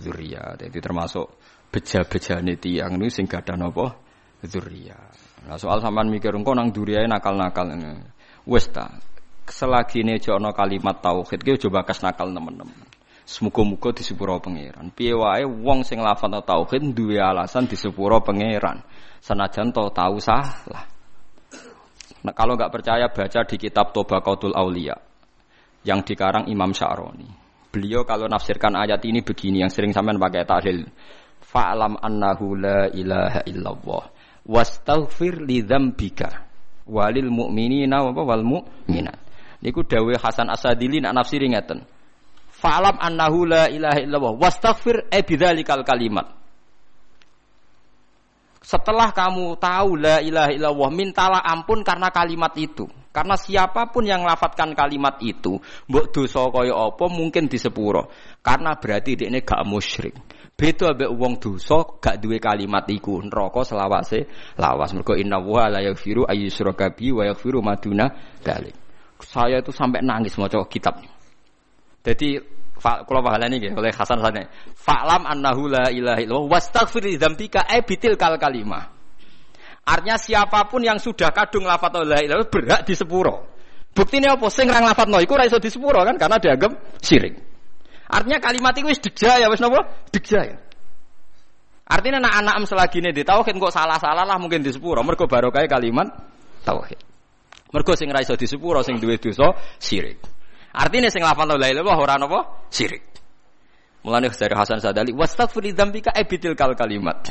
[0.00, 0.56] Zuriyah.
[0.56, 1.28] Jadi termasuk
[1.68, 3.96] beja-bejane tiyang niku sing gadah napa
[4.44, 5.04] dzurriyyah.
[5.48, 7.68] Nah soal sampean mikir engko nang duriyae nakal-nakal
[8.48, 8.88] wis ta.
[9.48, 12.84] Selagi ini jono kalimat tauhid ki coba kas nakal teman-teman.
[13.28, 14.92] Semoga-moga disepuro pangeran.
[14.92, 18.84] Piye wong sing lafal tauhid duwe alasan disepuro pangeran.
[19.20, 20.88] Senajan to tahu salah.
[22.18, 24.96] Nah, kalau nggak percaya baca di kitab Tobaqatul Aulia
[25.86, 27.28] yang dikarang Imam Sya'roni.
[27.68, 30.88] Beliau kalau nafsirkan ayat ini begini yang sering sampean pakai tahlil
[31.48, 34.04] fa'lam annahu la ilaha illallah.
[34.48, 36.48] Wastaghfir li dzambika
[36.88, 39.18] walil mu'minina wa wal mu'minat.
[39.64, 41.84] Niku dawuh Hasan Asadili nak nafsiri ngeten.
[42.52, 44.34] Fa'lam annahu la ilaha illallah.
[44.36, 46.38] Wastaghfir e bidzalikal kalimat
[48.68, 52.84] setelah kamu tahu la ilaha illallah mintalah ampun karena kalimat itu.
[53.08, 55.56] Karena siapa pun yang lafatkan kalimat itu
[55.88, 58.12] mbok dosa kaya apa mungkin disepuro.
[58.44, 60.14] Karena berarti ini gak musyrik
[60.58, 64.26] Beda ambek wong dosa gak duwe kalimat iku neraka selawase
[64.58, 64.90] lawas.
[64.90, 68.10] Mergo inna wa la yaghfiru ayyusyraka bi wa yaghfiru maduna
[68.42, 68.74] dalik.
[69.22, 70.98] Saya itu sampai nangis maca kitab.
[72.02, 72.42] Jadi
[72.82, 74.50] kalau pahalane nggih oleh Hasan Sane.
[74.74, 78.82] Fa'lam annahu la ilaha illallah wastaghfir li dzambika e bitil kal kalimah.
[79.86, 83.46] Artinya siapa pun yang sudah kadung lafat la ilaha berhak di sepuro.
[83.94, 84.50] Buktinya apa?
[84.50, 87.47] Sing nang lafat no iku iso di sepuro kan karena dianggap syirik.
[88.08, 89.84] Artinya kalimat itu wis ya wis napa?
[90.12, 90.56] ya.
[91.88, 95.00] Artinya anak-anak selagi ini di tauhid kok salah-salah lah mungkin di sepuro.
[95.04, 96.08] Mergo barokah kalimat
[96.64, 97.00] tauhid.
[97.72, 100.20] Mergo sing ra iso di sepuro sing duwe dosa syirik.
[100.72, 102.68] Artinya sing lafal la ilaha illallah ora napa?
[102.68, 103.04] Syirik.
[104.04, 107.28] Mulane dari Hasan Sadali wastaghfir dzambika ebitil kal kalimat.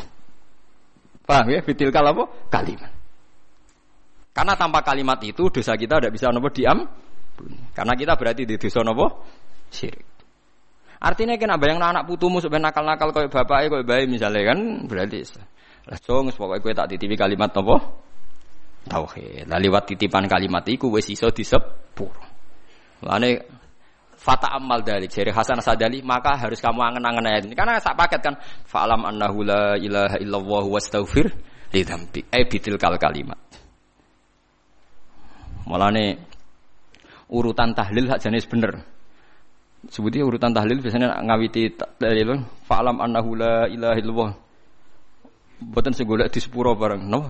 [1.27, 1.59] Paham ya?
[1.59, 2.23] Bitil kal apa?
[2.47, 2.91] Kalimat.
[4.31, 6.87] Karena tanpa kalimat itu dosa kita tidak bisa nopo diam.
[7.75, 9.27] Karena kita berarti di dosa nopo
[9.67, 10.06] syirik.
[10.97, 14.59] Artinya kan yang anak putumu sebenarnya nakal-nakal kau bapak kau bayi misalnya kan
[14.89, 15.21] berarti
[15.87, 17.77] lah cong pokoknya kau tak titipi kalimat nopo
[18.87, 19.45] tauhid.
[19.45, 22.11] Lah lewat titipan kalimat itu wes iso disepur.
[23.05, 23.45] Lane
[24.17, 28.19] fata amal dari jari Hasan Sadali maka harus kamu angen-angen ayat ini karena sak paket
[28.25, 31.29] kan fa'alam annahu la ilaha illallah wastaghfir
[31.71, 33.37] li dzambi eh bitil kal kalimat.
[35.69, 36.17] Mulane
[37.29, 38.96] urutan tahlil hak jenis bener.
[39.85, 44.31] Sebutnya urutan tahlil biasanya ngawiti tahlil fa'lam annahu la ilaha illallah.
[45.61, 47.21] Boten sing golek di sepuro bareng, no?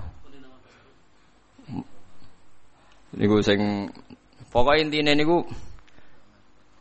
[3.16, 3.88] Niku sing
[4.52, 5.44] pokoke intine niku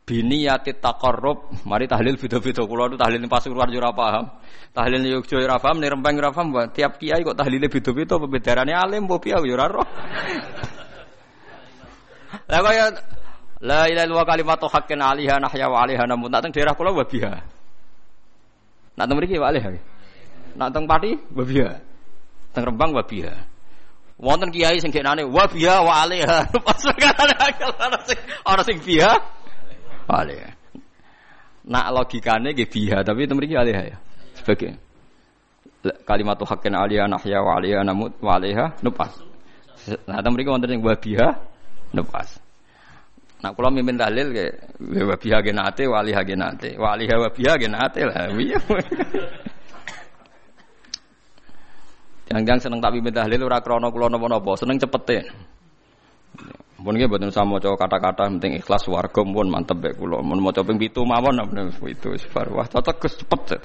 [0.06, 1.66] biniyati taqarrub.
[1.66, 2.62] Mari tahlil beda-beda.
[2.62, 4.24] Kula nu tahlil pas keluar yo ora paham.
[4.70, 6.70] Tahlil Yogya ora paham ning Rembang ora paham.
[6.70, 9.86] Tiap kiai kok tahlile beda-beda pembedarane alim mbok piye yo ora roh.
[12.46, 12.94] Kaya
[13.64, 17.40] La ilaha illallah kalimatu haqqin 'alaiha nahya wa 'alaiha namun nak teng daerah kula wabiha.
[19.00, 19.70] Nak teng mriki wa 'alaiha.
[20.60, 21.70] Nak teng Pati wabiha.
[22.52, 23.32] Teng Rembang wabiha.
[24.20, 26.52] Wonten kiai sing genane wabiha wa 'alaiha.
[26.66, 29.12] Pas ana sing ana sing biha.
[30.04, 30.52] 'Alaiha.
[31.64, 33.96] Nak logikane nggih biha tapi teng mriki 'alaiha ya.
[34.36, 34.76] Sebagai
[36.04, 39.16] kalimatu haqqin 'alaiha nahya wa 'alaiha namun wa 'alaiha nupas.
[40.04, 41.40] Nah teng mriki wonten sing wabiha
[41.96, 42.44] nupas.
[43.36, 44.48] Nah, kalau mimpin dalil ke
[44.80, 48.32] wabiha genate, wali genate, wali wabiha genate lah.
[52.26, 55.28] Jangan-jangan seneng tak mimpin dalil ora krana kula napa-napa, seneng cepete.
[56.76, 60.20] Mun nggih mboten sama maca kata-kata penting ikhlas warga pun mantep bae kula.
[60.20, 61.40] Mun maca ping 7 mawon
[61.88, 63.58] itu bar wah cocok cepet.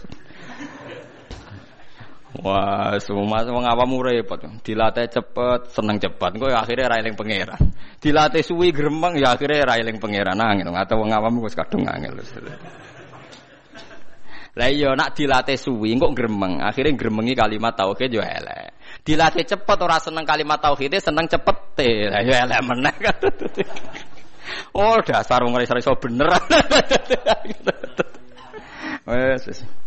[2.40, 4.40] Wah, semua wong awam repot.
[4.64, 6.32] Dilatih cepet, seneng cepet.
[6.32, 7.60] Engko akhirnya ra eling pangeran.
[8.00, 10.72] Dilatih suwi gremeng ya akhirnya ra eling pangeran angin.
[10.72, 12.16] Atau wong awam wis kadung angel.
[14.56, 16.64] Lah iya nak dilatih suwi kok gremeng.
[16.64, 18.80] Akhirnya gremengi kalimat tauhid yo elek.
[19.04, 21.84] Dilatih cepet ora seneng kalimat tauhid, seneng cepet.
[22.08, 22.96] Lah yo elek meneh.
[24.72, 26.32] Oh, dasar wong iso bener.
[29.08, 29.81] Wes Likul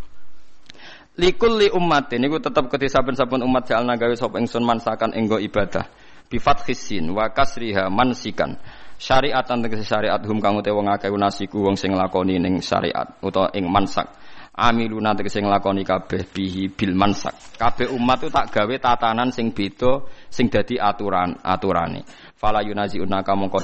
[1.14, 5.86] li ummatin niku tetep kedhe saben-saben umat jalna gawe sapa ingsun mansakan enggo ibadah.
[6.26, 8.58] Bi fathisin wa kasriha mansikan.
[8.98, 13.70] Syariatan tegese syariat hum kang utawa wong akeh wong sing lakoni ning syariat utawa ing
[13.70, 14.10] mansak.
[14.54, 17.58] Amiluna tegese nglakoni kabeh bihi bil mansak.
[17.58, 22.06] Kabeh umat itu tak gawe tatanan sing beda sing dadi aturan aturane.
[22.34, 23.60] Fala yunazi unaka mongko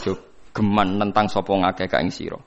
[0.54, 2.38] geman tentang sapa ngakeh ka ing sira.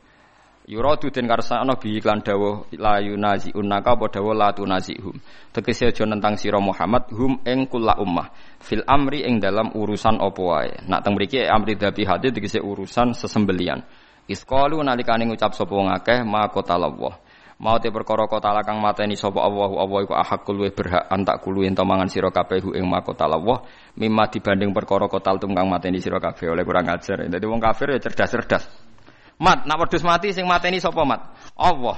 [0.63, 5.19] Yuradu den karsana bi iklan dawuh la yunazi unaka apa dawuh la tunazihum.
[5.51, 8.31] Tegese aja nentang sira Muhammad hum ing kula ummah
[8.63, 10.71] fil amri ing dalam urusan apa wae.
[10.87, 13.83] Nak teng mriki amri dabi hati tegese urusan sesembelian.
[14.31, 17.19] Isqalu nalikane ngucap sapa wong akeh ma qatallah.
[17.59, 21.67] Mau te perkara kota kang mateni sapa Allah Allah iku ahakul we berhak antak kulu
[21.67, 23.67] ento mangan sira kabeh ing makotallah
[23.99, 27.27] mimma dibanding perkara kotal tum mateni sira kabeh oleh kurang ajar.
[27.27, 28.92] Dadi wong kafir ya cerdas-cerdas.
[29.41, 31.21] Mat, nak wedhus mati sing mateni sapa mat?
[31.57, 31.97] Allah.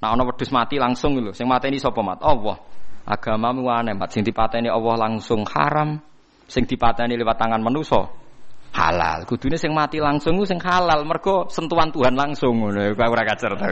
[0.00, 2.22] Nak ana wedhus mati langsung lho, sing mateni sapa mat?
[2.24, 2.56] Allah.
[3.02, 5.98] Agamamu aneh, mat sing dipateni Allah langsung haram,
[6.46, 8.22] sing dipateni lewat tangan manusa
[8.72, 9.28] halal.
[9.28, 12.96] Kudune sing mati langsung sing halal, mergo sentuhan Tuhan langsung ngono.
[12.96, 13.68] Kok ora kacer ta.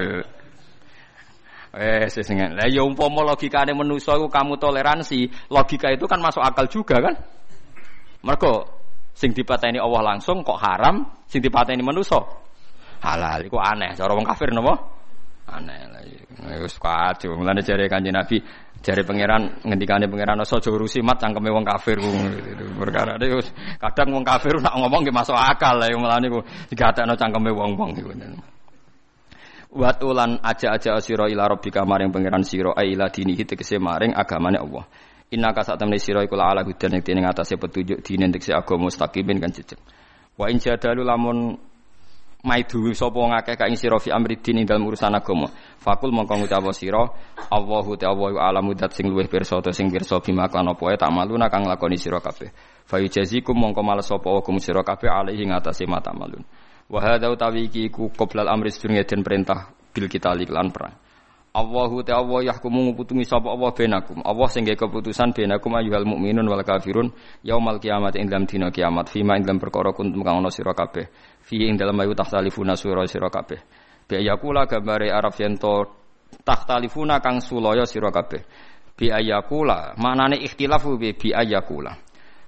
[1.70, 2.58] Eh, sesengan.
[2.58, 7.14] Lah ya umpama logikane manusa iku kamu toleransi, logika itu kan masuk akal juga kan?
[8.26, 8.66] Mergo
[9.14, 12.20] sing dipateni Allah langsung kok haram, sing dipateni manusa
[13.00, 13.40] halal.
[13.44, 13.96] Iku aneh.
[13.96, 15.00] Cara wong kafir napa?
[15.50, 16.62] Aneh lah iya.
[16.62, 18.38] wis kacau mulane jare kanjeng Nabi
[18.80, 21.98] jare pangeran ngendikane pangeran aja urusi mat cangkeme wong kafir
[22.78, 23.50] perkara wis
[23.82, 26.40] kadang wong kafir nak ngomong ge masuk akal lah mulane ku
[26.70, 28.14] digatekno cangkeme wong-wong iku.
[29.70, 34.82] Watulan aja-aja sira ila rabbika maring pangeran sira ila dinihi tegese maring agamane Allah.
[35.30, 39.38] Inna ka sak temne sira iku ala hudan ing ngatasé petunjuk dine tegese agama mustaqimin
[39.38, 39.78] kan jejeg.
[40.34, 41.54] Wa in jadalu lamun
[42.44, 45.48] maidu sapa ngakeh ka ing sira fi amri din ing urusan agama.
[45.80, 47.04] Fakul mongko ngucap sira
[47.50, 51.52] Allahu ta'ala alamu dat sing luwih pirsa ta sing pirsa bima kan apa tak maluna
[51.52, 52.48] kang lakoni sira kabeh.
[52.86, 56.44] Fa yujazikum mongko males sapa hukum sira kabeh alaihi ngatasé mata malun.
[56.88, 61.09] Wa hadza utawi iki ku qoblal amri sedurunge den perintah bil kita lan perang
[61.50, 64.22] Allahu ta Allah yahkumu nguputungi sapa Allah benakum.
[64.22, 67.10] Allah sing keputusan benakum ayyuhal mukminun wal kafirun
[67.42, 71.10] yaumal kiamat ing dalam dina kiamat fima ing dalam perkara kuntum kang ana sira kabeh.
[71.42, 73.58] Fi ing dalam ayu tahtalifuna sura sira kabeh.
[74.06, 75.90] Bi ayakula gambare Arab yen to
[76.46, 78.46] tahtalifuna kang sulaya sira kabeh.
[78.94, 81.98] Bi ayakula maknane ikhtilafu bi bi ayakula.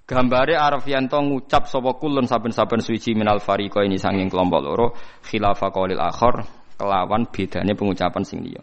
[0.07, 4.95] Gambare Arab yen to ngucap sapa kulun saben-saben suci minal fariqa ini sanging kelompok loro
[5.27, 6.47] khilafa qaulil akhir
[6.79, 8.63] kelawan bedane pengucapan sing liya.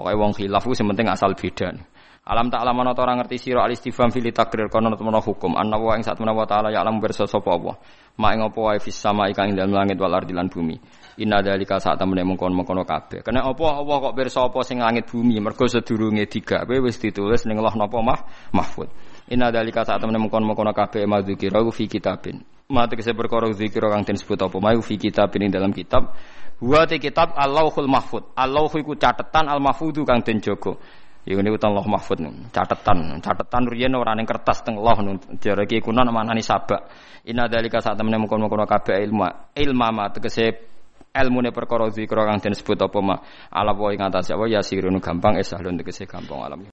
[0.00, 1.76] Pokoknya wong khilaf ku penting asal beda.
[2.24, 5.76] Alam tak alam ana ora ngerti sira al istifham fil takrir kono temen hukum anna
[5.76, 7.76] wa ing satuna wa taala ya alam bersa sapa Allah.
[8.16, 10.76] Ma ing apa wae fis sama ikan ing dalem langit wal ardi bumi.
[11.20, 13.20] Inna dalika saat temene mengkon-mengkono kabeh.
[13.20, 17.60] Kena apa Allah kok pirsa apa sing langit bumi mergo sedurunge digawe wis ditulis ning
[17.60, 18.20] Allah napa mah
[18.56, 18.88] mahfud.
[19.28, 22.40] Inna dalika saat temene mengkon-mengkono kabeh madzikira fi kitabin.
[22.70, 26.14] Ma tegese perkara zikira kang den sebut apa mau fi kitabin ing dalam kitab
[26.60, 28.36] Wa te kitab Allahul Mahfud.
[28.36, 30.76] Allah iku catetan Al Mahfudu kang den jaga.
[31.24, 32.20] Ini utang Allah Mahfud
[32.52, 33.20] catetan.
[33.20, 36.88] Catetan riyen ora ning kertas teng Allah jare iki kuno manani sabak.
[37.28, 39.52] Inna dalika sak temene mengkon-mengkon kabeh ilmu.
[39.56, 40.70] Ilma ma tegese
[41.10, 43.16] ilmune perkara zikra kang den sebut apa ma
[43.50, 46.62] ala wa ing atase ya sirun gampang esahlun tegese gampang alam